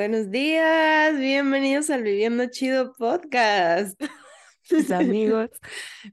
Buenos 0.00 0.30
días, 0.30 1.18
bienvenidos 1.18 1.90
al 1.90 2.02
Viviendo 2.02 2.46
Chido 2.46 2.94
podcast. 2.94 4.00
Mis 4.70 4.90
amigos, 4.90 5.50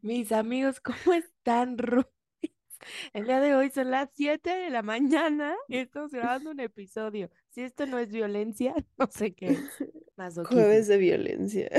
mis 0.02 0.34
amigos, 0.34 0.82
¿cómo 0.82 1.14
están, 1.14 1.78
Ruiz? 1.78 2.06
El 3.14 3.28
día 3.28 3.40
de 3.40 3.56
hoy 3.56 3.70
son 3.70 3.92
las 3.92 4.10
7 4.14 4.50
de 4.50 4.70
la 4.72 4.82
mañana 4.82 5.56
y 5.70 5.78
estamos 5.78 6.12
grabando 6.12 6.52
un 6.52 6.60
episodio. 6.60 7.30
Si 7.48 7.62
esto 7.62 7.86
no 7.86 7.98
es 7.98 8.10
violencia, 8.12 8.76
no 8.98 9.08
sé 9.10 9.34
qué 9.34 9.52
es. 9.52 9.60
Masoquismo. 10.18 10.64
Jueves 10.64 10.88
de 10.90 10.98
violencia. 10.98 11.70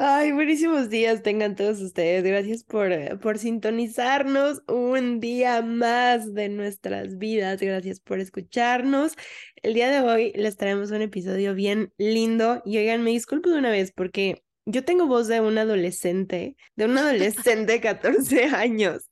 Ay, 0.00 0.30
buenísimos 0.30 0.90
días 0.90 1.24
tengan 1.24 1.56
todos 1.56 1.80
ustedes. 1.80 2.22
Gracias 2.22 2.62
por, 2.62 2.92
eh, 2.92 3.16
por 3.16 3.36
sintonizarnos 3.36 4.62
un 4.68 5.18
día 5.18 5.60
más 5.60 6.34
de 6.34 6.48
nuestras 6.48 7.18
vidas. 7.18 7.60
Gracias 7.60 7.98
por 7.98 8.20
escucharnos. 8.20 9.14
El 9.56 9.74
día 9.74 9.90
de 9.90 10.00
hoy 10.08 10.32
les 10.36 10.56
traemos 10.56 10.92
un 10.92 11.02
episodio 11.02 11.52
bien 11.52 11.92
lindo. 11.98 12.62
Y 12.64 12.78
oigan, 12.78 13.02
me 13.02 13.10
disculpo 13.10 13.50
de 13.50 13.58
una 13.58 13.70
vez 13.72 13.90
porque 13.90 14.44
yo 14.66 14.84
tengo 14.84 15.08
voz 15.08 15.26
de 15.26 15.40
un 15.40 15.58
adolescente, 15.58 16.54
de 16.76 16.84
un 16.84 16.96
adolescente 16.96 17.72
de 17.72 17.80
14 17.80 18.44
años. 18.54 19.10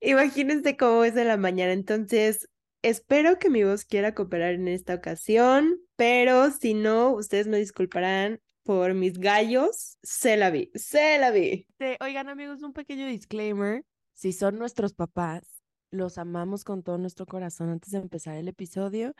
Imagínense 0.00 0.78
cómo 0.78 1.04
es 1.04 1.14
de 1.14 1.24
la 1.26 1.36
mañana. 1.36 1.74
Entonces, 1.74 2.48
espero 2.80 3.38
que 3.38 3.50
mi 3.50 3.64
voz 3.64 3.84
quiera 3.84 4.14
cooperar 4.14 4.54
en 4.54 4.68
esta 4.68 4.94
ocasión, 4.94 5.78
pero 5.96 6.50
si 6.52 6.72
no, 6.72 7.10
ustedes 7.12 7.48
me 7.48 7.58
disculparán 7.58 8.40
por 8.62 8.94
mis 8.94 9.18
gallos, 9.18 9.98
se 10.02 10.36
la 10.36 10.50
vi, 10.50 10.70
se 10.74 11.18
la 11.18 11.30
vi. 11.30 11.66
Oigan, 12.00 12.28
amigos, 12.28 12.62
un 12.62 12.72
pequeño 12.72 13.06
disclaimer. 13.06 13.84
Si 14.14 14.32
son 14.32 14.58
nuestros 14.58 14.94
papás, 14.94 15.62
los 15.90 16.18
amamos 16.18 16.64
con 16.64 16.82
todo 16.82 16.98
nuestro 16.98 17.26
corazón 17.26 17.70
antes 17.70 17.90
de 17.90 17.98
empezar 17.98 18.36
el 18.36 18.48
episodio. 18.48 19.14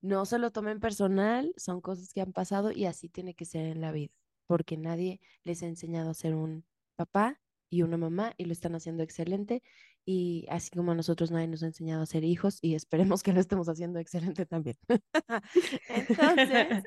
No 0.00 0.26
se 0.26 0.38
lo 0.38 0.50
tomen 0.50 0.80
personal, 0.80 1.52
son 1.56 1.80
cosas 1.80 2.12
que 2.12 2.20
han 2.20 2.32
pasado 2.32 2.70
y 2.72 2.84
así 2.84 3.08
tiene 3.08 3.34
que 3.34 3.44
ser 3.44 3.66
en 3.66 3.80
la 3.80 3.90
vida, 3.90 4.12
porque 4.46 4.76
nadie 4.76 5.20
les 5.44 5.62
ha 5.62 5.66
enseñado 5.66 6.10
a 6.10 6.14
ser 6.14 6.34
un 6.34 6.64
papá 6.96 7.40
y 7.70 7.82
una 7.82 7.96
mamá 7.96 8.34
y 8.36 8.44
lo 8.44 8.52
están 8.52 8.74
haciendo 8.74 9.02
excelente. 9.02 9.62
Y 10.06 10.46
así 10.50 10.70
como 10.70 10.92
a 10.92 10.94
nosotros 10.94 11.30
nadie 11.30 11.48
nos 11.48 11.62
ha 11.62 11.66
enseñado 11.66 12.02
a 12.02 12.06
ser 12.06 12.24
hijos 12.24 12.58
y 12.60 12.74
esperemos 12.76 13.22
que 13.22 13.32
lo 13.32 13.40
estemos 13.40 13.68
haciendo 13.68 13.98
excelente 13.98 14.46
también. 14.46 14.76
Entonces, 15.88 16.84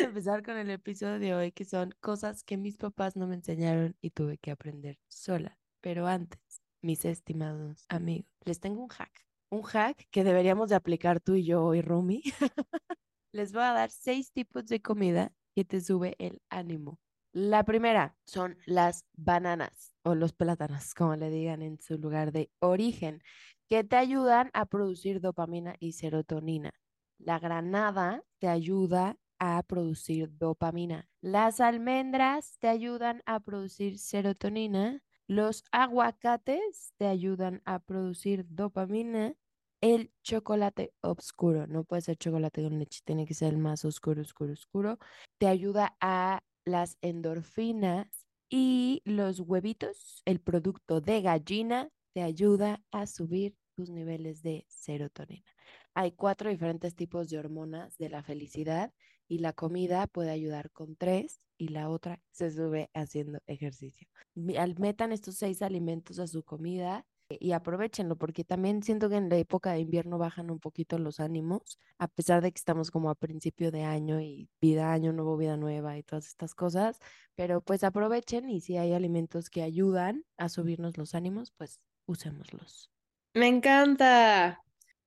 a 0.00 0.04
empezar 0.04 0.42
con 0.42 0.56
el 0.56 0.70
episodio 0.70 1.18
de 1.18 1.34
hoy, 1.34 1.52
que 1.52 1.64
son 1.64 1.94
cosas 2.00 2.42
que 2.42 2.56
mis 2.56 2.76
papás 2.76 3.16
no 3.16 3.26
me 3.26 3.34
enseñaron 3.34 3.96
y 4.00 4.10
tuve 4.10 4.38
que 4.38 4.50
aprender 4.50 4.98
sola. 5.08 5.58
Pero 5.80 6.06
antes, 6.06 6.40
mis 6.82 7.04
estimados 7.04 7.84
amigos, 7.88 8.30
les 8.44 8.60
tengo 8.60 8.82
un 8.82 8.88
hack. 8.88 9.26
Un 9.50 9.62
hack 9.62 10.06
que 10.10 10.24
deberíamos 10.24 10.70
de 10.70 10.76
aplicar 10.76 11.20
tú 11.20 11.34
y 11.34 11.44
yo 11.44 11.64
hoy, 11.64 11.82
Rumi. 11.82 12.22
Les 13.32 13.52
voy 13.52 13.62
a 13.62 13.72
dar 13.72 13.90
seis 13.90 14.32
tipos 14.32 14.66
de 14.66 14.80
comida 14.80 15.32
que 15.54 15.64
te 15.64 15.80
sube 15.80 16.16
el 16.18 16.40
ánimo. 16.50 16.98
La 17.32 17.64
primera 17.64 18.16
son 18.24 18.58
las 18.66 19.04
bananas 19.16 19.92
o 20.02 20.14
los 20.14 20.32
plátanos, 20.32 20.94
como 20.94 21.14
le 21.14 21.30
digan 21.30 21.62
en 21.62 21.80
su 21.80 21.96
lugar 21.96 22.32
de 22.32 22.50
origen, 22.58 23.22
que 23.68 23.84
te 23.84 23.96
ayudan 23.96 24.50
a 24.52 24.66
producir 24.66 25.20
dopamina 25.20 25.76
y 25.78 25.92
serotonina. 25.92 26.72
La 27.18 27.38
granada 27.38 28.24
te 28.40 28.48
ayuda 28.48 29.16
a 29.40 29.62
producir 29.64 30.36
dopamina. 30.38 31.08
Las 31.20 31.60
almendras 31.60 32.58
te 32.60 32.68
ayudan 32.68 33.22
a 33.26 33.40
producir 33.40 33.98
serotonina. 33.98 35.02
Los 35.26 35.64
aguacates 35.72 36.92
te 36.98 37.06
ayudan 37.06 37.62
a 37.64 37.80
producir 37.80 38.46
dopamina. 38.48 39.34
El 39.80 40.12
chocolate 40.22 40.92
oscuro, 41.00 41.66
no 41.66 41.84
puede 41.84 42.02
ser 42.02 42.16
chocolate 42.16 42.62
con 42.62 42.78
leche, 42.78 43.00
tiene 43.04 43.26
que 43.26 43.32
ser 43.34 43.54
el 43.54 43.58
más 43.58 43.84
oscuro, 43.84 44.20
oscuro, 44.20 44.52
oscuro. 44.52 44.98
Te 45.38 45.46
ayuda 45.48 45.96
a 46.00 46.42
las 46.66 46.98
endorfinas 47.00 48.26
y 48.50 49.00
los 49.06 49.40
huevitos, 49.40 50.22
el 50.26 50.40
producto 50.40 51.00
de 51.00 51.22
gallina, 51.22 51.88
te 52.12 52.22
ayuda 52.22 52.82
a 52.90 53.06
subir 53.06 53.56
tus 53.74 53.88
niveles 53.88 54.42
de 54.42 54.66
serotonina. 54.68 55.46
Hay 55.94 56.12
cuatro 56.12 56.50
diferentes 56.50 56.94
tipos 56.94 57.30
de 57.30 57.38
hormonas 57.38 57.96
de 57.96 58.10
la 58.10 58.22
felicidad 58.22 58.92
y 59.30 59.38
la 59.38 59.52
comida 59.52 60.08
puede 60.08 60.30
ayudar 60.30 60.72
con 60.72 60.96
tres 60.96 61.38
y 61.56 61.68
la 61.68 61.88
otra 61.88 62.20
se 62.32 62.50
sube 62.50 62.90
haciendo 62.94 63.38
ejercicio. 63.46 64.08
Metan 64.34 65.12
estos 65.12 65.36
seis 65.36 65.62
alimentos 65.62 66.18
a 66.18 66.26
su 66.26 66.42
comida 66.42 67.06
y 67.28 67.52
aprovechenlo 67.52 68.16
porque 68.16 68.42
también 68.42 68.82
siento 68.82 69.08
que 69.08 69.14
en 69.14 69.28
la 69.28 69.36
época 69.36 69.70
de 69.70 69.78
invierno 69.78 70.18
bajan 70.18 70.50
un 70.50 70.58
poquito 70.58 70.98
los 70.98 71.20
ánimos, 71.20 71.78
a 71.98 72.08
pesar 72.08 72.42
de 72.42 72.50
que 72.50 72.58
estamos 72.58 72.90
como 72.90 73.08
a 73.08 73.14
principio 73.14 73.70
de 73.70 73.84
año 73.84 74.20
y 74.20 74.48
vida 74.60 74.92
año 74.92 75.12
nuevo, 75.12 75.36
vida 75.36 75.56
nueva 75.56 75.96
y 75.96 76.02
todas 76.02 76.26
estas 76.26 76.56
cosas, 76.56 76.98
pero 77.36 77.60
pues 77.60 77.84
aprovechen 77.84 78.50
y 78.50 78.60
si 78.60 78.78
hay 78.78 78.94
alimentos 78.94 79.48
que 79.48 79.62
ayudan 79.62 80.24
a 80.38 80.48
subirnos 80.48 80.98
los 80.98 81.14
ánimos, 81.14 81.52
pues 81.52 81.78
usémoslos. 82.04 82.90
Me 83.34 83.46
encanta. 83.46 84.60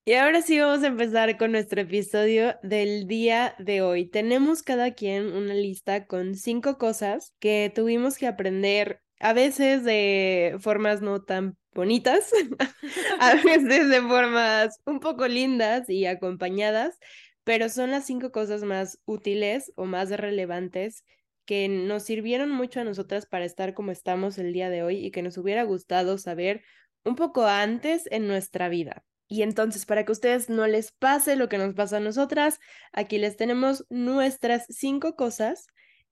Y 0.05 0.15
ahora 0.15 0.41
sí 0.41 0.59
vamos 0.59 0.83
a 0.83 0.87
empezar 0.87 1.37
con 1.37 1.53
nuestro 1.53 1.79
episodio 1.79 2.57
del 2.61 3.07
día 3.07 3.55
de 3.57 3.81
hoy. 3.81 4.05
Tenemos 4.05 4.61
cada 4.61 4.91
quien 4.91 5.33
una 5.33 5.53
lista 5.53 6.07
con 6.07 6.35
cinco 6.35 6.77
cosas 6.77 7.33
que 7.39 7.71
tuvimos 7.73 8.17
que 8.17 8.27
aprender 8.27 9.01
a 9.21 9.31
veces 9.31 9.85
de 9.85 10.57
formas 10.59 11.01
no 11.01 11.21
tan 11.23 11.57
bonitas, 11.73 12.33
a 13.21 13.35
veces 13.45 13.87
de 13.87 14.01
formas 14.01 14.77
un 14.85 14.99
poco 14.99 15.25
lindas 15.29 15.89
y 15.89 16.05
acompañadas, 16.05 16.99
pero 17.45 17.69
son 17.69 17.91
las 17.91 18.05
cinco 18.05 18.33
cosas 18.33 18.63
más 18.63 18.99
útiles 19.05 19.71
o 19.77 19.85
más 19.85 20.09
relevantes 20.09 21.05
que 21.45 21.69
nos 21.69 22.03
sirvieron 22.03 22.51
mucho 22.51 22.81
a 22.81 22.83
nosotras 22.83 23.25
para 23.25 23.45
estar 23.45 23.73
como 23.73 23.91
estamos 23.93 24.37
el 24.37 24.51
día 24.51 24.69
de 24.69 24.83
hoy 24.83 24.97
y 24.97 25.11
que 25.11 25.21
nos 25.21 25.37
hubiera 25.37 25.63
gustado 25.63 26.17
saber 26.17 26.61
un 27.05 27.15
poco 27.15 27.45
antes 27.45 28.03
en 28.11 28.27
nuestra 28.27 28.67
vida. 28.67 29.05
Y 29.27 29.41
entonces, 29.41 29.85
para 29.85 30.03
que 30.05 30.11
a 30.11 30.13
ustedes 30.13 30.49
no 30.49 30.67
les 30.67 30.91
pase 30.91 31.35
lo 31.35 31.49
que 31.49 31.57
nos 31.57 31.73
pasa 31.73 31.97
a 31.97 32.01
nosotras, 32.01 32.59
aquí 32.91 33.17
les 33.17 33.37
tenemos 33.37 33.85
nuestras 33.89 34.65
cinco 34.69 35.15
cosas 35.15 35.67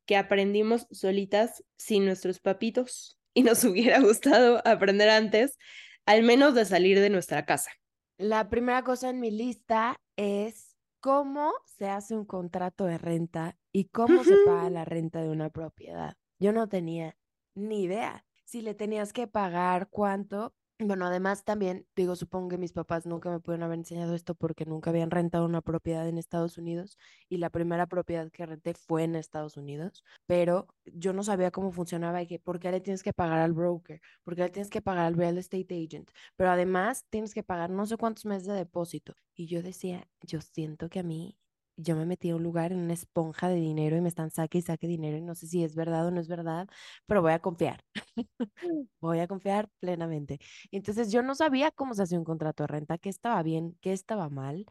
que 0.06 0.18
aprendimos 0.18 0.88
solitas 0.92 1.64
sin 1.78 2.06
nuestros 2.06 2.40
papitos 2.40 3.20
y 3.34 3.44
nos 3.44 3.64
hubiera 3.64 4.00
gustado 4.00 4.62
aprender 4.66 5.10
antes, 5.10 5.58
al 6.06 6.24
menos 6.24 6.56
de 6.56 6.66
salir 6.66 7.00
de 7.00 7.10
nuestra 7.10 7.46
casa. 7.46 7.72
La 8.18 8.50
primera 8.50 8.84
cosa 8.84 9.10
en 9.10 9.20
mi 9.20 9.32
lista 9.32 10.00
es 10.16 10.76
cómo 11.00 11.52
se 11.66 11.90
hace 11.90 12.16
un 12.16 12.26
contrato 12.26 12.86
de 12.86 12.98
renta 12.98 13.58
y 13.72 13.86
cómo 13.86 14.24
se 14.24 14.36
paga 14.46 14.70
la 14.70 14.86
renta 14.86 15.22
de 15.22 15.30
una 15.30 15.50
propiedad. 15.50 16.16
Yo 16.40 16.54
no 16.54 16.70
tenía 16.70 17.18
ni 17.56 17.84
idea 17.84 18.26
si 18.46 18.62
le 18.62 18.74
tenías 18.74 19.14
que 19.14 19.28
pagar 19.28 19.90
cuánto. 19.90 20.54
Bueno, 20.84 21.06
además 21.06 21.44
también, 21.46 21.86
digo, 21.96 22.16
supongo 22.16 22.50
que 22.50 22.58
mis 22.58 22.74
papás 22.74 23.06
nunca 23.06 23.30
me 23.30 23.40
pudieron 23.40 23.62
haber 23.64 23.78
enseñado 23.78 24.16
esto 24.16 24.34
porque 24.34 24.66
nunca 24.66 24.90
habían 24.90 25.12
rentado 25.12 25.46
una 25.46 25.62
propiedad 25.62 26.08
en 26.08 26.18
Estados 26.18 26.58
Unidos 26.58 26.98
y 27.30 27.38
la 27.38 27.52
primera 27.52 27.86
propiedad 27.86 28.32
que 28.32 28.48
renté 28.48 28.74
fue 28.74 29.04
en 29.04 29.16
Estados 29.16 29.58
Unidos, 29.58 30.04
pero 30.26 30.68
yo 30.86 31.14
no 31.14 31.24
sabía 31.24 31.52
cómo 31.52 31.72
funcionaba 31.72 32.24
y 32.24 32.28
que 32.28 32.40
por 32.40 32.60
qué 32.60 32.72
le 32.72 32.82
tienes 32.82 33.04
que 33.04 33.14
pagar 33.14 33.38
al 33.40 33.54
broker, 33.54 34.02
por 34.24 34.36
qué 34.36 34.42
le 34.42 34.50
tienes 34.50 34.72
que 34.72 34.82
pagar 34.82 35.06
al 35.06 35.14
real 35.14 35.38
estate 35.38 35.86
agent, 35.86 36.10
pero 36.36 36.50
además 36.50 37.06
tienes 37.12 37.36
que 37.36 37.44
pagar 37.44 37.70
no 37.70 37.86
sé 37.86 37.98
cuántos 37.98 38.26
meses 38.26 38.48
de 38.48 38.54
depósito. 38.54 39.14
Y 39.36 39.46
yo 39.46 39.62
decía, 39.62 40.08
yo 40.22 40.42
siento 40.42 40.90
que 40.90 41.00
a 41.00 41.04
mí, 41.04 41.38
yo 41.82 41.96
me 41.96 42.06
metí 42.06 42.30
a 42.30 42.36
un 42.36 42.44
lugar 42.44 42.72
en 42.72 42.80
una 42.80 42.94
esponja 42.94 43.50
de 43.50 43.56
dinero 43.56 43.98
y 43.98 44.02
me 44.02 44.10
están 44.10 44.32
saque 44.32 44.60
y 44.60 44.62
saque 44.62 44.88
dinero 44.88 45.18
y 45.18 45.22
no 45.22 45.36
sé 45.36 45.48
si 45.48 45.64
es 45.64 45.76
verdad 45.76 46.08
o 46.08 46.12
no 46.12 46.20
es 46.22 46.28
verdad, 46.28 46.68
pero 47.08 47.22
voy 47.22 47.34
a 47.34 47.40
confiar. 47.40 47.84
voy 49.02 49.20
a 49.20 49.28
confiar 49.28 49.70
plenamente. 49.80 50.40
Entonces 50.72 51.12
yo 51.12 51.22
no 51.24 51.36
sabía 51.36 51.72
cómo 51.72 51.94
se 51.94 52.04
hacía 52.04 52.20
un 52.20 52.26
contrato 52.26 52.64
de 52.64 52.68
renta, 52.68 52.98
qué 52.98 53.10
estaba 53.10 53.42
bien, 53.44 53.78
qué 53.82 53.94
estaba 53.94 54.30
mal 54.30 54.66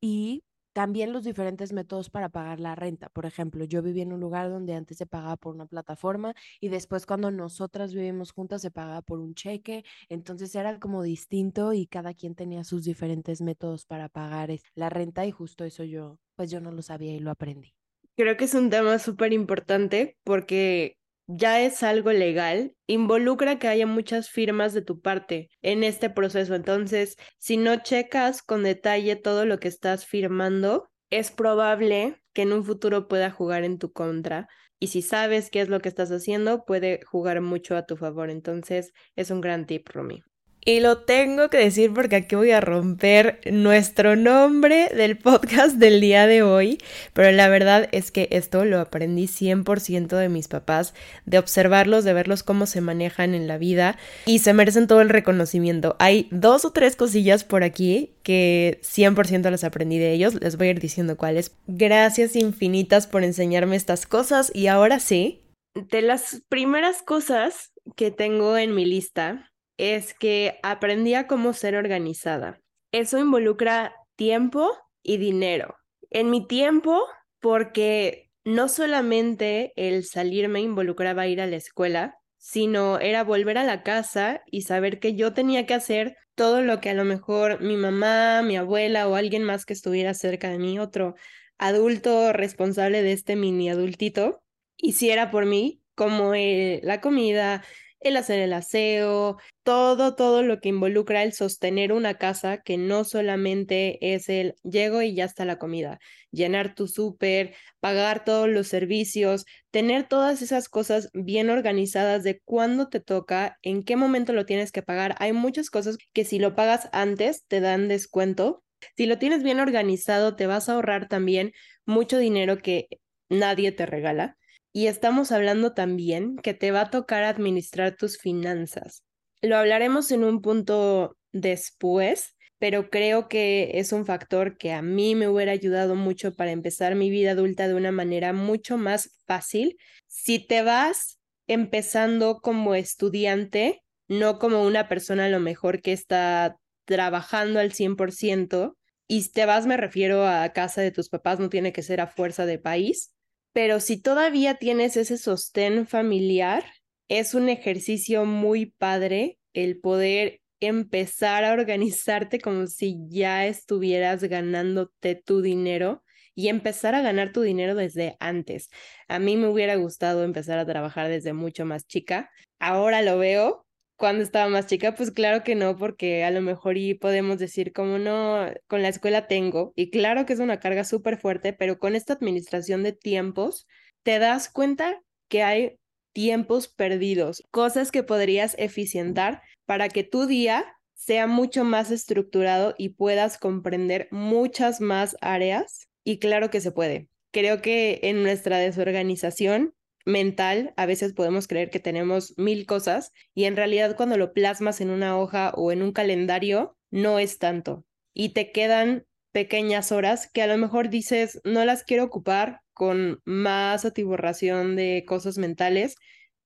y 0.00 0.44
también 0.74 1.12
los 1.12 1.24
diferentes 1.24 1.72
métodos 1.72 2.10
para 2.10 2.28
pagar 2.28 2.60
la 2.60 2.74
renta. 2.74 3.08
Por 3.08 3.24
ejemplo, 3.26 3.64
yo 3.64 3.80
vivía 3.80 4.02
en 4.02 4.12
un 4.12 4.20
lugar 4.20 4.50
donde 4.50 4.74
antes 4.74 4.98
se 4.98 5.06
pagaba 5.06 5.36
por 5.36 5.54
una 5.54 5.66
plataforma 5.66 6.34
y 6.60 6.68
después 6.68 7.06
cuando 7.06 7.30
nosotras 7.30 7.94
vivimos 7.94 8.32
juntas 8.32 8.60
se 8.60 8.70
pagaba 8.70 9.00
por 9.00 9.20
un 9.20 9.34
cheque. 9.34 9.84
Entonces 10.08 10.54
era 10.54 10.78
como 10.80 11.02
distinto 11.02 11.72
y 11.72 11.86
cada 11.86 12.12
quien 12.12 12.34
tenía 12.34 12.64
sus 12.64 12.84
diferentes 12.84 13.40
métodos 13.40 13.86
para 13.86 14.08
pagar 14.08 14.50
la 14.74 14.90
renta 14.90 15.24
y 15.24 15.30
justo 15.30 15.64
eso 15.64 15.84
yo, 15.84 16.18
pues 16.34 16.50
yo 16.50 16.60
no 16.60 16.72
lo 16.72 16.82
sabía 16.82 17.14
y 17.14 17.20
lo 17.20 17.30
aprendí. 17.30 17.74
Creo 18.16 18.36
que 18.36 18.44
es 18.44 18.54
un 18.54 18.68
tema 18.68 18.98
súper 18.98 19.32
importante 19.32 20.18
porque 20.24 20.98
ya 21.26 21.60
es 21.60 21.82
algo 21.82 22.12
legal, 22.12 22.74
involucra 22.86 23.58
que 23.58 23.68
haya 23.68 23.86
muchas 23.86 24.30
firmas 24.30 24.74
de 24.74 24.82
tu 24.82 25.00
parte 25.00 25.48
en 25.62 25.84
este 25.84 26.10
proceso. 26.10 26.54
Entonces, 26.54 27.16
si 27.38 27.56
no 27.56 27.82
checas 27.82 28.42
con 28.42 28.62
detalle 28.62 29.16
todo 29.16 29.46
lo 29.46 29.58
que 29.58 29.68
estás 29.68 30.06
firmando, 30.06 30.88
es 31.10 31.30
probable 31.30 32.20
que 32.32 32.42
en 32.42 32.52
un 32.52 32.64
futuro 32.64 33.08
pueda 33.08 33.30
jugar 33.30 33.64
en 33.64 33.78
tu 33.78 33.92
contra. 33.92 34.48
Y 34.80 34.88
si 34.88 35.02
sabes 35.02 35.50
qué 35.50 35.60
es 35.60 35.68
lo 35.68 35.80
que 35.80 35.88
estás 35.88 36.10
haciendo, 36.10 36.64
puede 36.64 37.00
jugar 37.04 37.40
mucho 37.40 37.76
a 37.76 37.86
tu 37.86 37.96
favor. 37.96 38.30
Entonces, 38.30 38.92
es 39.16 39.30
un 39.30 39.40
gran 39.40 39.66
tip, 39.66 39.88
Rumi. 39.88 40.22
Y 40.66 40.80
lo 40.80 40.98
tengo 40.98 41.50
que 41.50 41.58
decir 41.58 41.92
porque 41.92 42.16
aquí 42.16 42.36
voy 42.36 42.50
a 42.50 42.60
romper 42.62 43.40
nuestro 43.52 44.16
nombre 44.16 44.88
del 44.88 45.18
podcast 45.18 45.76
del 45.76 46.00
día 46.00 46.26
de 46.26 46.42
hoy, 46.42 46.78
pero 47.12 47.30
la 47.32 47.48
verdad 47.48 47.88
es 47.92 48.10
que 48.10 48.28
esto 48.30 48.64
lo 48.64 48.80
aprendí 48.80 49.26
100% 49.26 50.16
de 50.16 50.28
mis 50.30 50.48
papás, 50.48 50.94
de 51.26 51.38
observarlos, 51.38 52.04
de 52.04 52.14
verlos 52.14 52.42
cómo 52.42 52.64
se 52.64 52.80
manejan 52.80 53.34
en 53.34 53.46
la 53.46 53.58
vida. 53.58 53.98
Y 54.24 54.38
se 54.38 54.54
merecen 54.54 54.86
todo 54.86 55.02
el 55.02 55.10
reconocimiento. 55.10 55.96
Hay 55.98 56.28
dos 56.30 56.64
o 56.64 56.72
tres 56.72 56.96
cosillas 56.96 57.44
por 57.44 57.62
aquí 57.62 58.14
que 58.22 58.80
100% 58.82 59.50
las 59.50 59.64
aprendí 59.64 59.98
de 59.98 60.12
ellos, 60.12 60.34
les 60.40 60.56
voy 60.56 60.68
a 60.68 60.70
ir 60.70 60.80
diciendo 60.80 61.18
cuáles. 61.18 61.54
Gracias 61.66 62.36
infinitas 62.36 63.06
por 63.06 63.22
enseñarme 63.22 63.76
estas 63.76 64.06
cosas. 64.06 64.50
Y 64.54 64.68
ahora 64.68 64.98
sí, 64.98 65.42
de 65.74 66.00
las 66.00 66.42
primeras 66.48 67.02
cosas 67.02 67.72
que 67.96 68.10
tengo 68.10 68.56
en 68.56 68.74
mi 68.74 68.86
lista 68.86 69.50
es 69.76 70.14
que 70.14 70.58
aprendí 70.62 71.14
a 71.14 71.26
cómo 71.26 71.52
ser 71.52 71.76
organizada. 71.76 72.60
Eso 72.92 73.18
involucra 73.18 73.94
tiempo 74.16 74.72
y 75.02 75.16
dinero. 75.16 75.76
En 76.10 76.30
mi 76.30 76.46
tiempo, 76.46 77.02
porque 77.40 78.30
no 78.44 78.68
solamente 78.68 79.72
el 79.76 80.04
salir 80.04 80.48
me 80.48 80.60
involucraba 80.60 81.26
ir 81.26 81.40
a 81.40 81.46
la 81.46 81.56
escuela, 81.56 82.18
sino 82.38 82.98
era 83.00 83.24
volver 83.24 83.58
a 83.58 83.64
la 83.64 83.82
casa 83.82 84.42
y 84.46 84.62
saber 84.62 85.00
que 85.00 85.14
yo 85.14 85.32
tenía 85.32 85.66
que 85.66 85.74
hacer 85.74 86.16
todo 86.34 86.60
lo 86.60 86.80
que 86.80 86.90
a 86.90 86.94
lo 86.94 87.04
mejor 87.04 87.60
mi 87.60 87.76
mamá, 87.76 88.42
mi 88.42 88.56
abuela 88.56 89.08
o 89.08 89.14
alguien 89.14 89.44
más 89.44 89.64
que 89.64 89.72
estuviera 89.72 90.14
cerca 90.14 90.50
de 90.50 90.58
mí, 90.58 90.78
otro 90.78 91.14
adulto 91.58 92.32
responsable 92.32 93.02
de 93.02 93.12
este 93.12 93.36
mini 93.36 93.70
adultito, 93.70 94.42
hiciera 94.76 95.30
por 95.30 95.46
mí, 95.46 95.80
como 95.94 96.32
la 96.34 97.00
comida, 97.00 97.64
el 98.04 98.16
hacer 98.16 98.40
el 98.40 98.52
aseo, 98.52 99.36
todo, 99.62 100.14
todo 100.14 100.42
lo 100.42 100.60
que 100.60 100.68
involucra 100.68 101.22
el 101.22 101.32
sostener 101.32 101.92
una 101.92 102.14
casa 102.14 102.62
que 102.62 102.76
no 102.76 103.04
solamente 103.04 104.14
es 104.14 104.28
el 104.28 104.54
llego 104.62 105.02
y 105.02 105.14
ya 105.14 105.24
está 105.24 105.44
la 105.44 105.58
comida, 105.58 105.98
llenar 106.30 106.74
tu 106.74 106.86
súper, 106.88 107.54
pagar 107.80 108.24
todos 108.24 108.48
los 108.48 108.68
servicios, 108.68 109.44
tener 109.70 110.06
todas 110.08 110.42
esas 110.42 110.68
cosas 110.68 111.10
bien 111.14 111.50
organizadas 111.50 112.22
de 112.22 112.40
cuándo 112.44 112.88
te 112.88 113.00
toca, 113.00 113.58
en 113.62 113.84
qué 113.84 113.96
momento 113.96 114.32
lo 114.32 114.46
tienes 114.46 114.72
que 114.72 114.82
pagar. 114.82 115.14
Hay 115.18 115.32
muchas 115.32 115.70
cosas 115.70 115.96
que 116.12 116.24
si 116.24 116.38
lo 116.38 116.54
pagas 116.54 116.88
antes 116.92 117.44
te 117.46 117.60
dan 117.60 117.88
descuento. 117.88 118.62
Si 118.96 119.06
lo 119.06 119.18
tienes 119.18 119.42
bien 119.42 119.60
organizado, 119.60 120.36
te 120.36 120.46
vas 120.46 120.68
a 120.68 120.74
ahorrar 120.74 121.08
también 121.08 121.52
mucho 121.86 122.18
dinero 122.18 122.58
que 122.58 122.88
nadie 123.28 123.72
te 123.72 123.86
regala. 123.86 124.36
Y 124.76 124.88
estamos 124.88 125.30
hablando 125.30 125.72
también 125.72 126.34
que 126.36 126.52
te 126.52 126.72
va 126.72 126.80
a 126.80 126.90
tocar 126.90 127.22
administrar 127.22 127.94
tus 127.94 128.18
finanzas. 128.18 129.04
Lo 129.40 129.56
hablaremos 129.56 130.10
en 130.10 130.24
un 130.24 130.42
punto 130.42 131.16
después, 131.30 132.34
pero 132.58 132.90
creo 132.90 133.28
que 133.28 133.70
es 133.74 133.92
un 133.92 134.04
factor 134.04 134.58
que 134.58 134.72
a 134.72 134.82
mí 134.82 135.14
me 135.14 135.28
hubiera 135.28 135.52
ayudado 135.52 135.94
mucho 135.94 136.34
para 136.34 136.50
empezar 136.50 136.96
mi 136.96 137.08
vida 137.08 137.30
adulta 137.30 137.68
de 137.68 137.74
una 137.74 137.92
manera 137.92 138.32
mucho 138.32 138.76
más 138.76 139.16
fácil. 139.28 139.76
Si 140.08 140.44
te 140.44 140.62
vas 140.62 141.20
empezando 141.46 142.40
como 142.40 142.74
estudiante, 142.74 143.80
no 144.08 144.40
como 144.40 144.64
una 144.64 144.88
persona 144.88 145.26
a 145.26 145.30
lo 145.30 145.38
mejor 145.38 145.82
que 145.82 145.92
está 145.92 146.56
trabajando 146.84 147.60
al 147.60 147.70
100%, 147.72 148.76
y 149.06 149.30
te 149.30 149.46
vas 149.46 149.66
me 149.66 149.76
refiero 149.76 150.26
a 150.26 150.48
casa 150.48 150.80
de 150.80 150.90
tus 150.90 151.10
papás, 151.10 151.38
no 151.38 151.48
tiene 151.48 151.72
que 151.72 151.82
ser 151.84 152.00
a 152.00 152.08
fuerza 152.08 152.44
de 152.44 152.58
país, 152.58 153.13
pero 153.54 153.78
si 153.78 153.96
todavía 153.96 154.56
tienes 154.56 154.96
ese 154.96 155.16
sostén 155.16 155.86
familiar, 155.86 156.64
es 157.08 157.34
un 157.34 157.48
ejercicio 157.48 158.24
muy 158.24 158.66
padre 158.66 159.38
el 159.52 159.78
poder 159.80 160.40
empezar 160.58 161.44
a 161.44 161.52
organizarte 161.52 162.40
como 162.40 162.66
si 162.66 162.98
ya 163.08 163.46
estuvieras 163.46 164.24
ganándote 164.24 165.14
tu 165.14 165.40
dinero 165.40 166.02
y 166.34 166.48
empezar 166.48 166.96
a 166.96 167.02
ganar 167.02 167.32
tu 167.32 167.42
dinero 167.42 167.76
desde 167.76 168.16
antes. 168.18 168.70
A 169.06 169.20
mí 169.20 169.36
me 169.36 169.46
hubiera 169.46 169.76
gustado 169.76 170.24
empezar 170.24 170.58
a 170.58 170.66
trabajar 170.66 171.08
desde 171.08 171.32
mucho 171.32 171.64
más 171.64 171.86
chica. 171.86 172.30
Ahora 172.58 173.02
lo 173.02 173.18
veo 173.18 173.63
cuando 174.04 174.22
estaba 174.22 174.50
más 174.50 174.66
chica, 174.66 174.94
pues 174.94 175.10
claro 175.10 175.42
que 175.44 175.54
no, 175.54 175.78
porque 175.78 176.24
a 176.24 176.30
lo 176.30 176.42
mejor 176.42 176.76
y 176.76 176.92
podemos 176.92 177.38
decir 177.38 177.72
como 177.72 177.96
no, 177.96 178.52
con 178.66 178.82
la 178.82 178.88
escuela 178.88 179.28
tengo, 179.28 179.72
y 179.76 179.88
claro 179.88 180.26
que 180.26 180.34
es 180.34 180.40
una 180.40 180.60
carga 180.60 180.84
súper 180.84 181.16
fuerte, 181.16 181.54
pero 181.54 181.78
con 181.78 181.96
esta 181.96 182.12
administración 182.12 182.82
de 182.82 182.92
tiempos, 182.92 183.66
te 184.02 184.18
das 184.18 184.50
cuenta 184.50 185.00
que 185.30 185.42
hay 185.42 185.78
tiempos 186.12 186.68
perdidos, 186.68 187.42
cosas 187.50 187.90
que 187.90 188.02
podrías 188.02 188.54
eficientar 188.58 189.40
para 189.64 189.88
que 189.88 190.04
tu 190.04 190.26
día 190.26 190.66
sea 190.92 191.26
mucho 191.26 191.64
más 191.64 191.90
estructurado 191.90 192.74
y 192.76 192.90
puedas 192.90 193.38
comprender 193.38 194.08
muchas 194.10 194.82
más 194.82 195.16
áreas. 195.22 195.88
Y 196.04 196.18
claro 196.18 196.50
que 196.50 196.60
se 196.60 196.72
puede. 196.72 197.08
Creo 197.32 197.62
que 197.62 198.00
en 198.02 198.22
nuestra 198.22 198.58
desorganización 198.58 199.72
mental, 200.04 200.74
a 200.76 200.86
veces 200.86 201.12
podemos 201.12 201.48
creer 201.48 201.70
que 201.70 201.80
tenemos 201.80 202.34
mil 202.36 202.66
cosas 202.66 203.12
y 203.34 203.44
en 203.44 203.56
realidad 203.56 203.96
cuando 203.96 204.16
lo 204.16 204.32
plasmas 204.32 204.80
en 204.80 204.90
una 204.90 205.18
hoja 205.18 205.52
o 205.56 205.72
en 205.72 205.82
un 205.82 205.92
calendario, 205.92 206.76
no 206.90 207.18
es 207.18 207.38
tanto. 207.38 207.84
Y 208.12 208.30
te 208.30 208.52
quedan 208.52 209.06
pequeñas 209.32 209.92
horas 209.92 210.30
que 210.32 210.42
a 210.42 210.46
lo 210.46 210.56
mejor 210.58 210.90
dices, 210.90 211.40
no 211.44 211.64
las 211.64 211.82
quiero 211.84 212.04
ocupar 212.04 212.60
con 212.72 213.20
más 213.24 213.84
atiborración 213.84 214.76
de 214.76 215.04
cosas 215.06 215.38
mentales, 215.38 215.96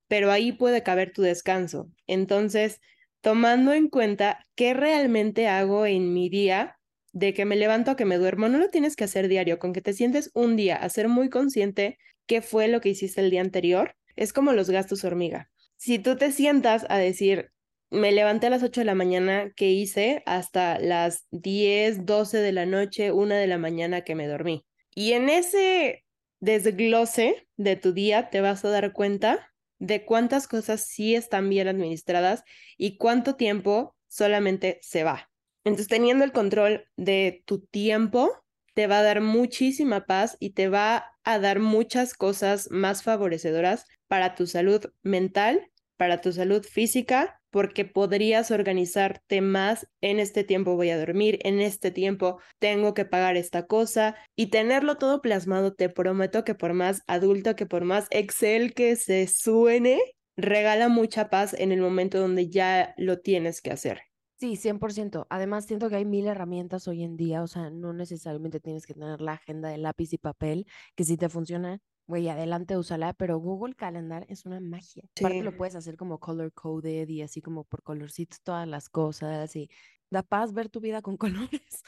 pero 0.08 0.30
ahí 0.30 0.52
puede 0.52 0.82
caber 0.82 1.12
tu 1.12 1.22
descanso. 1.22 1.90
Entonces, 2.06 2.80
tomando 3.20 3.72
en 3.72 3.88
cuenta 3.88 4.46
qué 4.54 4.74
realmente 4.74 5.48
hago 5.48 5.84
en 5.86 6.14
mi 6.14 6.30
día, 6.30 6.78
de 7.12 7.34
que 7.34 7.44
me 7.44 7.56
levanto 7.56 7.90
a 7.90 7.96
que 7.96 8.04
me 8.04 8.16
duermo, 8.16 8.48
no 8.48 8.58
lo 8.58 8.68
tienes 8.68 8.94
que 8.94 9.04
hacer 9.04 9.28
diario, 9.28 9.58
con 9.58 9.72
que 9.72 9.80
te 9.80 9.92
sientes 9.92 10.30
un 10.34 10.56
día 10.56 10.76
a 10.76 10.88
ser 10.88 11.08
muy 11.08 11.30
consciente 11.30 11.98
qué 12.28 12.42
fue 12.42 12.68
lo 12.68 12.80
que 12.80 12.90
hiciste 12.90 13.20
el 13.20 13.30
día 13.30 13.40
anterior, 13.40 13.96
es 14.14 14.32
como 14.32 14.52
los 14.52 14.70
gastos 14.70 15.02
hormiga. 15.02 15.50
Si 15.76 15.98
tú 15.98 16.16
te 16.16 16.30
sientas 16.30 16.86
a 16.88 16.98
decir, 16.98 17.50
me 17.90 18.12
levanté 18.12 18.48
a 18.48 18.50
las 18.50 18.62
8 18.62 18.82
de 18.82 18.84
la 18.84 18.94
mañana, 18.94 19.50
¿qué 19.56 19.70
hice? 19.70 20.22
Hasta 20.26 20.78
las 20.78 21.26
10, 21.30 22.04
12 22.04 22.38
de 22.38 22.52
la 22.52 22.66
noche, 22.66 23.12
1 23.12 23.34
de 23.34 23.46
la 23.46 23.58
mañana 23.58 24.02
que 24.02 24.14
me 24.14 24.28
dormí. 24.28 24.66
Y 24.94 25.12
en 25.12 25.28
ese 25.28 26.04
desglose 26.40 27.48
de 27.56 27.76
tu 27.76 27.92
día 27.92 28.30
te 28.30 28.40
vas 28.40 28.64
a 28.64 28.70
dar 28.70 28.92
cuenta 28.92 29.50
de 29.78 30.04
cuántas 30.04 30.48
cosas 30.48 30.86
sí 30.86 31.14
están 31.14 31.48
bien 31.48 31.68
administradas 31.68 32.42
y 32.76 32.96
cuánto 32.96 33.36
tiempo 33.36 33.96
solamente 34.08 34.78
se 34.82 35.04
va. 35.04 35.30
Entonces, 35.64 35.88
teniendo 35.88 36.24
el 36.24 36.32
control 36.32 36.86
de 36.96 37.42
tu 37.46 37.60
tiempo, 37.60 38.32
te 38.78 38.86
va 38.86 39.00
a 39.00 39.02
dar 39.02 39.20
muchísima 39.20 40.06
paz 40.06 40.36
y 40.38 40.50
te 40.50 40.68
va 40.68 41.10
a 41.24 41.40
dar 41.40 41.58
muchas 41.58 42.14
cosas 42.14 42.70
más 42.70 43.02
favorecedoras 43.02 43.86
para 44.06 44.36
tu 44.36 44.46
salud 44.46 44.86
mental, 45.02 45.68
para 45.96 46.20
tu 46.20 46.32
salud 46.32 46.64
física, 46.64 47.40
porque 47.50 47.84
podrías 47.84 48.52
organizarte 48.52 49.40
más 49.40 49.88
en 50.00 50.20
este 50.20 50.44
tiempo 50.44 50.76
voy 50.76 50.90
a 50.90 50.98
dormir, 51.00 51.40
en 51.42 51.60
este 51.60 51.90
tiempo 51.90 52.38
tengo 52.60 52.94
que 52.94 53.04
pagar 53.04 53.36
esta 53.36 53.66
cosa 53.66 54.14
y 54.36 54.46
tenerlo 54.46 54.96
todo 54.96 55.22
plasmado, 55.22 55.74
te 55.74 55.88
prometo 55.88 56.44
que 56.44 56.54
por 56.54 56.72
más 56.72 57.02
adulto, 57.08 57.56
que 57.56 57.66
por 57.66 57.82
más 57.82 58.06
Excel 58.12 58.74
que 58.74 58.94
se 58.94 59.26
suene, 59.26 59.98
regala 60.36 60.88
mucha 60.88 61.30
paz 61.30 61.52
en 61.52 61.72
el 61.72 61.80
momento 61.80 62.20
donde 62.20 62.48
ya 62.48 62.94
lo 62.96 63.18
tienes 63.18 63.60
que 63.60 63.72
hacer. 63.72 64.07
Sí, 64.38 64.54
100%. 64.54 65.26
Además, 65.30 65.66
siento 65.66 65.88
que 65.88 65.96
hay 65.96 66.04
mil 66.04 66.26
herramientas 66.28 66.86
hoy 66.86 67.02
en 67.02 67.16
día, 67.16 67.42
o 67.42 67.48
sea, 67.48 67.70
no 67.70 67.92
necesariamente 67.92 68.60
tienes 68.60 68.86
que 68.86 68.94
tener 68.94 69.20
la 69.20 69.32
agenda 69.32 69.68
de 69.68 69.78
lápiz 69.78 70.12
y 70.12 70.18
papel, 70.18 70.64
que 70.94 71.02
si 71.02 71.16
te 71.16 71.28
funciona, 71.28 71.80
güey, 72.06 72.28
adelante, 72.28 72.76
úsala, 72.76 73.14
pero 73.14 73.38
Google 73.38 73.74
Calendar 73.74 74.26
es 74.28 74.46
una 74.46 74.60
magia. 74.60 75.02
Aparte 75.18 75.42
lo 75.42 75.56
puedes 75.56 75.74
hacer 75.74 75.96
como 75.96 76.20
color 76.20 76.52
coded 76.52 77.08
y 77.08 77.22
así 77.22 77.42
como 77.42 77.64
por 77.64 77.82
colorcitos 77.82 78.40
todas 78.42 78.68
las 78.68 78.88
cosas 78.88 79.56
y 79.56 79.68
da 80.08 80.22
paz 80.22 80.52
ver 80.52 80.68
tu 80.68 80.80
vida 80.80 81.02
con 81.02 81.16
colores. 81.50 81.82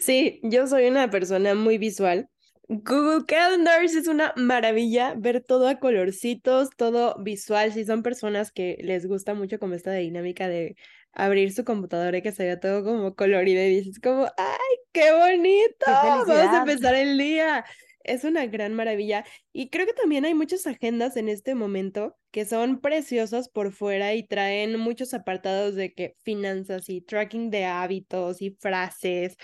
Sí, 0.00 0.38
yo 0.44 0.68
soy 0.68 0.86
una 0.86 1.10
persona 1.10 1.56
muy 1.56 1.76
visual. 1.76 2.30
Google 2.68 3.24
Calendars 3.26 3.94
es 3.94 4.08
una 4.08 4.32
maravilla 4.36 5.14
ver 5.16 5.40
todo 5.40 5.68
a 5.68 5.78
colorcitos, 5.78 6.70
todo 6.76 7.16
visual. 7.22 7.72
Si 7.72 7.84
son 7.84 8.02
personas 8.02 8.50
que 8.50 8.76
les 8.80 9.06
gusta 9.06 9.34
mucho 9.34 9.58
como 9.60 9.74
esta 9.74 9.92
dinámica 9.92 10.48
de 10.48 10.76
abrir 11.16 11.52
su 11.52 11.64
computadora 11.64 12.18
y 12.18 12.22
que 12.22 12.30
se 12.30 12.44
vea 12.44 12.60
todo 12.60 12.84
como 12.84 13.14
colorido 13.16 13.62
y 13.62 13.76
dices 13.76 13.98
como, 14.00 14.26
¡ay, 14.36 14.76
qué 14.92 15.12
bonito! 15.12 15.86
Vamos 15.86 16.28
a 16.28 16.58
empezar 16.58 16.94
el 16.94 17.18
día. 17.18 17.64
Es 18.04 18.22
una 18.22 18.46
gran 18.46 18.74
maravilla. 18.74 19.24
Y 19.52 19.70
creo 19.70 19.86
que 19.86 19.94
también 19.94 20.24
hay 20.26 20.34
muchas 20.34 20.66
agendas 20.66 21.16
en 21.16 21.28
este 21.28 21.54
momento 21.54 22.16
que 22.30 22.44
son 22.44 22.80
preciosas 22.80 23.48
por 23.48 23.72
fuera 23.72 24.14
y 24.14 24.26
traen 24.26 24.78
muchos 24.78 25.14
apartados 25.14 25.74
de 25.74 25.92
que 25.94 26.14
finanzas 26.22 26.88
y 26.88 27.00
tracking 27.00 27.50
de 27.50 27.64
hábitos 27.64 28.42
y 28.42 28.50
frases. 28.60 29.36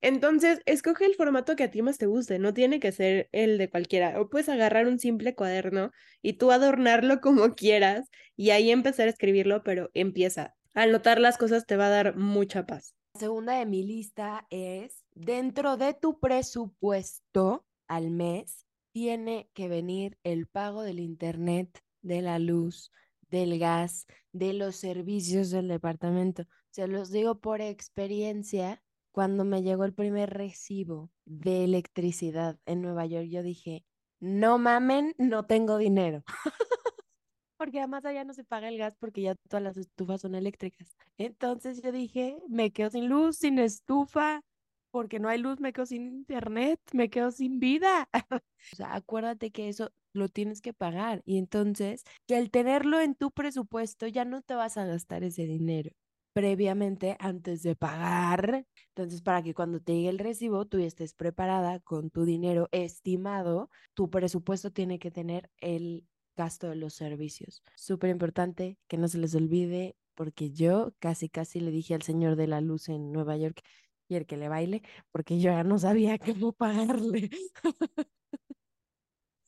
Entonces, 0.00 0.60
escoge 0.66 1.06
el 1.06 1.16
formato 1.16 1.56
que 1.56 1.64
a 1.64 1.70
ti 1.70 1.82
más 1.82 1.98
te 1.98 2.06
guste, 2.06 2.38
no 2.38 2.54
tiene 2.54 2.78
que 2.78 2.92
ser 2.92 3.28
el 3.32 3.58
de 3.58 3.68
cualquiera. 3.68 4.20
O 4.20 4.30
puedes 4.30 4.48
agarrar 4.48 4.86
un 4.86 5.00
simple 5.00 5.34
cuaderno 5.34 5.90
y 6.22 6.34
tú 6.34 6.52
adornarlo 6.52 7.20
como 7.20 7.54
quieras 7.54 8.08
y 8.36 8.50
ahí 8.50 8.70
empezar 8.70 9.08
a 9.08 9.10
escribirlo, 9.10 9.64
pero 9.64 9.90
empieza 9.92 10.54
Anotar 10.76 11.18
las 11.18 11.38
cosas 11.38 11.64
te 11.64 11.78
va 11.78 11.86
a 11.86 11.90
dar 11.90 12.16
mucha 12.18 12.66
paz. 12.66 12.94
La 13.14 13.20
segunda 13.20 13.58
de 13.58 13.64
mi 13.64 13.82
lista 13.82 14.46
es, 14.50 15.06
dentro 15.14 15.78
de 15.78 15.94
tu 15.94 16.20
presupuesto 16.20 17.64
al 17.88 18.10
mes, 18.10 18.66
tiene 18.92 19.48
que 19.54 19.68
venir 19.68 20.18
el 20.22 20.46
pago 20.46 20.82
del 20.82 21.00
internet, 21.00 21.82
de 22.02 22.20
la 22.20 22.38
luz, 22.38 22.92
del 23.30 23.58
gas, 23.58 24.06
de 24.32 24.52
los 24.52 24.76
servicios 24.76 25.48
del 25.48 25.68
departamento. 25.68 26.44
Se 26.68 26.86
los 26.88 27.10
digo 27.10 27.40
por 27.40 27.62
experiencia. 27.62 28.82
Cuando 29.12 29.46
me 29.46 29.62
llegó 29.62 29.86
el 29.86 29.94
primer 29.94 30.28
recibo 30.28 31.10
de 31.24 31.64
electricidad 31.64 32.58
en 32.66 32.82
Nueva 32.82 33.06
York, 33.06 33.28
yo 33.30 33.42
dije, 33.42 33.86
no 34.20 34.58
mamen, 34.58 35.14
no 35.16 35.46
tengo 35.46 35.78
dinero. 35.78 36.22
porque 37.56 37.78
además 37.78 38.04
allá 38.04 38.24
no 38.24 38.34
se 38.34 38.44
paga 38.44 38.68
el 38.68 38.78
gas 38.78 38.94
porque 38.98 39.22
ya 39.22 39.34
todas 39.34 39.62
las 39.62 39.76
estufas 39.76 40.20
son 40.20 40.34
eléctricas. 40.34 40.96
Entonces 41.18 41.82
yo 41.82 41.92
dije, 41.92 42.38
me 42.48 42.70
quedo 42.70 42.90
sin 42.90 43.08
luz, 43.08 43.38
sin 43.38 43.58
estufa, 43.58 44.42
porque 44.90 45.18
no 45.20 45.28
hay 45.28 45.38
luz, 45.38 45.60
me 45.60 45.72
quedo 45.72 45.86
sin 45.86 46.06
internet, 46.06 46.80
me 46.92 47.10
quedo 47.10 47.30
sin 47.30 47.60
vida. 47.60 48.08
o 48.72 48.76
sea, 48.76 48.94
acuérdate 48.94 49.50
que 49.50 49.68
eso 49.68 49.92
lo 50.12 50.28
tienes 50.28 50.62
que 50.62 50.72
pagar 50.72 51.22
y 51.26 51.38
entonces 51.38 52.04
que 52.26 52.36
al 52.36 52.50
tenerlo 52.50 53.00
en 53.00 53.14
tu 53.14 53.30
presupuesto 53.30 54.06
ya 54.06 54.24
no 54.24 54.42
te 54.42 54.54
vas 54.54 54.76
a 54.78 54.86
gastar 54.86 55.24
ese 55.24 55.46
dinero 55.46 55.92
previamente 56.36 57.16
antes 57.18 57.62
de 57.62 57.76
pagar. 57.76 58.66
Entonces, 58.88 59.22
para 59.22 59.42
que 59.42 59.54
cuando 59.54 59.80
te 59.80 59.94
llegue 59.94 60.10
el 60.10 60.18
recibo, 60.18 60.66
tú 60.66 60.76
estés 60.78 61.14
preparada 61.14 61.80
con 61.80 62.10
tu 62.10 62.26
dinero 62.26 62.68
estimado, 62.72 63.70
tu 63.94 64.10
presupuesto 64.10 64.70
tiene 64.70 64.98
que 64.98 65.10
tener 65.10 65.50
el 65.60 66.04
gasto 66.36 66.68
de 66.68 66.76
los 66.76 66.94
servicios. 66.94 67.62
Súper 67.74 68.10
importante 68.10 68.78
que 68.88 68.98
no 68.98 69.08
se 69.08 69.18
les 69.18 69.34
olvide, 69.34 69.96
porque 70.14 70.50
yo 70.50 70.94
casi, 70.98 71.28
casi 71.28 71.60
le 71.60 71.70
dije 71.70 71.94
al 71.94 72.02
señor 72.02 72.36
de 72.36 72.46
la 72.46 72.60
luz 72.60 72.88
en 72.88 73.12
Nueva 73.12 73.36
York, 73.36 73.62
y 74.08 74.14
el 74.14 74.26
que 74.26 74.36
le 74.36 74.48
baile, 74.48 74.82
porque 75.10 75.38
yo 75.40 75.50
ya 75.50 75.64
no 75.64 75.78
sabía 75.78 76.18
cómo 76.18 76.52
pagarle. 76.52 77.30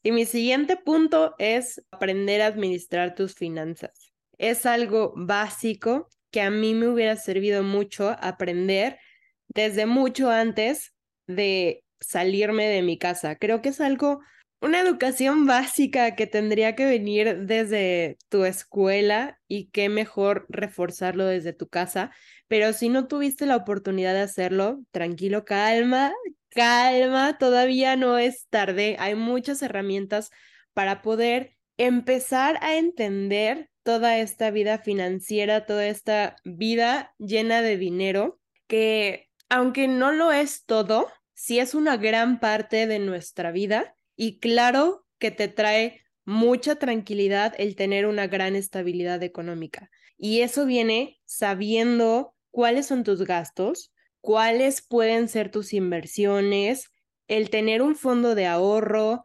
Y 0.03 0.13
mi 0.13 0.25
siguiente 0.25 0.77
punto 0.77 1.35
es 1.39 1.83
aprender 1.91 2.41
a 2.41 2.47
administrar 2.47 3.15
tus 3.15 3.35
finanzas. 3.35 4.13
Es 4.39 4.65
algo 4.67 5.13
básico 5.17 6.09
que 6.31 6.41
a 6.41 6.51
mí 6.51 6.75
me 6.75 6.89
hubiera 6.89 7.17
servido 7.17 7.63
mucho 7.63 8.17
aprender 8.21 8.99
desde 9.49 9.87
mucho 9.87 10.31
antes 10.31 10.95
de 11.27 11.85
salirme 12.01 12.69
de 12.69 12.83
mi 12.83 12.99
casa. 12.99 13.37
Creo 13.37 13.61
que 13.61 13.71
es 13.71 13.81
algo 13.81 14.21
una 14.61 14.81
educación 14.81 15.47
básica 15.47 16.17
que 16.17 16.27
tendría 16.27 16.75
que 16.75 16.85
venir 16.85 17.47
desde 17.47 18.19
tu 18.29 18.45
escuela 18.45 19.39
y 19.47 19.71
qué 19.71 19.89
mejor 19.89 20.47
reforzarlo 20.49 21.27
desde 21.27 21.53
tu 21.53 21.69
casa. 21.69 22.11
Pero 22.49 22.73
si 22.73 22.89
no 22.89 23.07
tuviste 23.07 23.47
la 23.47 23.57
oportunidad 23.57 24.15
de 24.15 24.21
hacerlo, 24.23 24.81
tranquilo, 24.91 25.45
calma, 25.45 26.13
calma, 26.51 27.39
todavía 27.39 27.97
no 27.97 28.19
es 28.19 28.47
tarde. 28.49 28.97
Hay 28.99 29.15
muchas 29.15 29.63
herramientas 29.63 30.31
para 30.73 31.03
poder 31.03 31.57
empezar 31.77 32.59
a 32.63 32.77
entender 32.77 33.71
toda 33.85 34.19
esta 34.19 34.51
vida 34.51 34.79
financiera, 34.79 35.67
toda 35.67 35.87
esta 35.87 36.37
vida 36.45 37.15
llena 37.19 37.63
de 37.63 37.77
dinero, 37.77 38.41
que 38.67 39.29
aunque 39.49 39.89
no 39.89 40.13
lo 40.13 40.33
es 40.33 40.65
todo, 40.67 41.09
sí 41.35 41.59
es 41.61 41.75
una 41.75 41.97
gran 41.97 42.41
parte 42.41 42.87
de 42.87 42.99
nuestra 42.99 43.53
vida 43.53 43.95
y 44.19 44.41
claro 44.41 45.07
que 45.19 45.31
te 45.31 45.47
trae 45.47 46.03
mucha 46.27 46.75
tranquilidad 46.75 47.55
el 47.57 47.77
tener 47.77 48.05
una 48.05 48.27
gran 48.27 48.57
estabilidad 48.57 49.23
económica. 49.23 49.91
Y 50.19 50.41
eso 50.41 50.67
viene 50.67 51.21
sabiendo 51.25 52.35
cuáles 52.51 52.87
son 52.87 53.05
tus 53.05 53.23
gastos, 53.23 53.93
cuáles 54.21 54.83
pueden 54.83 55.29
ser 55.29 55.53
tus 55.53 55.73
inversiones, 55.73 56.91
el 57.29 57.49
tener 57.49 57.81
un 57.81 57.95
fondo 57.95 58.35
de 58.35 58.47
ahorro, 58.47 59.23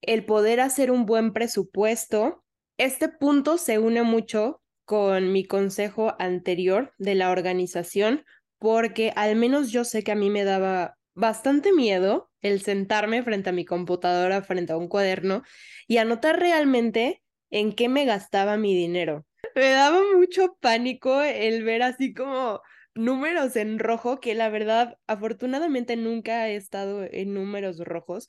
el 0.00 0.24
poder 0.24 0.60
hacer 0.60 0.90
un 0.90 1.04
buen 1.04 1.34
presupuesto. 1.34 2.42
Este 2.78 3.10
punto 3.10 3.58
se 3.58 3.78
une 3.78 4.02
mucho 4.02 4.62
con 4.86 5.32
mi 5.32 5.44
consejo 5.44 6.14
anterior 6.18 6.94
de 6.96 7.14
la 7.14 7.30
organización, 7.30 8.24
porque 8.58 9.12
al 9.16 9.36
menos 9.36 9.70
yo 9.70 9.84
sé 9.84 10.02
que 10.02 10.12
a 10.12 10.16
mí 10.16 10.30
me 10.30 10.44
daba 10.44 10.96
bastante 11.14 11.74
miedo 11.74 12.29
el 12.42 12.62
sentarme 12.62 13.22
frente 13.22 13.50
a 13.50 13.52
mi 13.52 13.64
computadora, 13.64 14.42
frente 14.42 14.72
a 14.72 14.76
un 14.76 14.88
cuaderno 14.88 15.42
y 15.86 15.98
anotar 15.98 16.38
realmente 16.38 17.22
en 17.50 17.72
qué 17.72 17.88
me 17.88 18.04
gastaba 18.04 18.56
mi 18.56 18.74
dinero. 18.74 19.26
Me 19.54 19.70
daba 19.70 20.00
mucho 20.14 20.56
pánico 20.60 21.22
el 21.22 21.64
ver 21.64 21.82
así 21.82 22.14
como 22.14 22.60
números 22.94 23.56
en 23.56 23.78
rojo, 23.78 24.20
que 24.20 24.34
la 24.34 24.48
verdad, 24.48 24.98
afortunadamente 25.06 25.96
nunca 25.96 26.48
he 26.48 26.56
estado 26.56 27.04
en 27.04 27.34
números 27.34 27.78
rojos, 27.78 28.28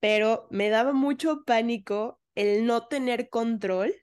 pero 0.00 0.46
me 0.50 0.68
daba 0.70 0.92
mucho 0.92 1.44
pánico 1.44 2.20
el 2.34 2.66
no 2.66 2.86
tener 2.86 3.28
control 3.28 3.94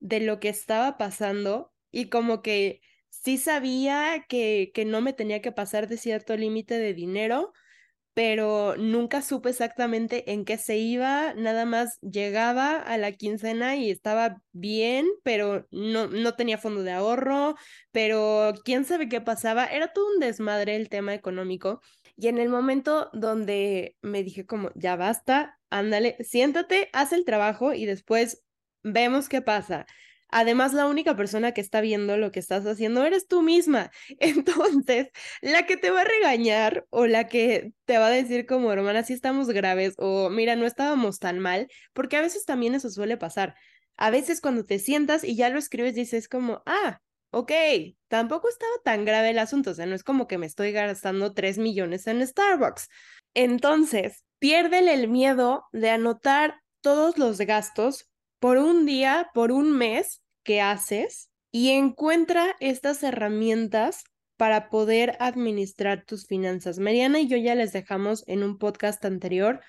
de 0.00 0.20
lo 0.20 0.40
que 0.40 0.48
estaba 0.48 0.98
pasando 0.98 1.72
y 1.90 2.08
como 2.08 2.42
que 2.42 2.80
sí 3.08 3.38
sabía 3.38 4.26
que, 4.28 4.70
que 4.74 4.84
no 4.84 5.00
me 5.00 5.12
tenía 5.12 5.40
que 5.40 5.52
pasar 5.52 5.88
de 5.88 5.96
cierto 5.96 6.36
límite 6.36 6.78
de 6.78 6.94
dinero, 6.94 7.52
pero 8.16 8.78
nunca 8.78 9.20
supe 9.20 9.50
exactamente 9.50 10.32
en 10.32 10.46
qué 10.46 10.56
se 10.56 10.78
iba, 10.78 11.34
nada 11.34 11.66
más 11.66 11.98
llegaba 12.00 12.78
a 12.78 12.96
la 12.96 13.12
quincena 13.12 13.76
y 13.76 13.90
estaba 13.90 14.40
bien, 14.52 15.06
pero 15.22 15.66
no, 15.70 16.06
no 16.06 16.34
tenía 16.34 16.56
fondo 16.56 16.82
de 16.82 16.92
ahorro, 16.92 17.56
pero 17.92 18.54
quién 18.64 18.86
sabe 18.86 19.10
qué 19.10 19.20
pasaba, 19.20 19.66
era 19.66 19.92
todo 19.92 20.06
un 20.14 20.18
desmadre 20.18 20.76
el 20.76 20.88
tema 20.88 21.12
económico. 21.12 21.82
Y 22.16 22.28
en 22.28 22.38
el 22.38 22.48
momento 22.48 23.10
donde 23.12 23.98
me 24.00 24.22
dije 24.22 24.46
como, 24.46 24.70
ya 24.76 24.96
basta, 24.96 25.58
ándale, 25.68 26.16
siéntate, 26.20 26.88
haz 26.94 27.12
el 27.12 27.26
trabajo 27.26 27.74
y 27.74 27.84
después 27.84 28.42
vemos 28.82 29.28
qué 29.28 29.42
pasa. 29.42 29.84
Además, 30.28 30.72
la 30.72 30.86
única 30.86 31.16
persona 31.16 31.52
que 31.52 31.60
está 31.60 31.80
viendo 31.80 32.16
lo 32.16 32.32
que 32.32 32.40
estás 32.40 32.66
haciendo 32.66 33.04
eres 33.04 33.26
tú 33.28 33.42
misma. 33.42 33.90
Entonces, 34.18 35.08
la 35.40 35.66
que 35.66 35.76
te 35.76 35.90
va 35.90 36.02
a 36.02 36.04
regañar 36.04 36.86
o 36.90 37.06
la 37.06 37.28
que 37.28 37.72
te 37.84 37.98
va 37.98 38.06
a 38.08 38.10
decir 38.10 38.46
como, 38.46 38.72
hermana, 38.72 39.04
si 39.04 39.12
estamos 39.12 39.48
graves 39.48 39.94
o 39.98 40.30
mira, 40.30 40.56
no 40.56 40.66
estábamos 40.66 41.18
tan 41.18 41.38
mal, 41.38 41.68
porque 41.92 42.16
a 42.16 42.22
veces 42.22 42.44
también 42.44 42.74
eso 42.74 42.90
suele 42.90 43.16
pasar. 43.16 43.54
A 43.96 44.10
veces 44.10 44.40
cuando 44.40 44.64
te 44.64 44.78
sientas 44.78 45.24
y 45.24 45.36
ya 45.36 45.48
lo 45.48 45.58
escribes, 45.58 45.94
dices 45.94 46.28
como, 46.28 46.62
ah, 46.66 47.00
ok, 47.30 47.52
tampoco 48.08 48.48
estaba 48.48 48.72
tan 48.84 49.04
grave 49.04 49.30
el 49.30 49.38
asunto, 49.38 49.70
o 49.70 49.74
sea, 49.74 49.86
no 49.86 49.94
es 49.94 50.04
como 50.04 50.26
que 50.26 50.38
me 50.38 50.46
estoy 50.46 50.72
gastando 50.72 51.34
3 51.34 51.58
millones 51.58 52.06
en 52.06 52.26
Starbucks. 52.26 52.88
Entonces, 53.34 54.24
piérdele 54.38 54.94
el 54.94 55.08
miedo 55.08 55.64
de 55.72 55.90
anotar 55.90 56.60
todos 56.80 57.18
los 57.18 57.38
gastos 57.38 58.08
por 58.38 58.58
un 58.58 58.86
día, 58.86 59.30
por 59.34 59.52
un 59.52 59.76
mes 59.76 60.22
que 60.42 60.60
haces 60.60 61.30
y 61.50 61.70
encuentra 61.70 62.56
estas 62.60 63.02
herramientas 63.02 64.04
para 64.36 64.68
poder 64.68 65.16
administrar 65.20 66.04
tus 66.04 66.26
finanzas. 66.26 66.78
Mariana 66.78 67.20
y 67.20 67.28
yo 67.28 67.36
ya 67.36 67.54
les 67.54 67.72
dejamos 67.72 68.24
en 68.26 68.42
un 68.42 68.58
podcast 68.58 69.04
anterior 69.04 69.60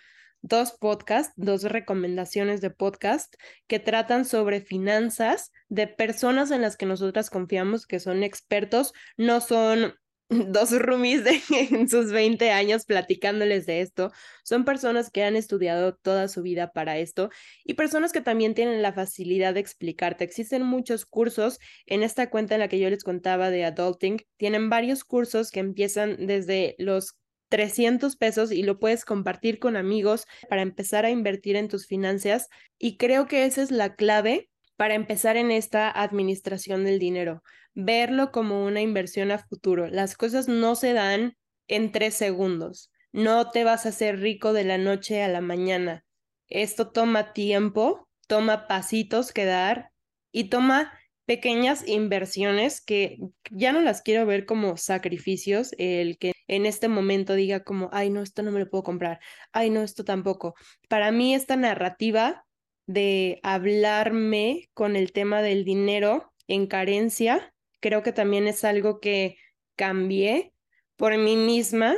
dos 0.41 0.71
podcasts, 0.71 1.33
dos 1.35 1.63
recomendaciones 1.63 2.61
de 2.61 2.69
podcast 2.69 3.35
que 3.67 3.79
tratan 3.79 4.25
sobre 4.25 4.61
finanzas 4.61 5.51
de 5.67 5.87
personas 5.87 6.51
en 6.51 6.61
las 6.61 6.77
que 6.77 6.85
nosotras 6.85 7.29
confiamos 7.29 7.85
que 7.85 7.99
son 7.99 8.23
expertos, 8.23 8.93
no 9.17 9.41
son 9.41 9.95
dos 10.47 10.71
roomies 10.71 11.23
de, 11.23 11.41
en 11.71 11.87
sus 11.89 12.11
20 12.11 12.51
años 12.51 12.85
platicándoles 12.85 13.65
de 13.65 13.81
esto. 13.81 14.11
Son 14.43 14.65
personas 14.65 15.09
que 15.09 15.23
han 15.23 15.35
estudiado 15.35 15.95
toda 15.95 16.27
su 16.27 16.41
vida 16.41 16.71
para 16.71 16.97
esto 16.97 17.29
y 17.63 17.75
personas 17.75 18.11
que 18.11 18.21
también 18.21 18.53
tienen 18.53 18.81
la 18.81 18.93
facilidad 18.93 19.53
de 19.53 19.61
explicarte. 19.61 20.23
Existen 20.23 20.63
muchos 20.63 21.05
cursos 21.05 21.59
en 21.85 22.03
esta 22.03 22.29
cuenta 22.29 22.55
en 22.55 22.59
la 22.61 22.67
que 22.67 22.79
yo 22.79 22.89
les 22.89 23.03
contaba 23.03 23.49
de 23.49 23.65
Adulting. 23.65 24.21
Tienen 24.37 24.69
varios 24.69 25.03
cursos 25.03 25.51
que 25.51 25.59
empiezan 25.59 26.27
desde 26.27 26.75
los 26.77 27.15
300 27.49 28.17
pesos 28.17 28.51
y 28.51 28.63
lo 28.63 28.79
puedes 28.79 29.05
compartir 29.05 29.59
con 29.59 29.77
amigos 29.77 30.25
para 30.49 30.61
empezar 30.61 31.05
a 31.05 31.11
invertir 31.11 31.55
en 31.55 31.69
tus 31.69 31.87
finanzas. 31.87 32.49
Y 32.77 32.97
creo 32.97 33.27
que 33.27 33.45
esa 33.45 33.61
es 33.61 33.71
la 33.71 33.95
clave 33.95 34.49
para 34.77 34.93
empezar 34.93 35.35
en 35.35 35.51
esta 35.51 35.89
administración 35.91 36.85
del 36.85 36.99
dinero 36.99 37.43
verlo 37.77 38.31
como 38.31 38.65
una 38.65 38.81
inversión 38.81 39.31
a 39.31 39.37
futuro. 39.37 39.87
Las 39.87 40.17
cosas 40.17 40.47
no 40.47 40.75
se 40.75 40.93
dan 40.93 41.37
en 41.67 41.91
tres 41.91 42.15
segundos. 42.15 42.91
No 43.11 43.51
te 43.51 43.63
vas 43.63 43.85
a 43.85 43.89
hacer 43.89 44.19
rico 44.19 44.51
de 44.51 44.63
la 44.63 44.79
noche 44.79 45.21
a 45.21 45.27
la 45.27 45.41
mañana. 45.41 46.03
Esto 46.47 46.89
toma 46.89 47.33
tiempo, 47.33 48.09
toma 48.25 48.67
pasitos 48.67 49.31
que 49.31 49.45
dar 49.45 49.91
y 50.31 50.45
toma 50.45 50.91
pequeñas 51.25 51.87
inversiones 51.87 52.81
que 52.81 53.19
ya 53.51 53.73
no 53.73 53.81
las 53.81 54.01
quiero 54.01 54.25
ver 54.25 54.47
como 54.47 54.75
sacrificios, 54.77 55.75
el 55.77 56.17
que 56.17 56.31
en 56.47 56.65
este 56.65 56.87
momento 56.87 57.35
diga 57.35 57.63
como, 57.63 57.89
ay, 57.91 58.09
no, 58.09 58.23
esto 58.23 58.41
no 58.41 58.51
me 58.51 58.59
lo 58.59 58.69
puedo 58.69 58.83
comprar, 58.83 59.19
ay, 59.51 59.69
no, 59.69 59.83
esto 59.83 60.03
tampoco. 60.03 60.55
Para 60.89 61.11
mí 61.11 61.35
esta 61.35 61.57
narrativa 61.57 62.46
de 62.87 63.39
hablarme 63.43 64.69
con 64.73 64.95
el 64.95 65.11
tema 65.11 65.41
del 65.41 65.63
dinero 65.63 66.33
en 66.47 66.67
carencia 66.67 67.53
creo 67.79 68.03
que 68.03 68.11
también 68.11 68.47
es 68.47 68.63
algo 68.63 68.99
que 68.99 69.37
cambié 69.75 70.53
por 70.95 71.17
mí 71.17 71.35
misma. 71.35 71.95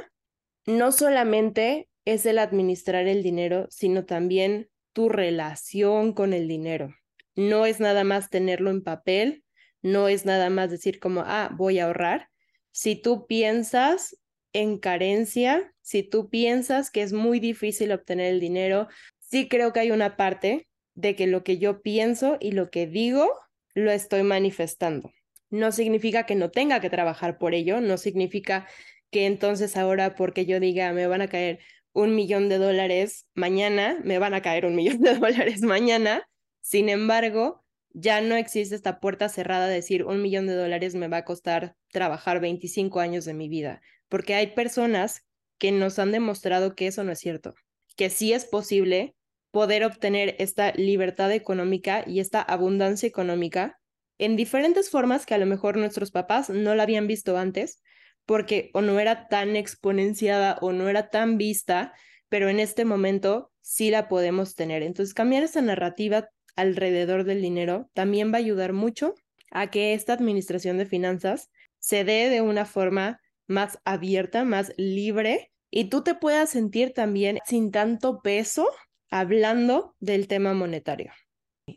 No 0.66 0.92
solamente 0.92 1.90
es 2.06 2.26
el 2.26 2.38
administrar 2.38 3.08
el 3.08 3.24
dinero, 3.24 3.68
sino 3.70 4.06
también 4.06 4.70
tu 4.94 5.10
relación 5.10 6.14
con 6.14 6.34
el 6.34 6.48
dinero. 6.48 6.94
No 7.36 7.66
es 7.66 7.80
nada 7.80 8.04
más 8.04 8.30
tenerlo 8.30 8.70
en 8.70 8.84
papel, 8.84 9.44
no 9.82 10.08
es 10.10 10.26
nada 10.26 10.50
más 10.50 10.70
decir 10.70 11.00
como, 11.00 11.24
ah, 11.26 11.50
voy 11.56 11.80
a 11.80 11.86
ahorrar. 11.86 12.30
Si 12.72 12.96
tú 12.96 13.26
piensas 13.28 14.18
en 14.52 14.78
carencia, 14.78 15.74
si 15.82 16.04
tú 16.04 16.30
piensas 16.30 16.92
que 16.92 17.02
es 17.02 17.14
muy 17.14 17.40
difícil 17.40 17.92
obtener 17.92 18.34
el 18.34 18.40
dinero, 18.40 18.88
sí 19.20 19.48
creo 19.48 19.74
que 19.74 19.80
hay 19.80 19.92
una 19.92 20.18
parte 20.18 20.69
de 21.00 21.16
que 21.16 21.28
lo 21.28 21.44
que 21.44 21.58
yo 21.58 21.82
pienso 21.82 22.38
y 22.42 22.52
lo 22.52 22.70
que 22.70 22.86
digo 22.86 23.32
lo 23.74 23.92
estoy 23.92 24.24
manifestando. 24.24 25.12
No 25.50 25.72
significa 25.72 26.26
que 26.26 26.36
no 26.36 26.52
tenga 26.52 26.82
que 26.82 26.90
trabajar 26.90 27.38
por 27.38 27.54
ello, 27.54 27.80
no 27.80 27.98
significa 27.98 28.68
que 29.10 29.26
entonces 29.26 29.78
ahora 29.78 30.16
porque 30.16 30.46
yo 30.46 30.60
diga 30.60 30.92
me 30.92 31.08
van 31.08 31.22
a 31.22 31.30
caer 31.30 31.60
un 31.94 32.16
millón 32.16 32.50
de 32.50 32.58
dólares 32.58 33.28
mañana, 33.34 33.98
me 34.04 34.20
van 34.20 34.34
a 34.34 34.42
caer 34.42 34.66
un 34.66 34.76
millón 34.80 35.00
de 35.00 35.16
dólares 35.16 35.62
mañana. 35.62 36.28
Sin 36.62 36.90
embargo, 36.90 37.64
ya 37.92 38.20
no 38.20 38.36
existe 38.36 38.76
esta 38.76 39.00
puerta 39.00 39.30
cerrada 39.30 39.68
de 39.68 39.76
decir 39.76 40.04
un 40.04 40.22
millón 40.22 40.48
de 40.48 40.54
dólares 40.54 40.96
me 40.96 41.08
va 41.08 41.18
a 41.18 41.26
costar 41.26 41.76
trabajar 41.92 42.42
25 42.42 43.00
años 43.00 43.24
de 43.24 43.34
mi 43.34 43.48
vida, 43.48 43.82
porque 44.10 44.36
hay 44.36 44.48
personas 44.48 45.26
que 45.58 45.72
nos 45.72 45.98
han 45.98 46.12
demostrado 46.12 46.76
que 46.76 46.88
eso 46.88 47.04
no 47.04 47.14
es 47.14 47.20
cierto, 47.20 47.56
que 47.96 48.10
sí 48.10 48.34
es 48.34 48.46
posible 48.46 49.16
poder 49.52 49.84
obtener 49.84 50.36
esta 50.40 50.74
libertad 50.74 51.32
económica 51.32 52.04
y 52.06 52.20
esta 52.20 52.42
abundancia 52.42 53.08
económica 53.08 53.80
en 54.20 54.36
diferentes 54.36 54.90
formas 54.90 55.26
que 55.26 55.34
a 55.34 55.38
lo 55.38 55.46
mejor 55.46 55.78
nuestros 55.78 56.12
papás 56.12 56.50
no 56.50 56.76
la 56.76 56.84
habían 56.84 57.08
visto 57.08 57.38
antes, 57.38 57.82
porque 58.26 58.70
o 58.74 58.82
no 58.82 59.00
era 59.00 59.28
tan 59.28 59.56
exponenciada 59.56 60.60
o 60.62 60.72
no 60.72 60.90
era 60.90 61.10
tan 61.10 61.38
vista, 61.38 61.94
pero 62.28 62.50
en 62.50 62.60
este 62.60 62.86
momento 62.86 63.52
sí 63.62 63.90
la 63.90 64.08
podemos 64.08 64.56
tener. 64.56 64.84
Entonces, 64.84 65.14
cambiar 65.14 65.44
esa 65.44 65.62
narrativa 65.62 66.30
alrededor 66.56 67.24
del 67.24 67.42
dinero 67.42 67.90
también 67.94 68.32
va 68.32 68.36
a 68.36 68.40
ayudar 68.40 68.74
mucho 68.74 69.16
a 69.52 69.72
que 69.72 69.94
esta 69.94 70.14
administración 70.14 70.78
de 70.78 70.86
finanzas 70.86 71.50
se 71.80 72.04
dé 72.04 72.30
de 72.30 72.42
una 72.42 72.66
forma 72.66 73.20
más 73.48 73.80
abierta, 73.86 74.44
más 74.44 74.74
libre 74.78 75.52
y 75.72 75.86
tú 75.86 76.04
te 76.04 76.14
puedas 76.14 76.50
sentir 76.50 76.94
también 76.94 77.40
sin 77.46 77.72
tanto 77.72 78.22
peso 78.22 78.68
hablando 79.10 79.96
del 80.00 80.28
tema 80.28 80.54
monetario. 80.54 81.12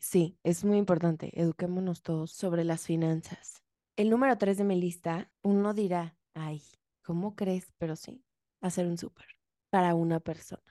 Sí, 0.01 0.39
es 0.43 0.65
muy 0.65 0.79
importante. 0.79 1.31
Eduquémonos 1.41 2.03
todos 2.03 2.33
sobre 2.33 2.65
las 2.65 2.87
finanzas. 2.87 3.63
El 3.97 4.11
número 4.11 4.37
tres 4.39 4.57
de 4.57 4.65
mi 4.65 4.81
lista, 4.81 5.31
uno 5.43 5.75
dirá, 5.75 6.17
ay, 6.35 6.63
¿cómo 7.03 7.35
crees? 7.37 7.73
Pero 7.79 7.97
sí, 7.97 8.25
hacer 8.61 8.87
un 8.87 8.97
súper 8.97 9.27
para 9.71 9.95
una 9.95 10.21
persona. 10.21 10.63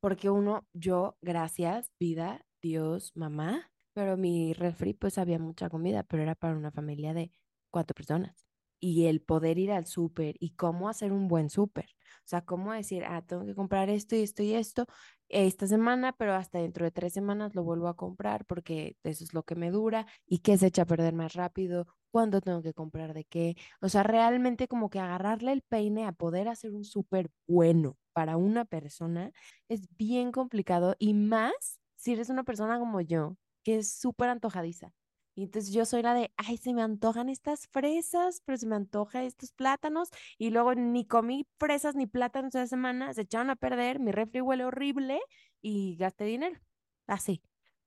Porque 0.00 0.30
uno, 0.30 0.66
yo, 0.72 1.16
gracias, 1.20 1.92
vida, 1.98 2.44
Dios, 2.60 3.12
mamá, 3.14 3.70
pero 3.94 4.16
mi 4.16 4.52
refri 4.52 4.94
pues 4.94 5.18
había 5.18 5.38
mucha 5.38 5.68
comida, 5.68 6.02
pero 6.02 6.22
era 6.22 6.34
para 6.34 6.56
una 6.56 6.70
familia 6.70 7.14
de 7.14 7.30
cuatro 7.70 7.94
personas. 7.94 8.46
Y 8.80 9.06
el 9.06 9.22
poder 9.22 9.58
ir 9.58 9.70
al 9.70 9.86
súper 9.86 10.34
y 10.40 10.54
cómo 10.56 10.88
hacer 10.88 11.12
un 11.12 11.28
buen 11.28 11.50
súper. 11.50 11.86
O 12.18 12.26
sea, 12.26 12.44
cómo 12.44 12.72
decir, 12.72 13.04
ah, 13.06 13.22
tengo 13.24 13.44
que 13.44 13.54
comprar 13.54 13.90
esto 13.90 14.16
y 14.16 14.22
esto 14.22 14.42
y 14.42 14.54
esto 14.54 14.86
esta 15.32 15.66
semana, 15.66 16.12
pero 16.12 16.34
hasta 16.34 16.58
dentro 16.58 16.84
de 16.84 16.90
tres 16.92 17.12
semanas 17.12 17.54
lo 17.54 17.64
vuelvo 17.64 17.88
a 17.88 17.96
comprar 17.96 18.44
porque 18.46 18.96
eso 19.02 19.24
es 19.24 19.34
lo 19.34 19.42
que 19.42 19.54
me 19.56 19.70
dura 19.70 20.06
y 20.26 20.38
qué 20.38 20.58
se 20.58 20.66
echa 20.68 20.82
a 20.82 20.86
perder 20.86 21.14
más 21.14 21.34
rápido, 21.34 21.86
cuándo 22.10 22.40
tengo 22.40 22.62
que 22.62 22.74
comprar 22.74 23.14
de 23.14 23.24
qué. 23.24 23.56
O 23.80 23.88
sea, 23.88 24.02
realmente 24.02 24.68
como 24.68 24.90
que 24.90 25.00
agarrarle 25.00 25.52
el 25.52 25.62
peine 25.62 26.06
a 26.06 26.12
poder 26.12 26.48
hacer 26.48 26.72
un 26.72 26.84
súper 26.84 27.30
bueno 27.48 27.96
para 28.12 28.36
una 28.36 28.64
persona 28.64 29.32
es 29.68 29.82
bien 29.96 30.32
complicado 30.32 30.94
y 30.98 31.14
más 31.14 31.80
si 31.96 32.12
eres 32.12 32.30
una 32.30 32.44
persona 32.44 32.78
como 32.78 33.00
yo, 33.00 33.36
que 33.64 33.78
es 33.78 33.92
súper 33.94 34.28
antojadiza. 34.28 34.92
Y 35.34 35.44
entonces 35.44 35.72
yo 35.72 35.84
soy 35.86 36.02
la 36.02 36.14
de, 36.14 36.30
ay, 36.36 36.58
se 36.58 36.74
me 36.74 36.82
antojan 36.82 37.28
estas 37.28 37.66
fresas, 37.68 38.42
pero 38.44 38.58
se 38.58 38.66
me 38.66 38.76
antoja 38.76 39.24
estos 39.24 39.52
plátanos. 39.52 40.10
Y 40.38 40.50
luego 40.50 40.74
ni 40.74 41.06
comí 41.06 41.46
fresas 41.58 41.94
ni 41.94 42.06
plátanos 42.06 42.54
esa 42.54 42.66
semana, 42.66 43.14
se 43.14 43.22
echaron 43.22 43.50
a 43.50 43.56
perder, 43.56 43.98
mi 43.98 44.12
refri 44.12 44.40
huele 44.40 44.64
horrible 44.64 45.20
y 45.62 45.96
gasté 45.96 46.24
dinero. 46.24 46.60
Así. 47.06 47.42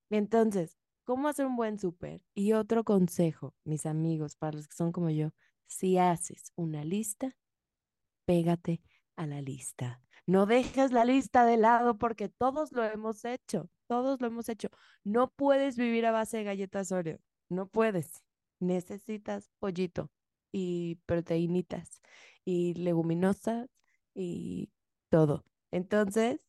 Entonces, 0.10 0.78
¿cómo 1.04 1.28
hacer 1.28 1.46
un 1.46 1.56
buen 1.56 1.80
súper? 1.80 2.24
Y 2.34 2.54
otro 2.54 2.84
consejo, 2.84 3.54
mis 3.64 3.86
amigos, 3.86 4.36
para 4.36 4.58
los 4.58 4.68
que 4.68 4.76
son 4.76 4.92
como 4.92 5.10
yo, 5.10 5.32
si 5.68 5.98
haces 5.98 6.52
una 6.56 6.84
lista, 6.84 7.36
pégate 8.26 8.82
a 9.16 9.28
la 9.28 9.42
lista. 9.42 10.02
No 10.28 10.46
dejes 10.48 10.92
la 10.92 11.06
lista 11.06 11.46
de 11.46 11.58
lado 11.58 11.98
porque 11.98 12.30
todos 12.30 12.72
lo 12.72 12.84
hemos 12.84 13.24
hecho, 13.26 13.70
todos 13.88 14.20
lo 14.22 14.28
hemos 14.28 14.50
hecho. 14.50 14.70
No 15.04 15.30
puedes 15.30 15.78
vivir 15.78 16.06
a 16.08 16.12
base 16.12 16.38
de 16.38 16.44
galletas 16.44 16.92
Oreo. 16.92 17.20
No 17.50 17.68
puedes. 17.68 18.24
Necesitas 18.60 19.52
pollito 19.60 20.12
y 20.52 20.96
proteínitas 21.06 22.02
y 22.46 22.74
leguminosas 22.76 23.70
y 24.14 24.72
todo. 25.10 25.44
Entonces, 25.72 26.40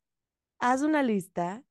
haz 0.61 0.83
una 0.83 1.03
lista, 1.03 1.65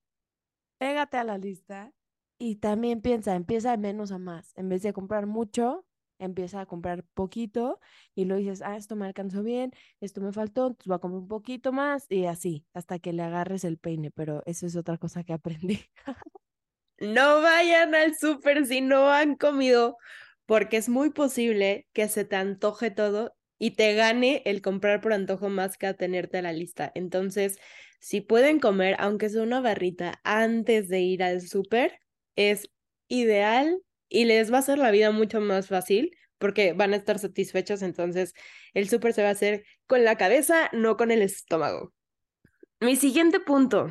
pégate 0.80 1.18
a 1.18 1.24
la 1.24 1.38
lista 1.38 1.94
y 2.40 2.58
también 2.58 3.02
piensa, 3.02 3.36
empieza 3.36 3.72
de 3.72 3.78
menos 3.78 4.12
a 4.12 4.18
más. 4.20 4.54
En 4.58 4.70
vez 4.70 4.84
de 4.84 4.94
comprar 4.94 5.26
mucho, 5.28 5.86
empieza 6.20 6.62
a 6.62 6.66
comprar 6.66 7.04
poquito 7.14 7.80
y 8.16 8.26
lo 8.26 8.36
dices, 8.38 8.62
ah, 8.62 8.78
esto 8.78 8.96
me 8.96 9.06
alcanzó 9.06 9.44
bien, 9.44 9.72
esto 10.02 10.22
me 10.22 10.32
faltó, 10.34 10.68
entonces 10.68 10.88
voy 10.88 10.96
a 10.98 11.00
comprar 11.00 11.22
un 11.22 11.28
poquito 11.28 11.72
más 11.74 12.08
y 12.10 12.26
así, 12.26 12.66
hasta 12.74 13.00
que 13.00 13.14
le 13.14 13.24
agarres 13.24 13.64
el 13.66 13.78
peine, 13.78 14.12
pero 14.12 14.44
eso 14.46 14.66
es 14.68 14.76
otra 14.76 14.98
cosa 14.98 15.24
que 15.24 15.34
aprendí. 15.34 15.80
no 17.00 17.42
vayan 17.42 17.96
al 17.96 18.16
súper 18.16 18.66
si 18.66 18.82
no 18.82 19.12
han 19.12 19.36
comido, 19.36 19.98
porque 20.46 20.78
es 20.78 20.90
muy 20.90 21.12
posible 21.12 21.88
que 21.94 22.08
se 22.08 22.26
te 22.26 22.36
antoje 22.36 22.92
todo 22.92 23.36
y 23.58 23.72
te 23.72 23.94
gane 23.94 24.42
el 24.46 24.62
comprar 24.62 25.02
por 25.02 25.14
antojo 25.14 25.50
más 25.50 25.78
que 25.78 25.88
a 25.88 25.94
tenerte 25.96 26.38
a 26.38 26.42
la 26.42 26.54
lista. 26.54 26.92
Entonces, 26.96 27.58
si 28.00 28.22
pueden 28.22 28.60
comer, 28.60 28.96
aunque 29.00 29.30
sea 29.30 29.44
una 29.44 29.62
barrita 29.62 30.20
antes 30.24 30.88
de 30.90 31.00
ir 31.00 31.24
al 31.24 31.42
súper, 31.42 32.00
es 32.36 32.70
ideal 33.08 33.82
y 34.10 34.26
les 34.26 34.52
va 34.52 34.58
a 34.58 34.60
hacer 34.60 34.78
la 34.78 34.92
vida 34.92 35.12
mucho 35.12 35.42
más 35.42 35.68
fácil 35.68 36.16
porque 36.38 36.74
van 36.74 36.94
a 36.94 36.98
estar 36.98 37.18
satisfechos. 37.20 37.82
Entonces, 37.82 38.34
el 38.74 38.90
súper 38.90 39.14
se 39.14 39.24
va 39.24 39.30
a 39.30 39.32
hacer 39.32 39.66
con 39.88 40.04
la 40.04 40.18
cabeza, 40.18 40.70
no 40.74 40.98
con 40.98 41.12
el 41.12 41.22
estómago. 41.22 41.94
Mi 42.80 42.96
siguiente 42.96 43.40
punto 43.40 43.88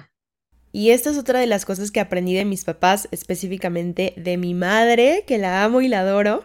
y 0.75 0.91
esta 0.91 1.11
es 1.11 1.19
otra 1.19 1.39
de 1.39 1.47
las 1.47 1.65
cosas 1.65 1.93
que 1.93 2.01
aprendí 2.01 2.35
de 2.35 2.45
mis 2.45 2.65
papás, 2.65 3.07
específicamente 3.13 4.13
de 4.17 4.37
mi 4.37 4.55
madre, 4.55 5.23
que 5.25 5.39
la 5.39 5.63
amo 5.63 5.83
y 5.83 5.87
la 5.87 6.01
adoro. 6.01 6.45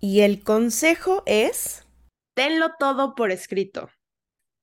Y 0.00 0.22
el 0.22 0.42
consejo 0.42 1.22
es, 1.26 1.86
tenlo 2.34 2.72
todo 2.80 3.14
por 3.14 3.30
escrito. 3.30 3.88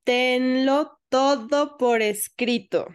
Tenlo 0.03 0.99
todo 1.07 1.77
por 1.77 2.01
escrito. 2.01 2.87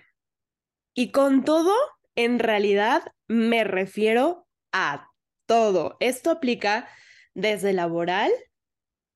Y 0.94 1.10
con 1.10 1.42
todo, 1.42 1.74
en 2.16 2.38
realidad 2.38 3.02
me 3.26 3.64
refiero 3.64 4.46
a 4.72 5.08
todo. 5.46 5.96
Esto 6.00 6.32
aplica 6.32 6.86
desde 7.32 7.72
laboral 7.72 8.30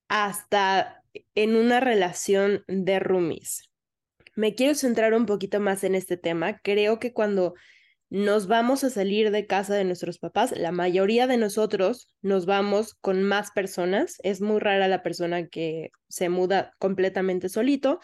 hasta 0.09 1.03
en 1.35 1.55
una 1.55 1.79
relación 1.81 2.63
de 2.67 2.97
roomies 2.97 3.69
me 4.35 4.53
quiero 4.55 4.75
centrar 4.75 5.13
un 5.13 5.25
poquito 5.25 5.59
más 5.59 5.83
en 5.83 5.95
este 5.95 6.17
tema. 6.17 6.59
Creo 6.59 6.99
que 6.99 7.13
cuando 7.13 7.55
nos 8.09 8.47
vamos 8.47 8.83
a 8.83 8.89
salir 8.89 9.31
de 9.31 9.47
casa 9.47 9.73
de 9.73 9.83
nuestros 9.83 10.19
papás, 10.19 10.51
la 10.55 10.71
mayoría 10.71 11.25
de 11.25 11.37
nosotros 11.37 12.07
nos 12.21 12.45
vamos 12.45 12.93
con 12.95 13.23
más 13.23 13.51
personas. 13.51 14.17
Es 14.23 14.41
muy 14.41 14.59
rara 14.59 14.87
la 14.87 15.01
persona 15.01 15.47
que 15.47 15.89
se 16.07 16.29
muda 16.29 16.73
completamente 16.77 17.49
solito. 17.49 17.99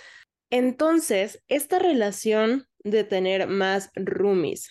Entonces, 0.50 1.44
esta 1.48 1.80
relación 1.80 2.68
de 2.84 3.04
tener 3.04 3.48
más 3.48 3.90
roomies, 3.96 4.70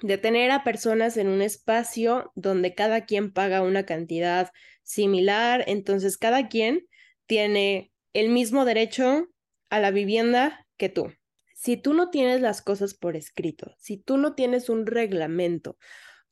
de 0.00 0.16
tener 0.16 0.50
a 0.50 0.62
personas 0.62 1.16
en 1.16 1.28
un 1.28 1.42
espacio 1.42 2.32
donde 2.34 2.74
cada 2.74 3.04
quien 3.04 3.32
paga 3.32 3.62
una 3.62 3.84
cantidad 3.84 4.50
similar, 4.84 5.64
entonces 5.66 6.16
cada 6.16 6.48
quien 6.48 6.86
tiene 7.26 7.92
el 8.14 8.30
mismo 8.30 8.64
derecho 8.64 9.26
a 9.70 9.80
la 9.80 9.90
vivienda 9.90 10.66
que 10.78 10.88
tú. 10.88 11.12
Si 11.54 11.76
tú 11.76 11.92
no 11.92 12.10
tienes 12.10 12.40
las 12.40 12.62
cosas 12.62 12.94
por 12.94 13.16
escrito, 13.16 13.74
si 13.78 13.98
tú 13.98 14.16
no 14.16 14.34
tienes 14.34 14.68
un 14.70 14.86
reglamento, 14.86 15.76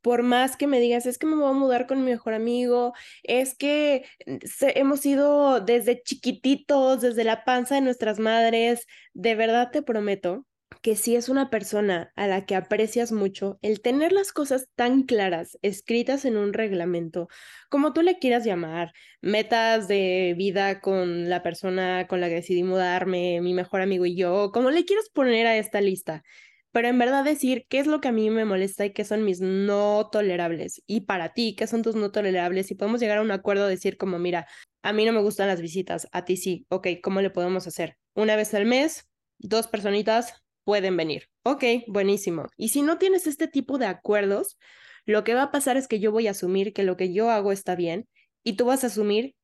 por 0.01 0.23
más 0.23 0.57
que 0.57 0.69
me 0.69 0.79
digas, 0.81 1.05
es 1.07 1.19
que 1.19 1.27
me 1.27 1.35
voy 1.35 1.51
a 1.51 1.53
mudar 1.53 1.89
con 1.89 1.99
mi 1.99 2.11
mejor 2.13 2.33
amigo, 2.33 2.95
es 3.25 3.57
que 3.57 4.07
mm, 4.27 4.37
hemos 4.77 5.05
ido 5.05 5.61
desde 5.61 6.03
chiquititos, 6.03 7.01
desde 7.01 7.25
la 7.25 7.45
panza 7.45 7.75
de 7.75 7.81
nuestras 7.81 8.21
madres, 8.21 8.87
de 9.15 9.35
verdad 9.35 9.71
te 9.73 9.83
prometo 9.83 10.47
que 10.87 10.95
si 10.95 11.17
es 11.17 11.29
una 11.29 11.51
persona 11.51 12.13
a 12.15 12.29
la 12.29 12.47
que 12.47 12.55
aprecias 12.55 13.11
mucho, 13.11 13.59
el 13.61 13.81
tener 13.81 14.13
las 14.13 14.31
cosas 14.33 14.69
tan 14.77 15.03
claras, 15.03 15.59
escritas 15.61 16.25
en 16.25 16.37
un 16.37 16.53
reglamento, 16.53 17.27
como 17.69 17.93
tú 17.93 18.03
le 18.03 18.21
quieras 18.21 18.45
llamar, 18.45 18.93
metas 19.21 19.89
de 19.89 20.37
vida 20.39 20.81
con 20.81 21.29
la 21.29 21.43
persona 21.43 22.07
con 22.07 22.21
la 22.21 22.29
que 22.29 22.37
decidí 22.37 22.63
mudarme, 22.63 23.41
mi 23.41 23.53
mejor 23.53 23.81
amigo 23.81 24.07
y 24.07 24.15
yo, 24.15 24.53
como 24.53 24.71
le 24.71 24.85
quieras 24.85 25.09
poner 25.13 25.49
a 25.49 25.57
esta 25.57 25.81
lista, 25.81 26.23
pero 26.71 26.87
en 26.87 27.01
verdad 27.01 27.25
decir 27.25 27.67
qué 27.69 27.81
es 27.81 27.89
lo 27.89 28.01
que 28.01 28.07
a 28.07 28.13
mí 28.13 28.31
me 28.31 28.45
molesta 28.45 28.87
y 28.87 28.93
qué 28.93 29.05
son 29.05 29.25
mis 29.25 29.41
no 29.41 30.09
tolerables. 30.13 30.85
Y 30.87 31.01
para 31.01 31.33
ti, 31.33 31.57
qué 31.57 31.67
son 31.67 31.83
tus 31.83 31.97
no 31.97 32.13
tolerables. 32.13 32.71
Y 32.71 32.77
podemos 32.77 33.01
llegar 33.01 33.19
a 33.19 33.23
un 33.23 33.33
acuerdo, 33.33 33.67
decir 33.67 33.97
como, 33.97 34.21
mira, 34.21 34.47
a 34.83 34.93
mí 34.93 35.05
no 35.05 35.13
me 35.13 35.21
gustan 35.21 35.49
las 35.49 35.61
visitas, 35.61 36.07
a 36.13 36.25
ti 36.25 36.37
sí, 36.37 36.65
ok, 36.69 36.89
¿cómo 37.03 37.23
le 37.23 37.31
podemos 37.31 37.67
hacer? 37.67 37.97
Una 38.15 38.37
vez 38.37 38.55
al 38.55 38.67
mes, 38.67 39.09
dos 39.39 39.67
personitas, 39.67 40.46
pueden 40.67 40.97
venir. 40.97 41.29
Ok, 41.45 41.63
buenísimo. 41.87 42.49
Y 42.57 42.71
si 42.71 42.83
no 42.83 42.99
tienes 42.99 43.29
este 43.29 43.47
tipo 43.47 43.79
de 43.79 43.87
acuerdos, 43.87 44.59
lo 45.05 45.23
que 45.23 45.33
va 45.33 45.45
a 45.45 45.51
pasar 45.53 45.77
es 45.77 45.87
que 45.87 46.01
yo 46.01 46.11
voy 46.11 46.27
a 46.27 46.33
asumir 46.33 46.73
que 46.73 46.83
lo 46.83 46.97
que 46.97 47.13
yo 47.13 47.31
hago 47.31 47.53
está 47.53 47.77
bien 47.77 48.09
y 48.43 48.55
tú 48.55 48.65
vas 48.65 48.83
a 48.83 48.89
asumir 48.89 49.37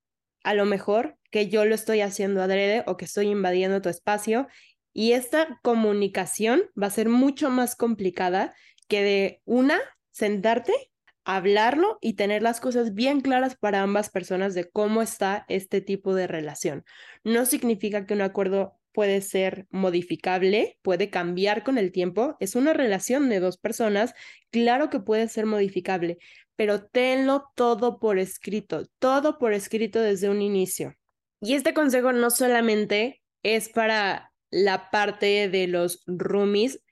a 0.42 0.52
lo 0.54 0.66
mejor 0.66 1.16
que 1.30 1.48
yo 1.48 1.64
lo 1.64 1.76
estoy 1.76 2.00
haciendo 2.00 2.42
adrede 2.42 2.82
o 2.88 2.96
que 2.96 3.04
estoy 3.04 3.28
invadiendo 3.28 3.80
tu 3.80 3.88
espacio 3.88 4.48
y 4.92 5.12
esta 5.12 5.60
comunicación 5.62 6.64
va 6.80 6.88
a 6.88 6.90
ser 6.90 7.08
mucho 7.08 7.50
más 7.50 7.76
complicada 7.76 8.52
que 8.88 9.02
de 9.02 9.40
una, 9.44 9.78
sentarte, 10.10 10.72
hablarlo 11.24 11.98
y 12.00 12.14
tener 12.14 12.42
las 12.42 12.58
cosas 12.58 12.94
bien 12.94 13.20
claras 13.20 13.56
para 13.56 13.82
ambas 13.82 14.10
personas 14.10 14.54
de 14.54 14.68
cómo 14.68 15.02
está 15.02 15.44
este 15.48 15.80
tipo 15.82 16.16
de 16.16 16.26
relación. 16.26 16.84
No 17.22 17.46
significa 17.46 18.06
que 18.06 18.14
un 18.14 18.22
acuerdo 18.22 18.76
puede 18.92 19.20
ser 19.20 19.66
modificable, 19.70 20.78
puede 20.82 21.10
cambiar 21.10 21.64
con 21.64 21.78
el 21.78 21.92
tiempo. 21.92 22.36
Es 22.40 22.54
una 22.54 22.72
relación 22.72 23.28
de 23.28 23.40
dos 23.40 23.58
personas, 23.58 24.14
claro 24.50 24.90
que 24.90 25.00
puede 25.00 25.28
ser 25.28 25.46
modificable, 25.46 26.18
pero 26.56 26.84
tenlo 26.84 27.50
todo 27.54 27.98
por 27.98 28.18
escrito, 28.18 28.86
todo 28.98 29.38
por 29.38 29.52
escrito 29.52 30.00
desde 30.00 30.28
un 30.28 30.42
inicio. 30.42 30.94
Y 31.40 31.54
este 31.54 31.74
consejo 31.74 32.12
no 32.12 32.30
solamente 32.30 33.22
es 33.42 33.68
para 33.68 34.32
la 34.50 34.90
parte 34.90 35.48
de 35.48 35.66
los 35.66 36.04
roomies, 36.06 36.84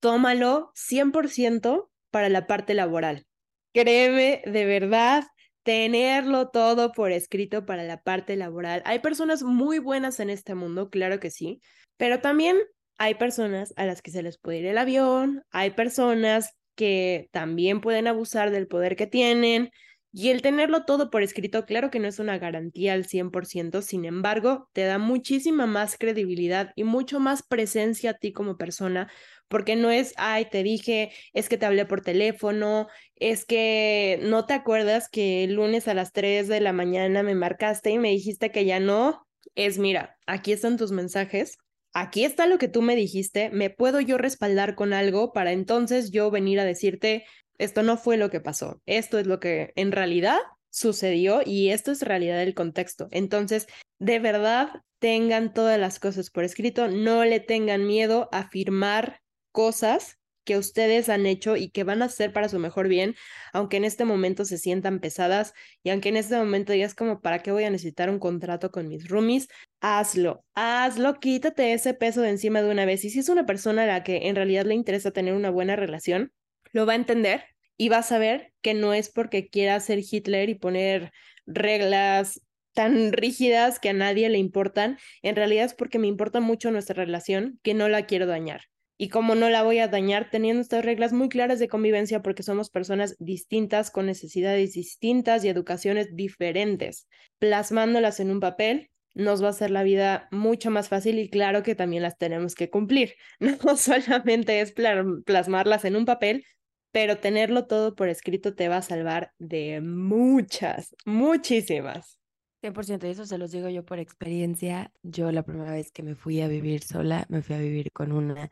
tómalo 0.00 0.70
100% 0.74 1.90
para 2.10 2.28
la 2.28 2.46
parte 2.46 2.74
laboral. 2.74 3.26
Créeme, 3.72 4.42
de 4.46 4.64
verdad, 4.64 5.24
tenerlo 5.66 6.48
todo 6.50 6.92
por 6.92 7.10
escrito 7.10 7.66
para 7.66 7.82
la 7.82 8.00
parte 8.00 8.36
laboral. 8.36 8.82
Hay 8.86 9.00
personas 9.00 9.42
muy 9.42 9.80
buenas 9.80 10.20
en 10.20 10.30
este 10.30 10.54
mundo, 10.54 10.90
claro 10.90 11.18
que 11.18 11.32
sí, 11.32 11.60
pero 11.96 12.20
también 12.20 12.56
hay 12.98 13.16
personas 13.16 13.74
a 13.76 13.84
las 13.84 14.00
que 14.00 14.12
se 14.12 14.22
les 14.22 14.38
puede 14.38 14.58
ir 14.60 14.66
el 14.66 14.78
avión, 14.78 15.42
hay 15.50 15.70
personas 15.72 16.52
que 16.76 17.28
también 17.32 17.80
pueden 17.80 18.06
abusar 18.06 18.52
del 18.52 18.68
poder 18.68 18.94
que 18.94 19.08
tienen. 19.08 19.70
Y 20.12 20.30
el 20.30 20.40
tenerlo 20.40 20.84
todo 20.84 21.10
por 21.10 21.22
escrito, 21.22 21.66
claro 21.66 21.90
que 21.90 21.98
no 21.98 22.06
es 22.06 22.20
una 22.20 22.38
garantía 22.38 22.92
al 22.92 23.04
100%, 23.04 23.82
sin 23.82 24.04
embargo, 24.04 24.70
te 24.72 24.84
da 24.84 24.98
muchísima 24.98 25.66
más 25.66 25.98
credibilidad 25.98 26.72
y 26.76 26.84
mucho 26.84 27.18
más 27.18 27.42
presencia 27.42 28.12
a 28.12 28.14
ti 28.14 28.32
como 28.32 28.56
persona, 28.56 29.10
porque 29.48 29.76
no 29.76 29.90
es, 29.90 30.14
ay, 30.16 30.46
te 30.50 30.62
dije, 30.62 31.12
es 31.32 31.48
que 31.48 31.58
te 31.58 31.66
hablé 31.66 31.86
por 31.86 32.00
teléfono, 32.00 32.88
es 33.14 33.44
que 33.44 34.18
no 34.22 34.46
te 34.46 34.54
acuerdas 34.54 35.08
que 35.08 35.44
el 35.44 35.54
lunes 35.54 35.88
a 35.88 35.94
las 35.94 36.12
3 36.12 36.48
de 36.48 36.60
la 36.60 36.72
mañana 36.72 37.22
me 37.22 37.34
marcaste 37.34 37.90
y 37.90 37.98
me 37.98 38.10
dijiste 38.10 38.50
que 38.50 38.64
ya 38.64 38.80
no, 38.80 39.26
es, 39.54 39.78
mira, 39.78 40.16
aquí 40.26 40.52
están 40.52 40.76
tus 40.76 40.92
mensajes, 40.92 41.58
aquí 41.92 42.24
está 42.24 42.46
lo 42.46 42.58
que 42.58 42.68
tú 42.68 42.82
me 42.82 42.96
dijiste, 42.96 43.50
me 43.50 43.70
puedo 43.70 44.00
yo 44.00 44.18
respaldar 44.18 44.74
con 44.74 44.92
algo 44.92 45.32
para 45.32 45.52
entonces 45.52 46.10
yo 46.10 46.30
venir 46.30 46.60
a 46.60 46.64
decirte, 46.64 47.24
esto 47.58 47.82
no 47.82 47.96
fue 47.96 48.16
lo 48.16 48.30
que 48.30 48.40
pasó, 48.40 48.80
esto 48.86 49.18
es 49.18 49.26
lo 49.26 49.40
que 49.40 49.72
en 49.76 49.92
realidad 49.92 50.38
sucedió 50.70 51.40
y 51.44 51.70
esto 51.70 51.90
es 51.90 52.02
realidad 52.02 52.38
del 52.38 52.54
contexto. 52.54 53.08
Entonces, 53.10 53.66
de 53.98 54.18
verdad, 54.18 54.82
tengan 54.98 55.54
todas 55.54 55.78
las 55.80 55.98
cosas 55.98 56.30
por 56.30 56.44
escrito, 56.44 56.88
no 56.88 57.24
le 57.24 57.40
tengan 57.40 57.86
miedo 57.86 58.28
a 58.30 58.48
firmar 58.50 59.20
cosas 59.56 60.18
que 60.44 60.58
ustedes 60.58 61.08
han 61.08 61.24
hecho 61.24 61.56
y 61.56 61.70
que 61.70 61.82
van 61.82 62.02
a 62.02 62.04
hacer 62.04 62.30
para 62.30 62.50
su 62.50 62.58
mejor 62.58 62.88
bien, 62.88 63.14
aunque 63.54 63.78
en 63.78 63.86
este 63.86 64.04
momento 64.04 64.44
se 64.44 64.58
sientan 64.58 65.00
pesadas 65.00 65.54
y 65.82 65.88
aunque 65.88 66.10
en 66.10 66.18
este 66.18 66.36
momento 66.36 66.74
digas 66.74 66.94
como, 66.94 67.22
¿para 67.22 67.38
qué 67.38 67.52
voy 67.52 67.64
a 67.64 67.70
necesitar 67.70 68.10
un 68.10 68.18
contrato 68.18 68.70
con 68.70 68.86
mis 68.86 69.08
roomies? 69.08 69.48
Hazlo, 69.80 70.44
hazlo, 70.54 71.20
quítate 71.20 71.72
ese 71.72 71.94
peso 71.94 72.20
de 72.20 72.28
encima 72.28 72.60
de 72.60 72.70
una 72.70 72.84
vez. 72.84 73.02
Y 73.06 73.10
si 73.10 73.20
es 73.20 73.30
una 73.30 73.46
persona 73.46 73.84
a 73.84 73.86
la 73.86 74.04
que 74.04 74.28
en 74.28 74.36
realidad 74.36 74.66
le 74.66 74.74
interesa 74.74 75.10
tener 75.10 75.32
una 75.32 75.48
buena 75.48 75.74
relación, 75.74 76.32
lo 76.72 76.84
va 76.84 76.92
a 76.92 76.96
entender 76.96 77.44
y 77.78 77.88
va 77.88 77.98
a 77.98 78.02
saber 78.02 78.52
que 78.60 78.74
no 78.74 78.92
es 78.92 79.08
porque 79.08 79.48
quiera 79.48 79.80
ser 79.80 80.00
Hitler 80.00 80.50
y 80.50 80.54
poner 80.54 81.12
reglas 81.46 82.42
tan 82.74 83.12
rígidas 83.12 83.80
que 83.80 83.88
a 83.88 83.94
nadie 83.94 84.28
le 84.28 84.36
importan, 84.36 84.98
en 85.22 85.34
realidad 85.34 85.64
es 85.64 85.72
porque 85.72 85.98
me 85.98 86.08
importa 86.08 86.40
mucho 86.40 86.70
nuestra 86.70 86.94
relación, 86.94 87.58
que 87.62 87.72
no 87.72 87.88
la 87.88 88.04
quiero 88.04 88.26
dañar 88.26 88.60
y 88.98 89.08
cómo 89.08 89.34
no 89.34 89.50
la 89.50 89.62
voy 89.62 89.78
a 89.78 89.88
dañar 89.88 90.30
teniendo 90.30 90.62
estas 90.62 90.84
reglas 90.84 91.12
muy 91.12 91.28
claras 91.28 91.58
de 91.58 91.68
convivencia 91.68 92.22
porque 92.22 92.42
somos 92.42 92.70
personas 92.70 93.16
distintas 93.18 93.90
con 93.90 94.06
necesidades 94.06 94.72
distintas 94.72 95.44
y 95.44 95.48
educaciones 95.48 96.14
diferentes. 96.14 97.06
Plasmándolas 97.38 98.20
en 98.20 98.30
un 98.30 98.40
papel 98.40 98.90
nos 99.14 99.42
va 99.42 99.48
a 99.48 99.50
hacer 99.50 99.70
la 99.70 99.82
vida 99.82 100.28
mucho 100.30 100.70
más 100.70 100.88
fácil 100.88 101.18
y 101.18 101.30
claro 101.30 101.62
que 101.62 101.74
también 101.74 102.02
las 102.02 102.18
tenemos 102.18 102.54
que 102.54 102.70
cumplir. 102.70 103.14
No 103.64 103.76
solamente 103.76 104.60
es 104.60 104.72
plasmarlas 104.72 105.84
en 105.84 105.96
un 105.96 106.04
papel, 106.04 106.44
pero 106.92 107.18
tenerlo 107.18 107.66
todo 107.66 107.94
por 107.94 108.08
escrito 108.08 108.54
te 108.54 108.68
va 108.68 108.78
a 108.78 108.82
salvar 108.82 109.32
de 109.38 109.80
muchas, 109.80 110.94
muchísimas. 111.04 112.18
100%, 112.62 113.06
y 113.06 113.10
eso 113.10 113.26
se 113.26 113.38
los 113.38 113.50
digo 113.52 113.68
yo 113.68 113.84
por 113.84 113.98
experiencia. 113.98 114.92
Yo 115.02 115.30
la 115.30 115.42
primera 115.42 115.72
vez 115.72 115.90
que 115.90 116.02
me 116.02 116.14
fui 116.14 116.40
a 116.40 116.48
vivir 116.48 116.82
sola, 116.82 117.26
me 117.28 117.42
fui 117.42 117.54
a 117.54 117.58
vivir 117.58 117.92
con 117.92 118.12
una 118.12 118.50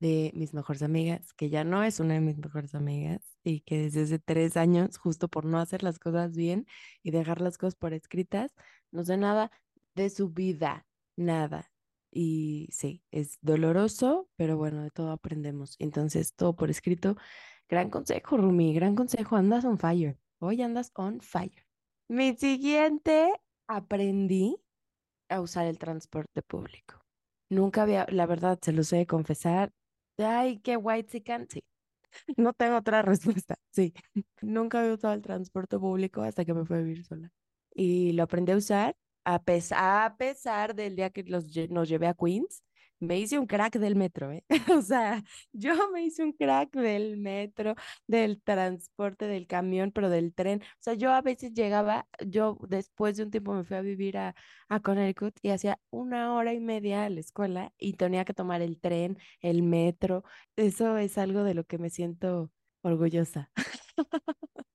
de 0.00 0.32
mis 0.34 0.54
mejores 0.54 0.82
amigas, 0.82 1.32
que 1.34 1.48
ya 1.48 1.64
no 1.64 1.82
es 1.82 2.00
una 2.00 2.14
de 2.14 2.20
mis 2.20 2.38
mejores 2.38 2.74
amigas 2.74 3.20
y 3.42 3.60
que 3.60 3.78
desde 3.78 4.02
hace 4.02 4.18
tres 4.18 4.56
años, 4.56 4.98
justo 4.98 5.28
por 5.28 5.44
no 5.44 5.58
hacer 5.58 5.82
las 5.82 5.98
cosas 5.98 6.36
bien 6.36 6.66
y 7.02 7.10
dejar 7.10 7.40
las 7.40 7.58
cosas 7.58 7.76
por 7.76 7.92
escritas, 7.94 8.54
no 8.90 9.04
sé 9.04 9.16
nada 9.16 9.50
de 9.94 10.10
su 10.10 10.30
vida, 10.30 10.86
nada. 11.16 11.70
Y 12.12 12.68
sí, 12.72 13.02
es 13.10 13.38
doloroso, 13.42 14.28
pero 14.36 14.56
bueno, 14.56 14.82
de 14.82 14.90
todo 14.90 15.10
aprendemos. 15.10 15.76
Entonces, 15.78 16.34
todo 16.34 16.54
por 16.56 16.70
escrito. 16.70 17.16
Gran 17.68 17.90
consejo, 17.90 18.36
Rumi, 18.36 18.74
gran 18.74 18.94
consejo, 18.94 19.36
andas 19.36 19.64
on 19.64 19.78
fire. 19.78 20.18
Hoy 20.38 20.62
andas 20.62 20.92
on 20.94 21.20
fire. 21.20 21.66
Mi 22.08 22.36
siguiente, 22.36 23.32
aprendí 23.66 24.56
a 25.28 25.40
usar 25.40 25.66
el 25.66 25.78
transporte 25.78 26.42
público. 26.42 27.02
Nunca 27.50 27.82
había, 27.82 28.06
la 28.10 28.26
verdad, 28.26 28.58
se 28.62 28.72
lo 28.72 28.82
sé 28.82 29.06
confesar, 29.06 29.72
Ay, 30.18 30.58
qué 30.60 30.76
white 30.76 31.10
chicken. 31.10 31.46
Sí. 31.50 31.62
No 32.38 32.52
tengo 32.54 32.76
otra 32.78 33.02
respuesta. 33.02 33.56
Sí. 33.72 33.92
Nunca 34.40 34.80
había 34.80 34.94
usado 34.94 35.14
el 35.14 35.22
transporte 35.22 35.78
público 35.78 36.22
hasta 36.22 36.44
que 36.44 36.54
me 36.54 36.64
fui 36.64 36.76
a 36.76 36.80
vivir 36.80 37.04
sola. 37.04 37.30
Y 37.74 38.12
lo 38.12 38.22
aprendí 38.24 38.52
a 38.52 38.56
usar 38.56 38.96
a, 39.24 39.42
pesar, 39.42 39.78
a 40.06 40.16
pesar 40.16 40.74
del 40.74 40.96
día 40.96 41.10
que 41.10 41.24
los, 41.24 41.46
nos 41.70 41.88
llevé 41.88 42.06
a 42.06 42.14
Queens 42.14 42.62
me 43.00 43.18
hice 43.18 43.38
un 43.38 43.46
crack 43.46 43.78
del 43.78 43.96
metro, 43.96 44.32
¿eh? 44.32 44.44
o 44.78 44.82
sea, 44.82 45.22
yo 45.52 45.90
me 45.92 46.02
hice 46.04 46.22
un 46.22 46.32
crack 46.32 46.72
del 46.74 47.16
metro, 47.18 47.74
del 48.06 48.40
transporte, 48.42 49.26
del 49.26 49.46
camión, 49.46 49.92
pero 49.92 50.10
del 50.10 50.34
tren. 50.34 50.62
O 50.62 50.76
sea, 50.80 50.94
yo 50.94 51.12
a 51.12 51.22
veces 51.22 51.52
llegaba, 51.52 52.06
yo 52.26 52.58
después 52.68 53.16
de 53.16 53.24
un 53.24 53.30
tiempo 53.30 53.54
me 53.54 53.64
fui 53.64 53.76
a 53.76 53.82
vivir 53.82 54.18
a, 54.18 54.34
a 54.68 54.80
Connecticut 54.80 55.38
y 55.42 55.50
hacía 55.50 55.80
una 55.90 56.34
hora 56.34 56.52
y 56.54 56.60
media 56.60 57.04
a 57.04 57.10
la 57.10 57.20
escuela 57.20 57.72
y 57.78 57.94
tenía 57.94 58.24
que 58.24 58.34
tomar 58.34 58.62
el 58.62 58.80
tren, 58.80 59.18
el 59.40 59.62
metro. 59.62 60.24
Eso 60.56 60.96
es 60.96 61.18
algo 61.18 61.44
de 61.44 61.54
lo 61.54 61.64
que 61.64 61.78
me 61.78 61.90
siento 61.90 62.50
orgullosa. 62.82 63.50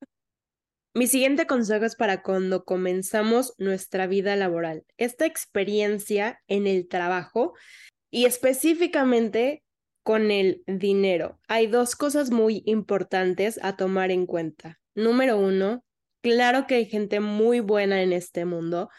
Mi 0.93 1.07
siguiente 1.07 1.47
consejo 1.47 1.85
es 1.85 1.95
para 1.95 2.21
cuando 2.21 2.65
comenzamos 2.65 3.53
nuestra 3.57 4.07
vida 4.07 4.35
laboral. 4.35 4.85
Esta 4.97 5.25
experiencia 5.25 6.41
en 6.47 6.67
el 6.67 6.89
trabajo 6.89 7.53
y 8.11 8.25
específicamente 8.25 9.63
con 10.03 10.29
el 10.29 10.63
dinero. 10.67 11.39
Hay 11.47 11.67
dos 11.67 11.95
cosas 11.95 12.29
muy 12.29 12.61
importantes 12.65 13.59
a 13.63 13.77
tomar 13.77 14.11
en 14.11 14.25
cuenta. 14.25 14.79
Número 14.93 15.37
uno, 15.37 15.83
claro 16.21 16.67
que 16.67 16.75
hay 16.75 16.85
gente 16.85 17.19
muy 17.19 17.61
buena 17.61 18.03
en 18.03 18.13
este 18.13 18.45
mundo. 18.45 18.89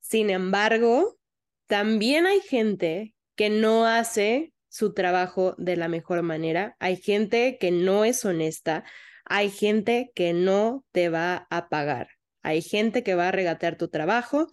Sin 0.00 0.30
embargo, 0.30 1.18
también 1.66 2.26
hay 2.26 2.40
gente 2.40 3.14
que 3.36 3.50
no 3.50 3.86
hace 3.86 4.52
su 4.68 4.94
trabajo 4.94 5.54
de 5.58 5.76
la 5.76 5.88
mejor 5.88 6.22
manera. 6.22 6.76
Hay 6.78 6.96
gente 6.96 7.58
que 7.60 7.70
no 7.70 8.04
es 8.04 8.24
honesta. 8.24 8.84
Hay 9.24 9.50
gente 9.50 10.10
que 10.14 10.32
no 10.32 10.84
te 10.92 11.08
va 11.08 11.46
a 11.50 11.68
pagar. 11.68 12.08
Hay 12.42 12.60
gente 12.60 13.02
que 13.02 13.14
va 13.14 13.28
a 13.28 13.32
regatear 13.32 13.76
tu 13.76 13.88
trabajo 13.88 14.48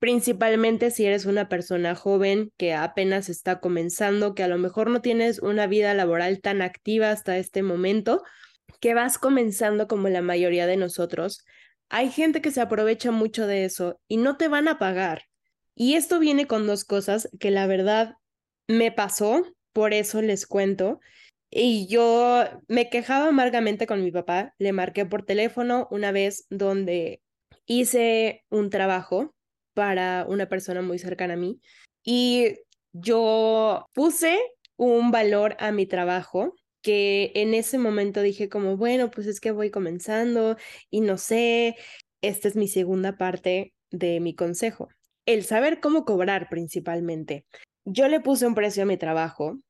principalmente 0.00 0.90
si 0.90 1.04
eres 1.04 1.26
una 1.26 1.48
persona 1.48 1.94
joven 1.94 2.52
que 2.56 2.72
apenas 2.74 3.28
está 3.28 3.60
comenzando, 3.60 4.34
que 4.34 4.42
a 4.42 4.48
lo 4.48 4.58
mejor 4.58 4.88
no 4.90 5.02
tienes 5.02 5.38
una 5.40 5.66
vida 5.66 5.94
laboral 5.94 6.40
tan 6.40 6.62
activa 6.62 7.10
hasta 7.10 7.36
este 7.36 7.62
momento, 7.62 8.22
que 8.80 8.94
vas 8.94 9.18
comenzando 9.18 9.86
como 9.86 10.08
la 10.08 10.22
mayoría 10.22 10.66
de 10.66 10.78
nosotros. 10.78 11.44
Hay 11.90 12.10
gente 12.10 12.40
que 12.40 12.50
se 12.50 12.62
aprovecha 12.62 13.10
mucho 13.10 13.46
de 13.46 13.66
eso 13.66 14.00
y 14.08 14.16
no 14.16 14.38
te 14.38 14.48
van 14.48 14.68
a 14.68 14.78
pagar. 14.78 15.24
Y 15.74 15.94
esto 15.94 16.18
viene 16.18 16.46
con 16.46 16.66
dos 16.66 16.84
cosas 16.84 17.28
que 17.38 17.50
la 17.50 17.66
verdad 17.66 18.14
me 18.68 18.90
pasó, 18.92 19.44
por 19.74 19.92
eso 19.92 20.22
les 20.22 20.46
cuento. 20.46 21.00
Y 21.50 21.88
yo 21.88 22.44
me 22.68 22.88
quejaba 22.88 23.28
amargamente 23.28 23.86
con 23.86 24.02
mi 24.02 24.12
papá, 24.12 24.54
le 24.58 24.72
marqué 24.72 25.04
por 25.04 25.24
teléfono 25.24 25.88
una 25.90 26.10
vez 26.10 26.46
donde 26.48 27.20
hice 27.66 28.44
un 28.48 28.70
trabajo 28.70 29.34
para 29.80 30.26
una 30.28 30.46
persona 30.46 30.82
muy 30.82 30.98
cercana 30.98 31.32
a 31.32 31.36
mí 31.38 31.58
y 32.04 32.58
yo 32.92 33.86
puse 33.94 34.38
un 34.76 35.10
valor 35.10 35.56
a 35.58 35.72
mi 35.72 35.86
trabajo 35.86 36.52
que 36.82 37.32
en 37.34 37.54
ese 37.54 37.78
momento 37.78 38.20
dije 38.20 38.50
como, 38.50 38.76
bueno, 38.76 39.10
pues 39.10 39.26
es 39.26 39.40
que 39.40 39.52
voy 39.52 39.70
comenzando 39.70 40.58
y 40.90 41.00
no 41.00 41.16
sé, 41.16 41.76
esta 42.20 42.46
es 42.46 42.56
mi 42.56 42.68
segunda 42.68 43.16
parte 43.16 43.72
de 43.90 44.20
mi 44.20 44.34
consejo, 44.34 44.88
el 45.24 45.44
saber 45.44 45.80
cómo 45.80 46.04
cobrar 46.04 46.50
principalmente. 46.50 47.46
Yo 47.86 48.06
le 48.08 48.20
puse 48.20 48.46
un 48.46 48.54
precio 48.54 48.82
a 48.82 48.86
mi 48.86 48.98
trabajo. 48.98 49.60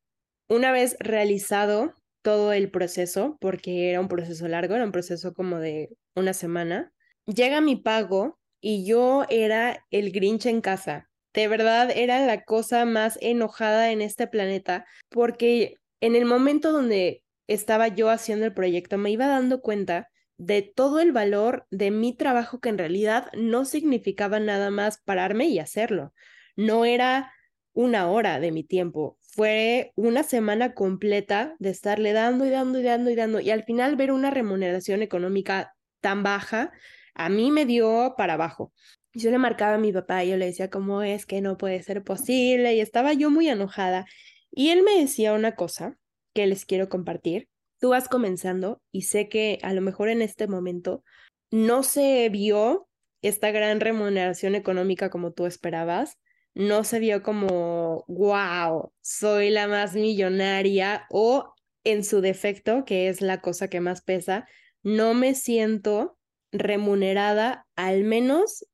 Una 0.48 0.72
vez 0.72 0.96
realizado 0.98 1.94
todo 2.22 2.52
el 2.52 2.72
proceso, 2.72 3.36
porque 3.40 3.90
era 3.90 4.00
un 4.00 4.08
proceso 4.08 4.48
largo, 4.48 4.74
era 4.74 4.84
un 4.84 4.90
proceso 4.90 5.34
como 5.34 5.60
de 5.60 5.90
una 6.16 6.32
semana, 6.32 6.90
llega 7.26 7.60
mi 7.60 7.76
pago 7.76 8.39
y 8.60 8.84
yo 8.84 9.24
era 9.28 9.84
el 9.90 10.12
Grinch 10.12 10.46
en 10.46 10.60
casa. 10.60 11.08
De 11.32 11.48
verdad 11.48 11.90
era 11.94 12.24
la 12.26 12.44
cosa 12.44 12.84
más 12.84 13.18
enojada 13.20 13.90
en 13.90 14.02
este 14.02 14.26
planeta 14.26 14.84
porque 15.10 15.76
en 16.00 16.16
el 16.16 16.24
momento 16.24 16.72
donde 16.72 17.22
estaba 17.46 17.88
yo 17.88 18.10
haciendo 18.10 18.46
el 18.46 18.54
proyecto 18.54 18.98
me 18.98 19.10
iba 19.10 19.26
dando 19.26 19.60
cuenta 19.60 20.08
de 20.38 20.62
todo 20.62 21.00
el 21.00 21.12
valor 21.12 21.66
de 21.70 21.90
mi 21.90 22.16
trabajo 22.16 22.60
que 22.60 22.70
en 22.70 22.78
realidad 22.78 23.30
no 23.34 23.64
significaba 23.64 24.40
nada 24.40 24.70
más 24.70 25.00
pararme 25.04 25.46
y 25.46 25.58
hacerlo. 25.58 26.14
No 26.56 26.84
era 26.84 27.32
una 27.72 28.10
hora 28.10 28.40
de 28.40 28.50
mi 28.50 28.64
tiempo, 28.64 29.18
fue 29.20 29.92
una 29.94 30.22
semana 30.22 30.74
completa 30.74 31.54
de 31.58 31.70
estarle 31.70 32.12
dando 32.12 32.46
y 32.46 32.50
dando 32.50 32.80
y 32.80 32.82
dando 32.82 33.10
y 33.10 33.14
dando 33.14 33.40
y 33.40 33.50
al 33.50 33.64
final 33.64 33.96
ver 33.96 34.10
una 34.10 34.30
remuneración 34.30 35.02
económica 35.02 35.74
tan 36.00 36.22
baja 36.22 36.72
a 37.14 37.28
mí 37.28 37.50
me 37.50 37.66
dio 37.66 38.14
para 38.16 38.34
abajo. 38.34 38.72
Yo 39.12 39.30
le 39.30 39.38
marcaba 39.38 39.74
a 39.74 39.78
mi 39.78 39.92
papá 39.92 40.24
y 40.24 40.30
yo 40.30 40.36
le 40.36 40.46
decía, 40.46 40.70
¿cómo 40.70 41.02
es 41.02 41.26
que 41.26 41.40
no 41.40 41.56
puede 41.56 41.82
ser 41.82 42.04
posible? 42.04 42.74
Y 42.74 42.80
estaba 42.80 43.12
yo 43.12 43.30
muy 43.30 43.48
enojada. 43.48 44.06
Y 44.52 44.70
él 44.70 44.82
me 44.82 45.00
decía 45.00 45.32
una 45.32 45.54
cosa 45.54 45.96
que 46.34 46.46
les 46.46 46.64
quiero 46.64 46.88
compartir. 46.88 47.48
Tú 47.80 47.90
vas 47.90 48.08
comenzando 48.08 48.82
y 48.92 49.02
sé 49.02 49.28
que 49.28 49.58
a 49.62 49.72
lo 49.72 49.80
mejor 49.80 50.08
en 50.10 50.22
este 50.22 50.46
momento 50.46 51.02
no 51.50 51.82
se 51.82 52.28
vio 52.28 52.88
esta 53.22 53.50
gran 53.50 53.80
remuneración 53.80 54.54
económica 54.54 55.10
como 55.10 55.32
tú 55.32 55.46
esperabas. 55.46 56.18
No 56.54 56.84
se 56.84 56.98
vio 57.00 57.22
como, 57.22 58.04
wow, 58.08 58.92
soy 59.00 59.50
la 59.50 59.66
más 59.68 59.94
millonaria 59.94 61.06
o 61.10 61.54
en 61.84 62.04
su 62.04 62.20
defecto, 62.20 62.84
que 62.84 63.08
es 63.08 63.20
la 63.20 63.40
cosa 63.40 63.68
que 63.68 63.80
más 63.80 64.02
pesa, 64.02 64.46
no 64.82 65.14
me 65.14 65.34
siento 65.34 66.18
remunerada 66.52 67.66
al 67.76 68.04
menos 68.04 68.66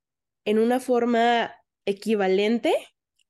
en 0.45 0.59
una 0.59 0.81
forma 0.81 1.55
equivalente 1.87 2.75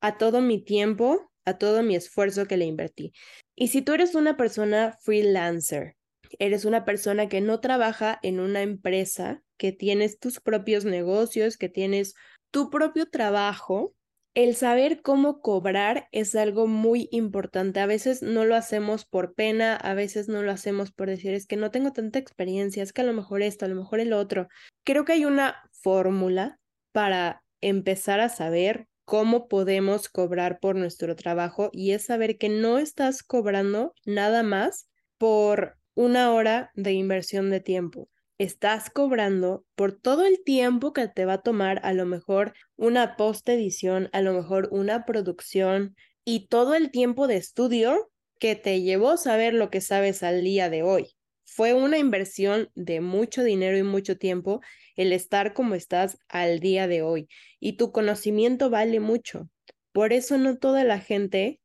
a 0.01 0.17
todo 0.17 0.41
mi 0.41 0.63
tiempo, 0.63 1.31
a 1.45 1.57
todo 1.57 1.83
mi 1.83 1.95
esfuerzo 1.95 2.45
que 2.45 2.57
le 2.57 2.65
invertí. 2.65 3.13
Y 3.55 3.69
si 3.69 3.81
tú 3.81 3.93
eres 3.93 4.15
una 4.15 4.37
persona 4.37 4.97
freelancer, 5.01 5.95
eres 6.39 6.65
una 6.65 6.85
persona 6.85 7.29
que 7.29 7.41
no 7.41 7.59
trabaja 7.59 8.19
en 8.21 8.39
una 8.39 8.61
empresa, 8.61 9.41
que 9.57 9.71
tienes 9.71 10.19
tus 10.19 10.39
propios 10.39 10.85
negocios, 10.85 11.57
que 11.57 11.69
tienes 11.69 12.13
tu 12.51 12.69
propio 12.69 13.09
trabajo, 13.09 13.95
el 14.37 14.55
saber 14.55 15.01
cómo 15.01 15.41
cobrar 15.41 16.09
es 16.11 16.35
algo 16.35 16.67
muy 16.67 17.09
importante. 17.11 17.79
A 17.79 17.87
veces 17.87 18.21
no 18.21 18.45
lo 18.45 18.55
hacemos 18.55 19.03
por 19.03 19.33
pena, 19.33 19.75
a 19.75 19.95
veces 19.95 20.29
no 20.29 20.43
lo 20.43 20.51
hacemos 20.51 20.91
por 20.91 21.07
decir 21.09 21.33
es 21.33 21.47
que 21.47 21.57
no 21.57 21.71
tengo 21.71 21.91
tanta 21.91 22.19
experiencia, 22.19 22.83
es 22.83 22.93
que 22.93 23.01
a 23.01 23.03
lo 23.03 23.13
mejor 23.13 23.41
esto, 23.41 23.65
a 23.65 23.67
lo 23.67 23.73
mejor 23.73 23.99
el 23.99 24.13
otro. 24.13 24.47
Creo 24.83 25.05
que 25.05 25.13
hay 25.13 25.25
una 25.25 25.55
fórmula 25.71 26.59
para 26.91 27.41
empezar 27.61 28.19
a 28.19 28.29
saber 28.29 28.87
cómo 29.05 29.47
podemos 29.47 30.07
cobrar 30.07 30.59
por 30.59 30.75
nuestro 30.75 31.15
trabajo 31.15 31.71
y 31.73 31.93
es 31.93 32.05
saber 32.05 32.37
que 32.37 32.49
no 32.49 32.77
estás 32.77 33.23
cobrando 33.23 33.95
nada 34.05 34.43
más 34.43 34.87
por 35.17 35.79
una 35.95 36.31
hora 36.31 36.69
de 36.75 36.91
inversión 36.91 37.49
de 37.49 37.59
tiempo 37.59 38.07
estás 38.37 38.89
cobrando 38.89 39.65
por 39.75 39.93
todo 39.93 40.25
el 40.25 40.43
tiempo 40.43 40.93
que 40.93 41.07
te 41.07 41.25
va 41.25 41.33
a 41.33 41.41
tomar 41.41 41.79
a 41.83 41.93
lo 41.93 42.05
mejor 42.05 42.53
una 42.75 43.15
post 43.15 43.47
edición, 43.49 44.09
a 44.13 44.21
lo 44.21 44.33
mejor 44.33 44.69
una 44.71 45.05
producción 45.05 45.95
y 46.23 46.47
todo 46.47 46.75
el 46.75 46.91
tiempo 46.91 47.27
de 47.27 47.37
estudio 47.37 48.11
que 48.39 48.55
te 48.55 48.81
llevó 48.81 49.17
saber 49.17 49.53
lo 49.53 49.69
que 49.69 49.81
sabes 49.81 50.23
al 50.23 50.43
día 50.43 50.69
de 50.69 50.83
hoy. 50.83 51.15
Fue 51.45 51.73
una 51.73 51.97
inversión 51.97 52.69
de 52.75 53.01
mucho 53.01 53.43
dinero 53.43 53.77
y 53.77 53.83
mucho 53.83 54.17
tiempo 54.17 54.61
el 54.95 55.13
estar 55.13 55.53
como 55.53 55.75
estás 55.75 56.19
al 56.27 56.59
día 56.59 56.87
de 56.87 57.01
hoy 57.01 57.29
y 57.59 57.77
tu 57.77 57.91
conocimiento 57.91 58.69
vale 58.69 58.99
mucho. 58.99 59.49
Por 59.93 60.13
eso 60.13 60.37
no 60.37 60.57
toda 60.57 60.83
la 60.83 60.99
gente 60.99 61.59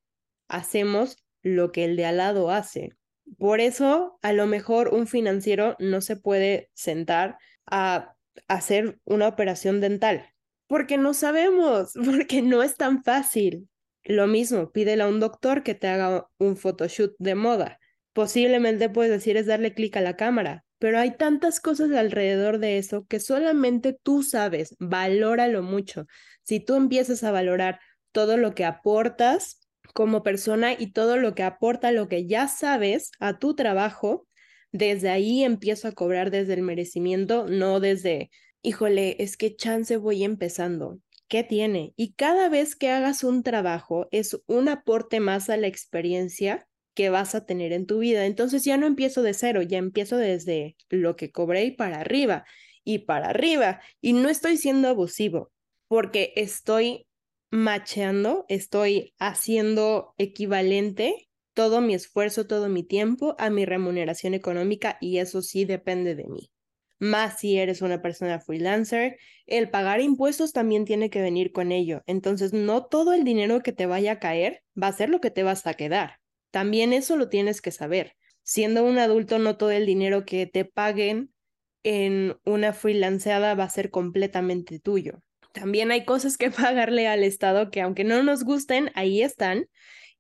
hacemos 0.49 1.17
lo 1.43 1.73
que 1.73 1.85
el 1.85 1.97
de 1.97 2.07
al 2.07 2.19
lado 2.19 2.51
hace. 2.51 2.91
Por 3.39 3.61
eso, 3.61 4.19
a 4.23 4.33
lo 4.33 4.47
mejor 4.47 4.89
un 4.89 5.07
financiero 5.07 5.77
no 5.79 6.01
se 6.01 6.17
puede 6.17 6.71
sentar 6.75 7.39
a 7.67 8.15
hacer 8.49 8.99
una 9.05 9.29
operación 9.29 9.81
dental, 9.81 10.27
porque 10.67 10.99
no 10.99 11.15
sabemos, 11.15 11.93
porque 12.05 12.43
no 12.43 12.63
es 12.63 12.77
tan 12.77 13.03
fácil. 13.03 13.69
Lo 14.05 14.27
mismo, 14.27 14.73
pídele 14.73 15.05
a 15.05 15.09
un 15.09 15.21
doctor 15.21 15.63
que 15.63 15.75
te 15.75 15.89
haga 15.89 16.27
un 16.39 16.57
photoshoot 16.57 17.15
de 17.19 17.35
moda. 17.35 17.79
Posiblemente 18.13 18.91
puedes 18.91 19.13
decir 19.13 19.37
es 19.37 19.47
darle 19.47 19.75
clic 19.75 19.97
a 19.97 20.01
la 20.01 20.17
cámara, 20.17 20.65
pero 20.79 20.99
hay 20.99 21.17
tantas 21.17 21.61
cosas 21.61 21.93
alrededor 21.93 22.59
de 22.59 22.79
eso 22.79 23.07
que 23.07 23.21
solamente 23.21 23.97
tú 24.03 24.23
sabes, 24.23 24.75
valóralo 24.81 25.63
mucho. 25.63 26.07
Si 26.43 26.59
tú 26.59 26.75
empiezas 26.75 27.23
a 27.23 27.31
valorar 27.31 27.79
todo 28.11 28.37
lo 28.37 28.55
que 28.55 28.65
aportas 28.65 29.61
como 29.95 30.23
persona 30.23 30.73
y 30.73 30.93
todo 30.93 31.17
lo 31.17 31.35
que 31.35 31.43
aporta 31.43 31.93
lo 31.93 32.09
que 32.09 32.27
ya 32.27 32.49
sabes 32.49 33.11
a 33.21 33.39
tu 33.39 33.55
trabajo, 33.55 34.27
desde 34.73 35.11
ahí 35.11 35.45
empiezo 35.45 35.89
a 35.89 35.93
cobrar 35.93 36.31
desde 36.31 36.55
el 36.55 36.63
merecimiento, 36.63 37.47
no 37.47 37.81
desde, 37.81 38.31
híjole, 38.63 39.17
es 39.23 39.37
que 39.37 39.55
chance 39.55 39.97
voy 39.97 40.25
empezando. 40.25 40.99
¿Qué 41.29 41.45
tiene? 41.45 41.95
Y 41.97 42.15
cada 42.15 42.49
vez 42.49 42.77
que 42.77 42.91
hagas 42.91 43.25
un 43.25 43.43
trabajo 43.43 44.07
es 44.11 44.39
un 44.47 44.69
aporte 44.69 45.21
más 45.21 45.49
a 45.49 45.57
la 45.57 45.67
experiencia 45.67 46.67
que 46.95 47.11
vas 47.11 47.35
a 47.35 47.47
tener 47.47 47.73
en 47.73 47.87
tu 47.87 47.99
vida. 48.01 48.27
Entonces 48.27 48.65
ya 48.65 48.77
no 48.77 48.87
empiezo 48.87 49.23
de 49.23 49.35
cero, 49.35 49.63
ya 49.63 49.79
empiezo 49.79 50.17
desde 50.17 50.77
lo 50.91 51.17
que 51.17 51.31
cobré 51.31 51.65
y 51.65 51.71
para 51.71 52.01
arriba 52.01 52.45
y 52.85 53.01
para 53.01 53.31
arriba. 53.31 53.81
Y 54.01 54.13
no 54.13 54.29
estoy 54.29 54.57
siendo 54.57 54.89
abusivo 54.89 55.51
porque 55.89 56.33
estoy 56.37 57.07
macheando, 57.53 58.47
estoy 58.49 59.15
haciendo 59.19 60.15
equivalente 60.17 61.29
todo 61.53 61.83
mi 61.83 61.93
esfuerzo, 61.93 62.47
todo 62.47 62.71
mi 62.71 62.83
tiempo 62.83 63.37
a 63.39 63.51
mi 63.51 63.67
remuneración 63.67 64.33
económica 64.33 64.97
y 65.03 65.19
eso 65.19 65.43
sí 65.43 65.67
depende 65.67 66.15
de 66.15 66.27
mí. 66.29 66.51
Más 66.99 67.41
si 67.41 67.59
eres 67.59 67.83
una 67.83 68.01
persona 68.01 68.41
freelancer, 68.41 69.19
el 69.47 69.69
pagar 69.69 70.01
impuestos 70.01 70.55
también 70.55 70.87
tiene 70.87 71.11
que 71.11 71.21
venir 71.21 71.53
con 71.53 71.73
ello. 71.73 72.03
Entonces, 72.07 72.55
no 72.55 72.87
todo 72.87 73.13
el 73.13 73.23
dinero 73.23 73.61
que 73.61 73.73
te 73.73 73.85
vaya 73.85 74.13
a 74.13 74.19
caer 74.19 74.63
va 74.81 74.87
a 74.87 74.93
ser 74.93 75.11
lo 75.11 75.21
que 75.21 75.31
te 75.31 75.43
vas 75.43 75.67
a 75.67 75.75
quedar. 75.75 76.21
También 76.53 76.95
eso 76.95 77.17
lo 77.17 77.29
tienes 77.29 77.61
que 77.61 77.71
saber. 77.71 78.15
Siendo 78.45 78.83
un 78.85 78.97
adulto, 78.97 79.39
no 79.39 79.59
todo 79.59 79.73
el 79.73 79.85
dinero 79.85 80.25
que 80.25 80.47
te 80.47 80.65
paguen 80.65 81.35
en 81.83 82.39
una 82.47 82.73
freelanceada 82.73 83.55
va 83.57 83.65
a 83.65 83.71
ser 83.71 83.91
completamente 83.91 84.79
tuyo 84.79 85.23
también 85.53 85.91
hay 85.91 86.05
cosas 86.05 86.37
que 86.37 86.51
pagarle 86.51 87.07
al 87.09 87.25
Estado 87.25 87.71
que 87.71 87.81
aunque 87.81 88.05
no 88.05 88.23
nos 88.23 88.45
gusten, 88.45 88.91
ahí 88.95 89.23
están. 89.23 89.67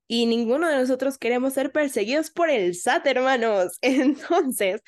Y 0.08 0.26
ninguno 0.26 0.68
de 0.68 0.76
nosotros 0.76 1.16
queremos 1.16 1.54
ser 1.54 1.72
perseguidos 1.72 2.30
por 2.30 2.50
el 2.50 2.74
SAT, 2.74 3.06
hermanos. 3.06 3.78
Entonces, 3.80 4.82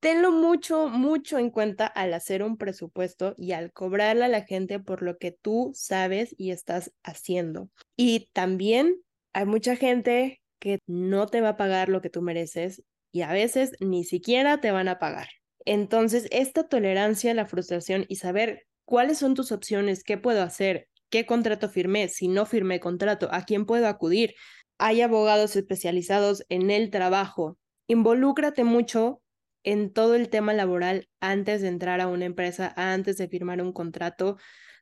tenlo 0.00 0.32
mucho, 0.32 0.88
mucho 0.88 1.38
en 1.38 1.50
cuenta 1.50 1.86
al 1.86 2.12
hacer 2.14 2.42
un 2.42 2.56
presupuesto 2.56 3.34
y 3.38 3.52
al 3.52 3.72
cobrarle 3.72 4.24
a 4.26 4.28
la 4.28 4.42
gente 4.42 4.78
por 4.78 5.02
lo 5.02 5.18
que 5.18 5.32
tú 5.32 5.72
sabes 5.74 6.34
y 6.36 6.50
estás 6.50 6.92
haciendo. 7.02 7.70
Y 7.96 8.28
también 8.32 9.00
hay 9.32 9.46
mucha 9.46 9.76
gente 9.76 10.42
que 10.58 10.80
no 10.86 11.26
te 11.26 11.40
va 11.40 11.50
a 11.50 11.56
pagar 11.56 11.88
lo 11.88 12.00
que 12.02 12.10
tú 12.10 12.22
mereces 12.22 12.82
y 13.12 13.22
a 13.22 13.32
veces 13.32 13.72
ni 13.80 14.04
siquiera 14.04 14.60
te 14.60 14.70
van 14.70 14.88
a 14.88 14.98
pagar. 14.98 15.28
Entonces, 15.64 16.28
esta 16.30 16.68
tolerancia 16.68 17.34
la 17.34 17.46
frustración 17.46 18.04
y 18.08 18.16
saber 18.16 18.65
cuáles 18.86 19.18
son 19.18 19.34
tus 19.34 19.52
opciones, 19.52 20.02
qué 20.02 20.16
puedo 20.16 20.42
hacer 20.42 20.88
¿Qué 21.10 21.24
contrato 21.24 21.68
firmé? 21.68 22.08
Si 22.08 22.28
no 22.28 22.46
firmé 22.46 22.80
contrato, 22.80 23.28
¿a 23.32 23.44
quién 23.44 23.64
puedo 23.64 23.86
acudir? 23.86 24.34
Hay 24.78 25.02
abogados 25.02 25.54
especializados 25.54 26.44
en 26.48 26.70
el 26.70 26.90
trabajo. 26.90 27.58
Involúcrate 27.86 28.64
mucho 28.64 29.22
en 29.62 29.92
todo 29.92 30.14
el 30.16 30.28
tema 30.28 30.52
laboral 30.52 31.08
antes 31.20 31.62
de 31.62 31.68
entrar 31.68 32.00
a 32.00 32.08
una 32.08 32.24
empresa, 32.24 32.72
antes 32.76 33.16
de 33.18 33.28
firmar 33.28 33.62
un 33.62 33.72
contrato. 33.72 34.36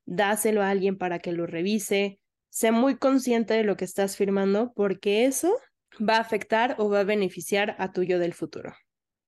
Dáselo 0.07 0.63
a 0.63 0.71
alguien 0.71 0.97
para 0.97 1.19
que 1.19 1.33
lo 1.33 1.47
revise. 1.47 2.21
Sé 2.49 2.71
muy 2.71 2.97
consciente 2.97 3.55
de 3.55 3.65
lo 3.65 3.77
que 3.77 3.85
estás 3.85 4.17
firmando 4.17 4.73
porque 4.75 5.27
eso 5.27 5.55
va 6.01 6.17
a 6.17 6.21
afectar 6.21 6.77
o 6.79 6.89
va 6.89 7.01
a 7.01 7.05
beneficiar 7.05 7.77
a 7.79 7.93
tuyo 7.93 8.19
del 8.19 8.33
futuro. 8.33 8.75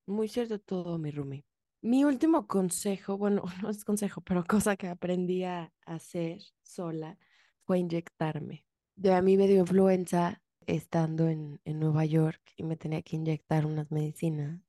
Muy 0.06 0.28
cierto 0.28 0.58
todo, 0.58 0.98
mi 0.98 1.10
Rumi. 1.10 1.44
Mi 1.86 2.02
último 2.02 2.48
consejo, 2.48 3.16
bueno, 3.16 3.44
no 3.62 3.70
es 3.70 3.84
consejo, 3.84 4.20
pero 4.20 4.44
cosa 4.44 4.76
que 4.76 4.88
aprendí 4.88 5.44
a 5.44 5.72
hacer 5.84 6.42
sola 6.64 7.16
fue 7.62 7.78
inyectarme. 7.78 8.66
De 8.96 9.14
a 9.14 9.22
mí 9.22 9.36
me 9.36 9.46
dio 9.46 9.60
influenza 9.60 10.42
estando 10.66 11.28
en, 11.28 11.60
en 11.64 11.78
Nueva 11.78 12.04
York 12.04 12.42
y 12.56 12.64
me 12.64 12.76
tenía 12.76 13.02
que 13.02 13.14
inyectar 13.14 13.66
unas 13.66 13.92
medicinas 13.92 14.60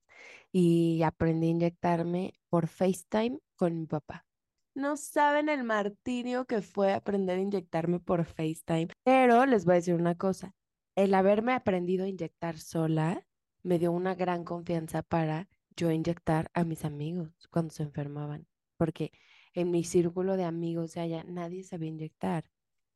y 0.52 1.02
aprendí 1.02 1.48
a 1.48 1.52
inyectarme 1.52 2.36
por 2.50 2.68
FaceTime 2.68 3.40
con 3.56 3.80
mi 3.80 3.88
papá. 3.88 4.28
No 4.76 4.96
saben 4.96 5.50
el 5.50 5.64
martirio 5.64 6.46
que 6.46 6.62
fue 6.62 6.94
aprender 6.94 7.40
a 7.40 7.42
inyectarme 7.42 8.00
por 8.00 8.26
FaceTime, 8.26 8.90
pero 9.04 9.48
les 9.48 9.66
voy 9.66 9.72
a 9.72 9.76
decir 9.78 9.96
una 9.96 10.14
cosa, 10.14 10.54
el 10.96 11.16
haberme 11.16 11.54
aprendido 11.54 12.06
a 12.06 12.10
inyectar 12.10 12.60
sola 12.60 13.26
me 13.64 13.80
dio 13.80 13.92
una 13.92 14.14
gran 14.14 14.44
confianza 14.44 15.02
para 15.02 15.50
yo 15.78 15.92
inyectar 15.92 16.52
a 16.54 16.66
mis 16.66 16.84
amigos 16.86 17.30
cuando 17.52 17.74
se 17.74 17.84
enfermaban, 17.84 18.48
porque 18.78 19.12
en 19.54 19.72
mi 19.72 19.84
círculo 19.86 20.38
de 20.38 20.44
amigos 20.46 20.94
de 20.94 21.02
allá 21.02 21.24
nadie 21.24 21.64
sabía 21.64 21.90
inyectar. 21.90 22.46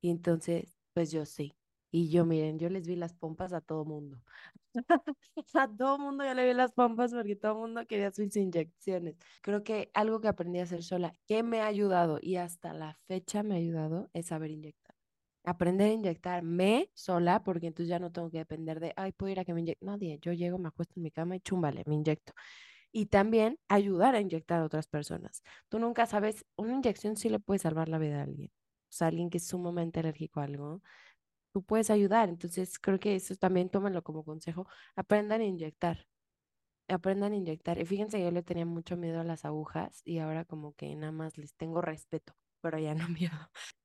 Y 0.02 0.10
entonces, 0.12 0.76
pues 0.94 1.12
yo 1.12 1.26
sí. 1.26 1.54
Y 1.91 2.10
yo, 2.10 2.26
miren, 2.26 2.60
yo 2.60 2.70
les 2.70 2.88
vi 2.88 2.96
las 2.96 3.13
pompas 3.13 3.54
a 3.54 3.62
todo 3.62 3.86
mundo. 3.86 4.22
a 5.54 5.67
todo 5.67 6.00
mundo 6.00 6.24
yo 6.26 6.34
le 6.34 6.46
vi 6.46 6.54
las 6.54 6.72
pompas 6.74 7.13
porque 7.13 7.36
todo 7.36 7.56
mundo 7.56 7.86
quería 7.88 8.12
sus 8.12 8.36
inyecciones. 8.36 9.15
Creo 9.41 9.63
que 9.63 9.91
algo 9.94 10.22
que 10.22 10.28
aprendí 10.30 10.60
a 10.60 10.63
hacer 10.63 10.84
sola, 10.84 11.13
que 11.28 11.44
me 11.44 11.62
ha 11.62 11.67
ayudado 11.67 12.20
y 12.22 12.38
hasta 12.38 12.74
la 12.74 12.96
fecha 13.08 13.44
me 13.44 13.56
ha 13.56 13.58
ayudado, 13.58 14.10
es 14.13 14.28
saber 14.28 14.52
inyectar 14.52 14.96
aprender 15.44 15.89
a 15.89 15.94
inyectarme 15.94 16.89
sola, 16.94 17.44
porque 17.44 17.67
entonces 17.67 17.89
ya 17.89 18.00
no 18.00 18.12
tengo 18.12 18.30
que 18.30 18.38
depender 18.39 18.80
de, 18.80 18.94
ay, 18.96 19.12
puedo 19.12 19.32
ir 19.32 19.39
a 19.39 19.46
que 19.46 19.54
me 19.54 19.62
inyecte. 19.62 19.86
Nadie, 19.86 20.20
yo 20.22 20.34
llego, 20.34 20.58
me 20.58 20.67
acuesto 20.67 20.94
en 20.98 21.04
mi 21.04 21.12
cama 21.12 21.36
y 21.36 21.39
chúmbale, 21.39 21.84
me 21.88 21.96
inyecto. 21.96 22.34
Y 22.91 23.08
también 23.08 23.60
ayudar 23.69 24.15
a 24.15 24.21
inyectar 24.21 24.62
a 24.62 24.65
otras 24.65 24.88
personas. 24.88 25.43
Tú 25.69 25.80
nunca 25.80 26.06
sabes, 26.06 26.45
una 26.58 26.73
inyección 26.73 27.15
sí 27.17 27.30
le 27.30 27.39
puede 27.39 27.60
salvar 27.60 27.89
la 27.89 27.99
vida 27.99 28.19
a 28.19 28.23
alguien. 28.23 28.51
O 28.89 28.93
sea, 28.93 29.08
alguien 29.08 29.30
que 29.30 29.38
es 29.38 29.47
sumamente 29.47 29.99
alérgico 30.01 30.41
a 30.41 30.43
algo, 30.45 30.82
tú 31.54 31.63
puedes 31.63 31.89
ayudar. 31.89 32.30
Entonces, 32.30 32.80
creo 32.80 32.99
que 32.99 33.15
eso 33.15 33.36
también 33.36 33.69
tómenlo 33.69 34.04
como 34.04 34.25
consejo. 34.25 34.67
Aprendan 34.95 35.41
a 35.41 35.45
inyectar. 35.45 36.08
Aprendan 36.89 37.34
a 37.34 37.38
inyectar. 37.38 37.80
Y 37.80 37.86
fíjense, 37.86 38.21
yo 38.21 38.32
le 38.32 38.43
tenía 38.43 38.65
mucho 38.65 38.97
miedo 38.97 39.21
a 39.21 39.23
las 39.23 39.45
agujas 39.45 40.01
y 40.06 40.19
ahora 40.19 40.45
como 40.45 40.73
que 40.75 40.95
nada 40.95 41.12
más 41.13 41.38
les 41.38 41.56
tengo 41.56 41.82
respeto 41.82 42.34
pero 42.62 42.80
ya 42.80 42.95
no 42.95 43.08
miedo. 43.10 43.34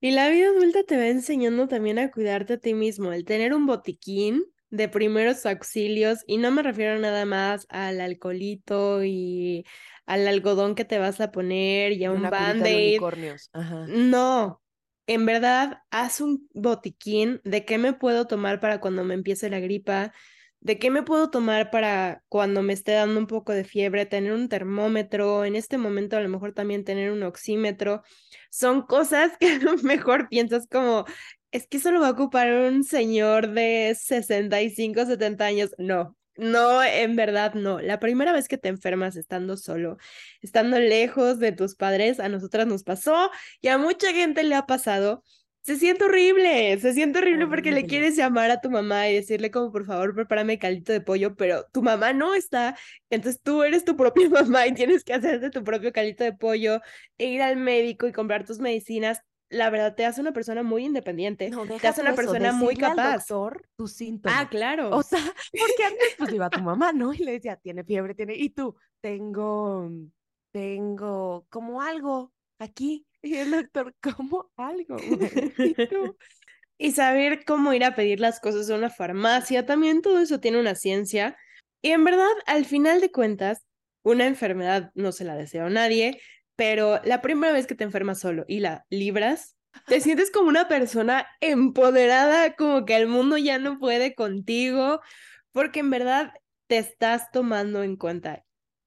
Y 0.00 0.12
la 0.12 0.28
vida 0.28 0.48
adulta 0.48 0.84
te 0.84 0.96
va 0.96 1.08
enseñando 1.08 1.66
también 1.66 1.98
a 1.98 2.10
cuidarte 2.10 2.54
a 2.54 2.58
ti 2.58 2.74
mismo, 2.74 3.12
el 3.12 3.24
tener 3.24 3.54
un 3.54 3.66
botiquín 3.66 4.44
de 4.70 4.88
primeros 4.88 5.46
auxilios, 5.46 6.20
y 6.26 6.38
no 6.38 6.50
me 6.50 6.62
refiero 6.62 6.98
nada 6.98 7.24
más 7.24 7.66
al 7.70 8.00
alcoholito 8.00 9.04
y 9.04 9.64
al 10.06 10.26
algodón 10.28 10.74
que 10.74 10.84
te 10.84 10.98
vas 10.98 11.20
a 11.20 11.30
poner 11.32 11.92
y 11.92 12.04
a 12.04 12.12
un 12.12 12.28
band-aid. 12.30 13.04
No, 13.84 14.62
en 15.06 15.26
verdad, 15.26 15.78
haz 15.90 16.20
un 16.20 16.48
botiquín 16.54 17.40
de 17.44 17.64
qué 17.64 17.78
me 17.78 17.92
puedo 17.94 18.26
tomar 18.26 18.60
para 18.60 18.80
cuando 18.80 19.04
me 19.04 19.14
empiece 19.14 19.48
la 19.50 19.60
gripa, 19.60 20.12
de 20.60 20.78
qué 20.78 20.90
me 20.90 21.02
puedo 21.04 21.30
tomar 21.30 21.70
para 21.70 22.24
cuando 22.28 22.62
me 22.62 22.72
esté 22.72 22.92
dando 22.92 23.20
un 23.20 23.26
poco 23.28 23.52
de 23.52 23.64
fiebre, 23.64 24.06
tener 24.06 24.32
un 24.32 24.48
termómetro, 24.48 25.44
en 25.44 25.54
este 25.56 25.78
momento 25.78 26.16
a 26.16 26.20
lo 26.20 26.28
mejor 26.28 26.52
también 26.52 26.84
tener 26.84 27.12
un 27.12 27.22
oxímetro. 27.22 28.02
Son 28.50 28.82
cosas 28.82 29.32
que 29.40 29.48
a 29.52 29.58
lo 29.58 29.76
mejor 29.78 30.28
piensas 30.28 30.66
como, 30.68 31.04
es 31.56 31.66
que 31.66 31.78
eso 31.78 31.90
lo 31.90 32.00
va 32.00 32.08
a 32.08 32.12
ocupar 32.12 32.52
un 32.52 32.84
señor 32.84 33.50
de 33.50 33.96
65, 33.98 35.06
70 35.06 35.44
años. 35.44 35.70
No, 35.78 36.16
no, 36.36 36.82
en 36.84 37.16
verdad 37.16 37.54
no. 37.54 37.80
La 37.80 37.98
primera 37.98 38.32
vez 38.32 38.48
que 38.48 38.58
te 38.58 38.68
enfermas 38.68 39.16
estando 39.16 39.56
solo, 39.56 39.96
estando 40.42 40.78
lejos 40.78 41.38
de 41.38 41.52
tus 41.52 41.74
padres, 41.74 42.20
a 42.20 42.28
nosotras 42.28 42.66
nos 42.66 42.84
pasó 42.84 43.30
y 43.60 43.68
a 43.68 43.78
mucha 43.78 44.12
gente 44.12 44.42
le 44.44 44.54
ha 44.54 44.66
pasado 44.66 45.22
se 45.66 45.76
siente 45.76 46.04
horrible, 46.04 46.78
se 46.78 46.92
siente 46.92 47.18
horrible, 47.18 47.48
porque 47.48 47.72
le 47.72 47.86
quieres 47.86 48.14
llamar 48.14 48.52
a 48.52 48.60
tu 48.60 48.70
mamá 48.70 49.08
y 49.08 49.14
decirle 49.14 49.50
como 49.50 49.72
por 49.72 49.84
favor 49.84 50.14
prepárame 50.14 50.60
caldito 50.60 50.92
de 50.92 51.00
pollo, 51.00 51.34
pero 51.34 51.66
tu 51.72 51.82
mamá 51.82 52.12
no 52.12 52.34
está, 52.36 52.78
entonces 53.10 53.42
tú 53.42 53.64
eres 53.64 53.84
tu 53.84 53.96
propia 53.96 54.28
mamá 54.30 54.68
y 54.68 54.74
tienes 54.74 55.02
que 55.02 55.12
hacerte 55.12 55.50
tu 55.50 55.64
propio 55.64 55.92
caldito 55.92 56.22
de 56.22 56.32
pollo 56.32 56.82
e 57.18 57.26
ir 57.26 57.42
al 57.42 57.56
médico 57.56 58.06
y 58.06 58.12
comprar 58.12 58.44
tus 58.44 58.60
medicinas. 58.60 59.20
La 59.48 59.70
verdad 59.70 59.94
te 59.94 60.04
hace 60.04 60.20
una 60.20 60.32
persona 60.32 60.62
muy 60.62 60.84
independiente, 60.84 61.50
te 61.80 61.88
hace 61.88 62.00
una 62.00 62.14
persona 62.14 62.52
muy 62.52 62.76
capaz. 62.76 63.12
Al 63.12 63.18
doctor 63.18 63.68
tus 63.76 63.92
síntomas. 63.92 64.38
Ah, 64.40 64.48
claro. 64.48 64.90
O 64.90 65.02
sea, 65.02 65.20
porque 65.52 65.84
antes 65.84 66.14
pues 66.18 66.32
iba 66.32 66.50
tu 66.50 66.60
mamá, 66.60 66.92
¿no? 66.92 67.12
Y 67.14 67.18
le 67.18 67.32
decía, 67.32 67.56
tiene 67.56 67.84
fiebre, 67.84 68.14
tiene 68.14 68.34
y 68.34 68.50
tú, 68.50 68.76
tengo 69.00 69.88
tengo 70.56 71.46
como 71.50 71.82
algo 71.82 72.32
aquí 72.58 73.06
y 73.20 73.36
el 73.36 73.50
doctor, 73.50 73.94
¿cómo 74.00 74.50
algo? 74.56 74.96
¿Y, 76.78 76.92
saber 76.92 77.44
cómo 77.44 77.74
ir 77.74 77.84
a 77.84 77.94
pedir 77.94 78.20
las 78.20 78.40
cosas 78.40 78.70
a 78.70 78.74
una 78.74 78.88
farmacia, 78.88 79.66
también 79.66 80.00
todo 80.00 80.18
eso 80.18 80.40
tiene 80.40 80.58
una 80.58 80.74
ciencia. 80.74 81.36
Y 81.82 81.90
en 81.90 82.04
verdad, 82.04 82.32
al 82.46 82.64
final 82.64 83.02
de 83.02 83.12
cuentas, 83.12 83.66
una 84.02 84.26
enfermedad 84.26 84.92
no 84.94 85.12
se 85.12 85.24
la 85.24 85.36
deseo 85.36 85.66
a 85.66 85.70
nadie, 85.70 86.20
pero 86.56 87.00
la 87.04 87.22
primera 87.22 87.52
vez 87.52 87.66
que 87.66 87.74
te 87.74 87.84
enfermas 87.84 88.18
solo 88.18 88.44
y 88.48 88.60
la 88.60 88.86
libras, 88.90 89.56
te 89.86 90.00
sientes 90.00 90.30
como 90.30 90.48
una 90.48 90.68
persona 90.68 91.26
empoderada, 91.40 92.56
como 92.56 92.84
que 92.84 92.96
el 92.96 93.06
mundo 93.06 93.36
ya 93.36 93.58
no 93.58 93.78
puede 93.78 94.14
contigo, 94.14 95.00
porque 95.52 95.80
en 95.80 95.90
verdad 95.90 96.32
te 96.66 96.78
estás 96.78 97.30
tomando 97.30 97.82
en 97.82 97.96
cuenta 97.96 98.44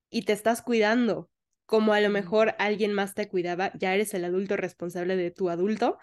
y 0.09 0.23
te 0.23 0.33
estás 0.33 0.61
cuidando 0.61 1.29
como 1.65 1.93
a 1.93 2.01
lo 2.01 2.09
mejor 2.09 2.55
alguien 2.57 2.93
más 2.93 3.13
te 3.13 3.27
cuidaba, 3.27 3.71
ya 3.75 3.93
eres 3.93 4.15
el 4.15 4.25
adulto 4.25 4.57
responsable 4.57 5.15
de 5.15 5.29
tu 5.29 5.51
adulto. 5.51 5.99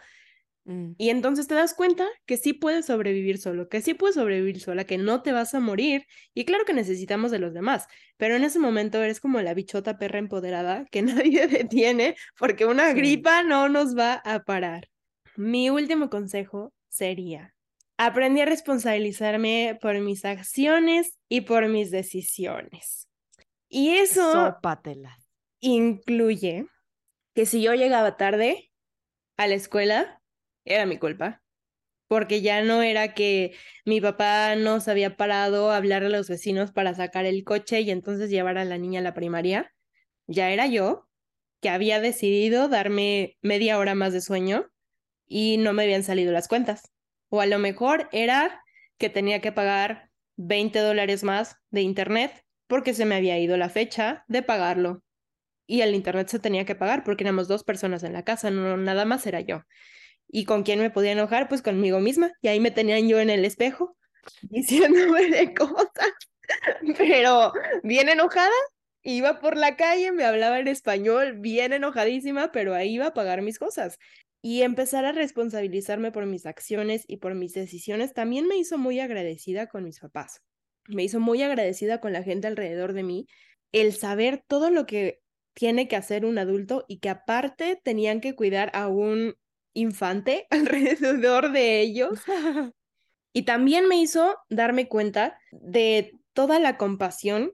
Mm. 0.66 0.92
Y 0.98 1.11
entonces 1.11 1.46
te 1.46 1.55
das 1.55 1.74
cuenta 1.74 2.07
que 2.26 2.37
sí 2.37 2.52
puedes 2.52 2.87
sobrevivir 2.87 3.38
solo, 3.38 3.68
que 3.68 3.81
sí 3.81 3.94
puedes 3.94 4.16
sobrevivir 4.16 4.61
sola, 4.61 4.85
que 4.85 4.98
no 4.98 5.22
te 5.22 5.33
vas 5.33 5.55
a 5.55 5.61
morir. 5.61 6.07
Y 6.35 6.44
claro 6.44 6.64
que 6.64 6.74
necesitamos 6.74 7.31
de 7.31 7.38
los 7.38 7.55
demás, 7.55 7.87
pero 8.16 8.35
en 8.37 8.44
ese 8.44 8.59
momento 8.59 9.02
eres 9.02 9.20
como 9.20 9.40
la 9.40 9.55
bichota 9.55 9.96
perra 9.96 10.18
empoderada 10.18 10.85
que 10.90 11.02
nadie 11.02 11.46
detiene 11.46 12.16
porque 12.38 12.66
una 12.66 12.92
gripa 12.92 13.42
no 13.42 13.68
nos 13.68 13.96
va 13.96 14.14
a 14.24 14.44
parar. 14.44 14.88
Mi 15.37 15.70
último 15.70 16.11
consejo 16.11 16.72
sería, 16.88 17.55
aprendí 17.96 18.40
a 18.40 18.46
responsabilizarme 18.46 19.79
por 19.81 19.98
mis 20.00 20.24
acciones 20.24 21.16
y 21.29 21.42
por 21.42 21.68
mis 21.68 21.90
decisiones. 21.90 23.09
Y 23.68 23.96
eso... 23.96 24.33
Sópatelas 24.33 25.26
incluye 25.61 26.66
que 27.35 27.46
si 27.46 27.62
yo 27.62 27.74
llegaba 27.74 28.16
tarde 28.16 28.72
a 29.37 29.46
la 29.46 29.55
escuela, 29.55 30.22
era 30.66 30.87
mi 30.87 30.98
culpa. 30.98 31.42
Porque 32.09 32.40
ya 32.42 32.62
no 32.62 32.83
era 32.83 33.14
que 33.14 33.55
mi 33.85 34.00
papá 34.00 34.55
nos 34.57 34.87
había 34.88 35.16
parado 35.16 35.70
a 35.70 35.76
hablar 35.76 36.05
a 36.05 36.09
los 36.09 36.29
vecinos 36.29 36.70
para 36.70 36.94
sacar 36.94 37.24
el 37.24 37.42
coche 37.44 37.81
y 37.81 37.90
entonces 37.90 38.31
llevar 38.31 38.59
a 38.59 38.64
la 38.64 38.79
niña 38.79 39.00
a 39.00 39.02
la 39.02 39.14
primaria. 39.14 39.74
Ya 40.29 40.50
era 40.50 40.66
yo 40.66 41.09
que 41.61 41.70
había 41.70 42.00
decidido 42.00 42.68
darme 42.68 43.37
media 43.42 43.79
hora 43.79 43.94
más 43.94 44.12
de 44.12 44.20
sueño 44.20 44.70
y 45.26 45.57
no 45.59 45.72
me 45.72 45.85
habían 45.85 46.05
salido 46.05 46.33
las 46.33 46.48
cuentas. 46.48 46.92
O 47.29 47.40
a 47.40 47.46
lo 47.46 47.59
mejor 47.59 48.09
era 48.12 48.62
que 48.98 49.11
tenía 49.11 49.40
que 49.40 49.52
pagar 49.52 50.11
20 50.37 50.79
dólares 50.79 51.24
más 51.24 51.57
de 51.70 51.83
internet 51.83 52.44
porque 52.68 52.94
se 52.94 53.05
me 53.05 53.16
había 53.16 53.38
ido 53.38 53.57
la 53.57 53.68
fecha 53.68 54.24
de 54.29 54.42
pagarlo 54.42 55.02
y 55.66 55.81
el 55.81 55.94
internet 55.94 56.29
se 56.29 56.38
tenía 56.38 56.64
que 56.64 56.74
pagar 56.74 57.05
porque 57.05 57.24
éramos 57.24 57.48
dos 57.48 57.64
personas 57.64 58.02
en 58.05 58.12
la 58.12 58.24
casa, 58.24 58.50
no 58.50 58.76
nada 58.76 59.05
más 59.05 59.26
era 59.26 59.40
yo. 59.40 59.62
¿Y 60.28 60.44
con 60.44 60.62
quién 60.62 60.81
me 60.81 60.90
podía 60.90 61.12
enojar? 61.12 61.48
Pues 61.48 61.62
conmigo 61.62 62.00
misma. 62.00 62.33
Y 62.42 62.48
ahí 62.48 62.60
me 62.60 62.70
tenían 62.70 63.08
yo 63.08 63.20
en 63.20 63.31
el 63.31 63.44
espejo 63.44 63.96
diciéndome 64.42 65.31
de 65.31 65.54
cosas, 65.54 66.12
pero 66.98 67.52
bien 67.83 68.08
enojada. 68.08 68.50
Iba 69.02 69.38
por 69.38 69.56
la 69.56 69.77
calle, 69.77 70.10
me 70.10 70.24
hablaba 70.24 70.58
en 70.58 70.66
español, 70.66 71.35
bien 71.38 71.72
enojadísima, 71.72 72.50
pero 72.50 72.74
ahí 72.74 72.94
iba 72.94 73.06
a 73.06 73.14
pagar 73.14 73.40
mis 73.40 73.58
cosas. 73.58 73.98
Y 74.42 74.62
empezar 74.62 75.04
a 75.04 75.12
responsabilizarme 75.12 76.10
por 76.10 76.27
mis 76.27 76.44
acciones 76.44 77.04
y 77.06 77.18
por 77.18 77.35
mis 77.35 77.52
decisiones 77.52 78.14
también 78.14 78.48
me 78.48 78.56
hizo 78.56 78.79
muy 78.79 78.98
agradecida 78.98 79.68
con 79.68 79.85
mis 79.85 80.00
papás. 80.00 80.42
Me 80.88 81.04
hizo 81.04 81.20
muy 81.20 81.42
agradecida 81.42 82.00
con 82.00 82.12
la 82.12 82.24
gente 82.24 82.48
alrededor 82.48 82.92
de 82.92 83.04
mí 83.04 83.27
el 83.72 83.92
saber 83.94 84.42
todo 84.46 84.70
lo 84.70 84.87
que 84.87 85.20
tiene 85.54 85.88
que 85.88 85.96
hacer 85.96 86.24
un 86.24 86.38
adulto 86.38 86.85
y 86.88 86.98
que 86.98 87.08
aparte 87.08 87.81
tenían 87.83 88.20
que 88.20 88.35
cuidar 88.35 88.70
a 88.74 88.88
un 88.88 89.37
infante 89.77 90.46
alrededor 90.50 91.52
de 91.52 91.81
ellos. 91.81 92.20
Y 93.33 93.42
también 93.42 93.87
me 93.87 93.98
hizo 94.00 94.38
darme 94.48 94.88
cuenta 94.88 95.38
de 95.50 96.18
toda 96.33 96.58
la 96.58 96.79
compasión 96.79 97.52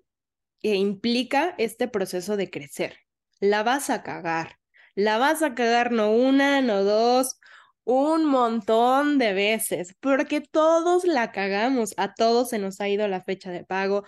que 0.60 0.76
implica 0.76 1.56
este 1.58 1.88
proceso 1.88 2.36
de 2.36 2.50
crecer. 2.50 2.98
La 3.40 3.64
vas 3.64 3.90
a 3.90 4.04
cagar. 4.04 4.60
La 4.94 5.18
vas 5.18 5.42
a 5.42 5.56
cagar 5.56 5.90
no 5.90 6.12
una, 6.12 6.60
no 6.60 6.84
dos, 6.84 7.40
un 7.82 8.26
montón 8.26 9.18
de 9.18 9.32
veces, 9.32 9.96
porque 9.98 10.40
todos 10.40 11.04
la 11.04 11.32
cagamos, 11.32 11.94
a 11.96 12.14
todos 12.14 12.50
se 12.50 12.60
nos 12.60 12.80
ha 12.80 12.88
ido 12.88 13.08
la 13.08 13.20
fecha 13.20 13.50
de 13.50 13.64
pago, 13.64 14.04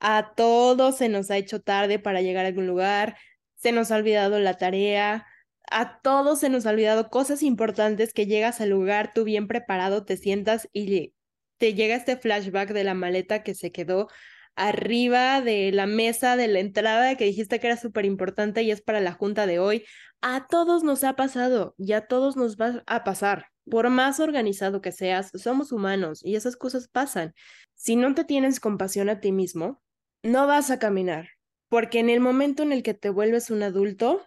a 0.00 0.34
todos 0.34 0.96
se 0.98 1.08
nos 1.08 1.30
ha 1.30 1.36
hecho 1.36 1.60
tarde 1.60 2.00
para 2.00 2.20
llegar 2.20 2.46
a 2.46 2.48
algún 2.48 2.66
lugar, 2.66 3.16
se 3.54 3.72
nos 3.72 3.92
ha 3.92 3.96
olvidado 3.96 4.40
la 4.40 4.54
tarea, 4.54 5.26
a 5.70 6.00
todos 6.00 6.40
se 6.40 6.48
nos 6.48 6.66
ha 6.66 6.70
olvidado 6.70 7.10
cosas 7.10 7.42
importantes 7.42 8.12
que 8.12 8.26
llegas 8.26 8.60
al 8.60 8.70
lugar, 8.70 9.12
tú 9.14 9.24
bien 9.24 9.48
preparado, 9.48 10.04
te 10.04 10.16
sientas 10.16 10.68
y 10.72 11.14
te 11.58 11.74
llega 11.74 11.96
este 11.96 12.16
flashback 12.16 12.72
de 12.72 12.84
la 12.84 12.94
maleta 12.94 13.42
que 13.42 13.54
se 13.54 13.72
quedó 13.72 14.08
arriba 14.56 15.42
de 15.42 15.70
la 15.70 15.86
mesa 15.86 16.36
de 16.36 16.48
la 16.48 16.60
entrada 16.60 17.14
que 17.16 17.26
dijiste 17.26 17.60
que 17.60 17.66
era 17.66 17.76
súper 17.76 18.06
importante 18.06 18.62
y 18.62 18.70
es 18.70 18.80
para 18.82 19.00
la 19.00 19.12
junta 19.12 19.46
de 19.46 19.58
hoy. 19.58 19.84
A 20.22 20.46
todos 20.46 20.82
nos 20.82 21.04
ha 21.04 21.14
pasado 21.14 21.74
y 21.76 21.92
a 21.92 22.06
todos 22.06 22.36
nos 22.36 22.56
va 22.56 22.82
a 22.86 23.04
pasar. 23.04 23.46
Por 23.70 23.90
más 23.90 24.18
organizado 24.18 24.80
que 24.80 24.92
seas, 24.92 25.30
somos 25.34 25.72
humanos 25.72 26.20
y 26.24 26.36
esas 26.36 26.56
cosas 26.56 26.88
pasan. 26.88 27.34
Si 27.74 27.96
no 27.96 28.14
te 28.14 28.24
tienes 28.24 28.60
compasión 28.60 29.10
a 29.10 29.20
ti 29.20 29.32
mismo, 29.32 29.82
no 30.22 30.46
vas 30.46 30.70
a 30.70 30.78
caminar, 30.78 31.28
porque 31.68 31.98
en 31.98 32.08
el 32.08 32.20
momento 32.20 32.62
en 32.62 32.72
el 32.72 32.82
que 32.82 32.94
te 32.94 33.10
vuelves 33.10 33.50
un 33.50 33.62
adulto, 33.62 34.26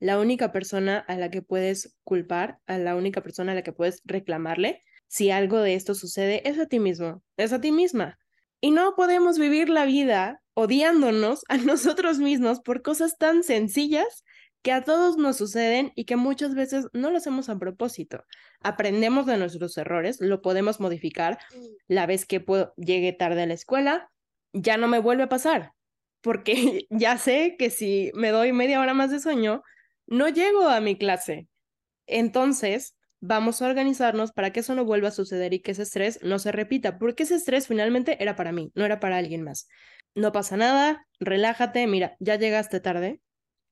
la 0.00 0.18
única 0.18 0.50
persona 0.50 0.98
a 0.98 1.16
la 1.16 1.30
que 1.30 1.42
puedes 1.42 1.96
culpar, 2.02 2.58
a 2.66 2.78
la 2.78 2.96
única 2.96 3.20
persona 3.22 3.52
a 3.52 3.54
la 3.54 3.62
que 3.62 3.72
puedes 3.72 4.00
reclamarle, 4.04 4.82
si 5.06 5.30
algo 5.30 5.58
de 5.58 5.74
esto 5.74 5.94
sucede, 5.94 6.48
es 6.48 6.58
a 6.58 6.66
ti 6.66 6.80
mismo, 6.80 7.22
es 7.36 7.52
a 7.52 7.60
ti 7.60 7.70
misma. 7.70 8.18
Y 8.60 8.70
no 8.70 8.94
podemos 8.96 9.38
vivir 9.38 9.68
la 9.68 9.84
vida 9.84 10.42
odiándonos 10.54 11.44
a 11.48 11.56
nosotros 11.58 12.18
mismos 12.18 12.60
por 12.60 12.82
cosas 12.82 13.18
tan 13.18 13.42
sencillas 13.42 14.24
que 14.62 14.72
a 14.72 14.84
todos 14.84 15.16
nos 15.16 15.36
suceden 15.36 15.92
y 15.94 16.04
que 16.04 16.16
muchas 16.16 16.54
veces 16.54 16.86
no 16.92 17.10
lo 17.10 17.16
hacemos 17.16 17.48
a 17.48 17.58
propósito. 17.58 18.24
Aprendemos 18.62 19.26
de 19.26 19.38
nuestros 19.38 19.76
errores, 19.78 20.20
lo 20.20 20.42
podemos 20.42 20.80
modificar. 20.80 21.38
La 21.88 22.06
vez 22.06 22.26
que 22.26 22.44
llegue 22.76 23.12
tarde 23.12 23.42
a 23.42 23.46
la 23.46 23.54
escuela, 23.54 24.10
ya 24.52 24.76
no 24.76 24.88
me 24.88 24.98
vuelve 24.98 25.24
a 25.24 25.28
pasar, 25.28 25.72
porque 26.20 26.86
ya 26.90 27.16
sé 27.18 27.56
que 27.58 27.70
si 27.70 28.10
me 28.14 28.30
doy 28.30 28.52
media 28.52 28.80
hora 28.80 28.94
más 28.94 29.10
de 29.10 29.20
sueño, 29.20 29.62
no 30.10 30.28
llego 30.28 30.68
a 30.68 30.80
mi 30.80 30.98
clase. 30.98 31.48
Entonces, 32.06 32.96
vamos 33.20 33.62
a 33.62 33.66
organizarnos 33.66 34.32
para 34.32 34.52
que 34.52 34.60
eso 34.60 34.74
no 34.74 34.84
vuelva 34.84 35.08
a 35.08 35.12
suceder 35.12 35.54
y 35.54 35.60
que 35.60 35.72
ese 35.72 35.82
estrés 35.82 36.20
no 36.22 36.38
se 36.38 36.52
repita, 36.52 36.98
porque 36.98 37.22
ese 37.22 37.36
estrés 37.36 37.68
finalmente 37.68 38.22
era 38.22 38.36
para 38.36 38.52
mí, 38.52 38.72
no 38.74 38.84
era 38.84 39.00
para 39.00 39.16
alguien 39.16 39.42
más. 39.42 39.68
No 40.14 40.32
pasa 40.32 40.56
nada, 40.56 41.06
relájate, 41.20 41.86
mira, 41.86 42.16
ya 42.18 42.36
llegaste 42.36 42.80
tarde, 42.80 43.20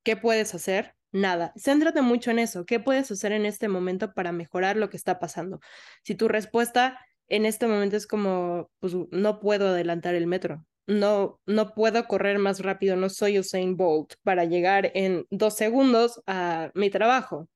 ¿qué 0.04 0.16
puedes 0.16 0.54
hacer? 0.54 0.94
Nada. 1.10 1.52
Céntrate 1.56 2.02
mucho 2.02 2.30
en 2.30 2.38
eso. 2.38 2.66
¿Qué 2.66 2.80
puedes 2.80 3.10
hacer 3.10 3.32
en 3.32 3.46
este 3.46 3.68
momento 3.68 4.12
para 4.12 4.30
mejorar 4.30 4.76
lo 4.76 4.90
que 4.90 4.98
está 4.98 5.18
pasando? 5.18 5.58
Si 6.04 6.14
tu 6.14 6.28
respuesta 6.28 6.98
en 7.28 7.46
este 7.46 7.66
momento 7.66 7.96
es 7.96 8.06
como, 8.06 8.70
pues 8.78 8.94
no 9.10 9.40
puedo 9.40 9.68
adelantar 9.68 10.14
el 10.14 10.26
metro, 10.26 10.66
no, 10.88 11.38
no 11.46 11.74
puedo 11.74 12.08
correr 12.08 12.38
más 12.38 12.60
rápido, 12.60 12.96
no 12.96 13.10
soy 13.10 13.38
Usain 13.38 13.76
Bolt 13.76 14.14
para 14.22 14.46
llegar 14.46 14.90
en 14.94 15.26
dos 15.30 15.54
segundos 15.54 16.22
a 16.26 16.70
mi 16.74 16.90
trabajo. 16.90 17.48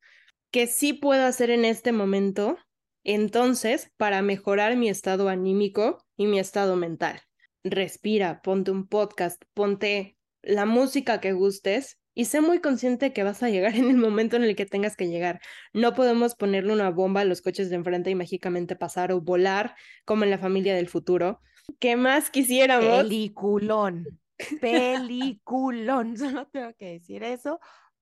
¿Qué 0.53 0.66
sí 0.66 0.93
puedo 0.93 1.24
hacer 1.24 1.51
en 1.51 1.64
este 1.64 1.93
momento? 1.93 2.59
Entonces, 3.05 3.91
para 3.97 4.20
mejorar 4.20 4.76
mi 4.76 4.91
estado 4.91 5.30
anímico 5.30 6.05
y 6.16 6.26
mi 6.26 6.39
estado 6.39 6.76
mental. 6.76 7.22
Respira, 7.64 8.43
ponte 8.43 8.70
un 8.70 8.87
podcast, 8.87 9.43
ponte 9.55 10.18
la 10.43 10.66
música 10.66 11.20
que 11.20 11.33
gustes 11.33 11.99
y 12.14 12.26
sé 12.26 12.43
muy 12.43 12.61
consciente 12.61 13.14
que 13.14 13.22
vas 13.22 13.43
a 13.43 13.49
llegar 13.49 13.74
en 13.76 13.89
el 13.89 13.97
momento 13.97 14.37
en 14.37 14.45
el 14.45 14.55
que 14.57 14.66
tengas 14.66 14.95
que 14.95 15.09
llegar. 15.09 15.41
No 15.72 15.95
podemos 15.95 16.35
ponerle 16.35 16.74
una 16.74 16.91
bomba 16.91 17.22
a 17.22 17.24
los 17.24 17.41
coches 17.41 17.70
de 17.70 17.76
enfrente 17.76 18.11
y 18.11 18.14
mágicamente 18.14 18.76
pasar 18.76 19.11
o 19.11 19.22
volar 19.22 19.74
como 20.05 20.24
en 20.24 20.30
la 20.30 20.39
familia 20.39 20.74
del 20.74 20.89
futuro. 20.89 21.41
¿Qué 21.79 21.97
más 21.97 22.31
quisiéramos? 22.31 23.05
Peliculón. 23.05 24.07
Peliculón. 24.61 26.17
Solo 26.17 26.47
tengo 26.47 26.73
que 26.75 26.93
decir 26.93 27.23
eso. 27.23 27.61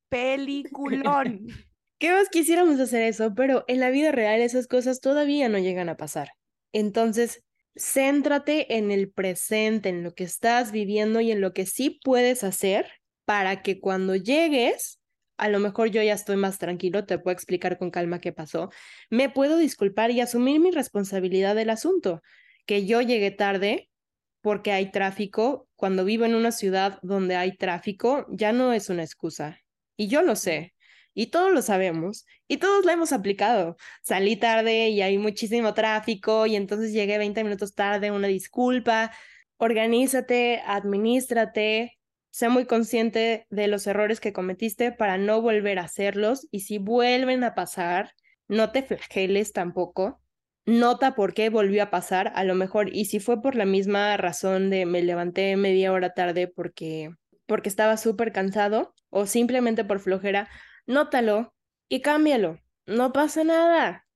Peliculón. 0.09 1.47
¿Qué 1.99 2.13
más 2.13 2.29
quisiéramos 2.31 2.81
hacer 2.81 3.03
eso? 3.03 3.35
Pero 3.35 3.65
en 3.69 3.81
la 3.81 3.91
vida 3.91 4.11
real 4.11 4.41
esas 4.41 4.67
cosas 4.67 5.01
todavía 5.01 5.49
no 5.49 5.59
llegan 5.59 5.91
a 5.91 5.99
pasar. 5.99 6.31
Entonces, 6.73 7.45
céntrate 7.77 8.77
en 8.77 8.91
el 8.91 9.11
presente, 9.11 9.91
en 9.91 10.03
lo 10.03 10.15
que 10.15 10.25
estás 10.25 10.73
viviendo 10.73 11.21
y 11.21 11.31
en 11.31 11.41
lo 11.41 11.53
que 11.53 11.67
sí 11.67 12.01
puedes 12.03 12.43
hacer 12.43 12.87
para 13.27 13.63
que 13.63 13.81
cuando 13.81 14.17
llegues, 14.17 14.99
a 15.37 15.49
lo 15.49 15.61
mejor 15.61 15.91
yo 15.91 16.03
ya 16.03 16.15
estoy 16.15 16.37
más 16.37 16.59
tranquilo, 16.59 17.05
te 17.05 17.19
puedo 17.19 17.35
explicar 17.35 17.77
con 17.77 17.91
calma 17.91 18.21
qué 18.21 18.33
pasó, 18.33 18.71
me 19.11 19.29
puedo 19.29 19.59
disculpar 19.59 20.11
y 20.11 20.21
asumir 20.21 20.59
mi 20.59 20.71
responsabilidad 20.71 21.55
del 21.55 21.71
asunto 21.71 22.23
que 22.71 22.87
yo 22.87 23.01
llegué 23.01 23.33
tarde 23.33 23.91
porque 24.43 24.71
hay 24.71 24.93
tráfico, 24.93 25.69
cuando 25.75 26.05
vivo 26.05 26.25
en 26.25 26.37
una 26.37 26.53
ciudad 26.53 27.01
donde 27.03 27.35
hay 27.35 27.57
tráfico, 27.57 28.27
ya 28.29 28.53
no 28.53 28.73
es 28.73 28.89
una 28.91 29.03
excusa. 29.03 29.59
Y 29.97 30.07
yo 30.07 30.23
lo 30.23 30.37
sé, 30.37 30.73
y 31.13 31.33
todos 31.33 31.51
lo 31.53 31.63
sabemos, 31.63 32.27
y 32.47 32.59
todos 32.59 32.85
lo 32.85 32.93
hemos 32.93 33.11
aplicado. 33.13 33.77
Salí 34.05 34.37
tarde 34.37 34.89
y 34.91 35.03
hay 35.03 35.19
muchísimo 35.19 35.75
tráfico, 35.75 36.47
y 36.47 36.55
entonces 36.55 36.93
llegué 36.93 37.19
20 37.19 37.43
minutos 37.43 37.75
tarde, 37.75 38.13
una 38.13 38.29
disculpa. 38.29 39.11
Organízate, 39.57 40.63
administrate, 40.65 41.99
sé 42.31 42.49
muy 42.51 42.67
consciente 42.67 43.49
de 43.51 43.67
los 43.67 43.85
errores 43.89 44.21
que 44.21 44.33
cometiste 44.33 44.93
para 44.93 45.19
no 45.19 45.43
volver 45.43 45.81
a 45.81 45.87
hacerlos, 45.87 46.47
y 46.53 46.61
si 46.61 46.79
vuelven 46.79 47.43
a 47.43 47.57
pasar, 47.57 48.15
no 48.47 48.71
te 48.71 48.85
flageles 48.85 49.53
tampoco 49.53 50.20
nota 50.67 51.15
por 51.15 51.35
qué 51.35 51.51
volvió 51.51 51.83
a 51.83 51.91
pasar, 51.91 52.33
a 52.35 52.45
lo 52.45 52.55
mejor, 52.55 52.95
y 52.95 53.07
si 53.07 53.21
fue 53.21 53.43
por 53.43 53.55
la 53.55 53.65
misma 53.65 54.17
razón 54.17 54.71
de 54.71 54.87
me 54.87 55.03
levanté 55.03 55.57
media 55.57 55.93
hora 55.93 56.15
tarde 56.15 56.49
porque, 56.49 57.11
porque 57.47 57.69
estaba 57.69 57.97
súper 57.97 58.33
cansado 58.33 58.95
o 59.11 59.27
simplemente 59.27 59.85
por 59.85 60.01
flojera, 60.01 60.49
nótalo 60.87 61.55
y 61.89 62.01
cámbialo. 62.01 62.61
No 62.87 63.13
pasa 63.13 63.45
nada, 63.45 64.07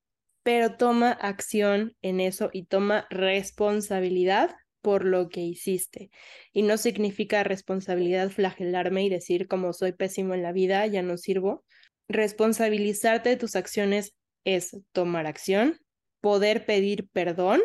pero 0.42 0.76
toma 0.76 1.12
acción 1.12 1.96
en 2.02 2.20
eso 2.20 2.50
y 2.52 2.66
toma 2.66 3.06
responsabilidad 3.10 4.54
por 4.80 5.06
lo 5.06 5.30
que 5.30 5.40
hiciste. 5.40 6.10
Y 6.52 6.62
no 6.62 6.76
significa 6.76 7.42
responsabilidad 7.42 8.30
flagelarme 8.30 9.04
y 9.04 9.08
decir 9.08 9.48
como 9.48 9.72
soy 9.72 9.92
pésimo 9.92 10.34
en 10.34 10.42
la 10.42 10.52
vida, 10.52 10.86
ya 10.86 11.02
no 11.02 11.16
sirvo. 11.16 11.64
Responsabilizarte 12.06 13.30
de 13.30 13.36
tus 13.36 13.56
acciones 13.56 14.14
es 14.44 14.76
tomar 14.92 15.26
acción, 15.26 15.78
poder 16.24 16.64
pedir 16.64 17.06
perdón 17.10 17.60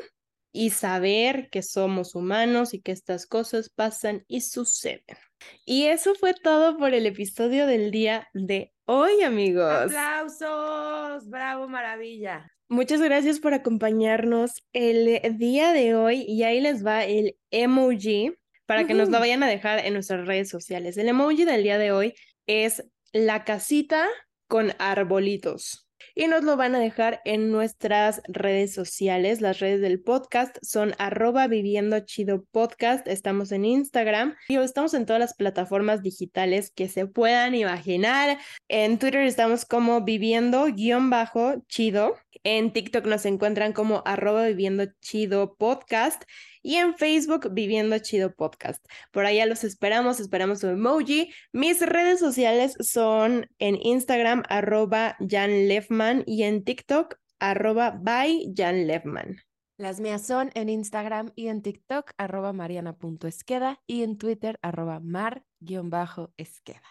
y 0.51 0.71
saber 0.71 1.49
que 1.49 1.61
somos 1.61 2.13
humanos 2.13 2.73
y 2.73 2.81
que 2.81 2.91
estas 2.91 3.25
cosas 3.25 3.69
pasan 3.69 4.25
y 4.27 4.41
suceden. 4.41 5.17
Y 5.63 5.85
eso 5.85 6.13
fue 6.13 6.33
todo 6.33 6.77
por 6.77 6.93
el 6.93 7.05
episodio 7.05 7.67
del 7.67 7.89
día 7.89 8.27
de 8.33 8.73
hoy, 8.83 9.21
amigos. 9.21 9.83
Aplausos, 9.85 11.29
bravo, 11.29 11.69
maravilla. 11.69 12.51
Muchas 12.67 13.01
gracias 13.01 13.39
por 13.39 13.53
acompañarnos 13.53 14.51
el 14.73 15.37
día 15.37 15.71
de 15.71 15.95
hoy 15.95 16.25
y 16.27 16.43
ahí 16.43 16.59
les 16.59 16.85
va 16.85 17.05
el 17.05 17.37
emoji 17.51 18.33
para 18.65 18.85
que 18.85 18.93
nos 18.93 19.07
lo 19.07 19.21
vayan 19.21 19.41
a 19.41 19.47
dejar 19.47 19.85
en 19.85 19.93
nuestras 19.93 20.27
redes 20.27 20.49
sociales. 20.49 20.97
El 20.97 21.07
emoji 21.07 21.45
del 21.45 21.63
día 21.63 21.77
de 21.77 21.93
hoy 21.93 22.13
es 22.45 22.83
la 23.13 23.45
casita 23.45 24.05
con 24.49 24.73
arbolitos 24.79 25.88
y 26.19 26.27
nos 26.27 26.43
lo 26.43 26.57
van 26.57 26.75
a 26.75 26.79
dejar 26.79 27.21
en 27.23 27.49
nuestras 27.49 28.21
redes 28.27 28.73
sociales. 28.73 29.39
Las 29.39 29.59
redes 29.59 29.79
del 29.79 30.01
podcast 30.01 30.57
son 30.61 30.93
arroba 30.97 31.47
viviendo 31.47 31.97
chido 32.01 32.43
podcast. 32.51 33.07
Estamos 33.07 33.53
en 33.53 33.63
Instagram 33.63 34.35
y 34.49 34.57
estamos 34.57 34.93
en 34.93 35.05
todas 35.05 35.21
las 35.21 35.33
plataformas 35.33 36.03
digitales 36.03 36.71
que 36.75 36.89
se 36.89 37.07
puedan 37.07 37.55
imaginar. 37.55 38.37
En 38.67 38.99
Twitter 38.99 39.21
estamos 39.21 39.63
como 39.63 40.01
viviendo 40.01 40.65
guion 40.65 41.09
bajo 41.09 41.63
chido. 41.69 42.17
En 42.43 42.73
TikTok 42.73 43.05
nos 43.05 43.25
encuentran 43.25 43.73
como 43.73 44.01
arroba 44.05 44.45
viviendo 44.47 44.85
chido 45.01 45.55
podcast 45.55 46.23
y 46.61 46.75
en 46.75 46.95
Facebook 46.95 47.53
Viviendo 47.53 47.97
Chido 47.99 48.33
Podcast. 48.33 48.85
Por 49.11 49.25
allá 49.25 49.45
los 49.45 49.63
esperamos, 49.63 50.19
esperamos 50.19 50.59
su 50.59 50.67
emoji. 50.67 51.33
Mis 51.51 51.81
redes 51.81 52.19
sociales 52.19 52.75
son 52.79 53.47
en 53.59 53.75
Instagram 53.81 54.43
arroba 54.49 55.15
Jan 55.19 55.67
Lefman 55.67 56.23
y 56.25 56.43
en 56.43 56.63
TikTok 56.63 57.15
arroba 57.39 57.91
by 58.01 58.53
Jan 58.55 58.87
Lefman. 58.87 59.37
Las 59.77 60.01
mías 60.01 60.27
son 60.27 60.51
en 60.55 60.67
Instagram 60.67 61.31
y 61.35 61.47
en 61.47 61.61
TikTok, 61.61 62.11
arroba 62.17 62.51
mariana.esqueda 62.51 63.79
y 63.87 64.03
en 64.03 64.17
Twitter, 64.17 64.59
arroba 64.61 64.99
mar-esqueda. 64.99 66.81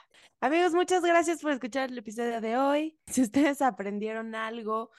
Amigos, 0.41 0.73
muchas 0.73 1.03
gracias 1.03 1.43
por 1.43 1.53
escuchar 1.53 1.91
el 1.91 1.99
episodio 1.99 2.41
de 2.41 2.57
hoy. 2.57 2.99
Si 3.07 3.21
ustedes 3.21 3.61
aprendieron 3.61 4.35
algo 4.35 4.91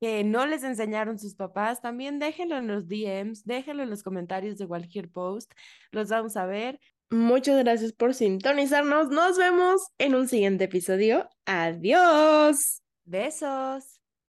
que 0.00 0.24
no 0.24 0.46
les 0.46 0.62
enseñaron 0.62 1.18
sus 1.18 1.34
papás, 1.34 1.80
también 1.80 2.18
déjenlo 2.18 2.56
en 2.58 2.66
los 2.66 2.88
DMs, 2.88 3.44
déjenlo 3.44 3.82
en 3.82 3.90
los 3.90 4.02
comentarios 4.02 4.58
de 4.58 4.66
cualquier 4.66 5.10
post. 5.10 5.52
Los 5.90 6.08
vamos 6.08 6.36
a 6.36 6.46
ver. 6.46 6.80
Muchas 7.10 7.58
gracias 7.58 7.92
por 7.92 8.14
sintonizarnos. 8.14 9.08
Nos 9.10 9.38
vemos 9.38 9.82
en 9.98 10.14
un 10.14 10.28
siguiente 10.28 10.64
episodio. 10.64 11.28
Adiós. 11.44 12.82
Besos. 13.04 13.95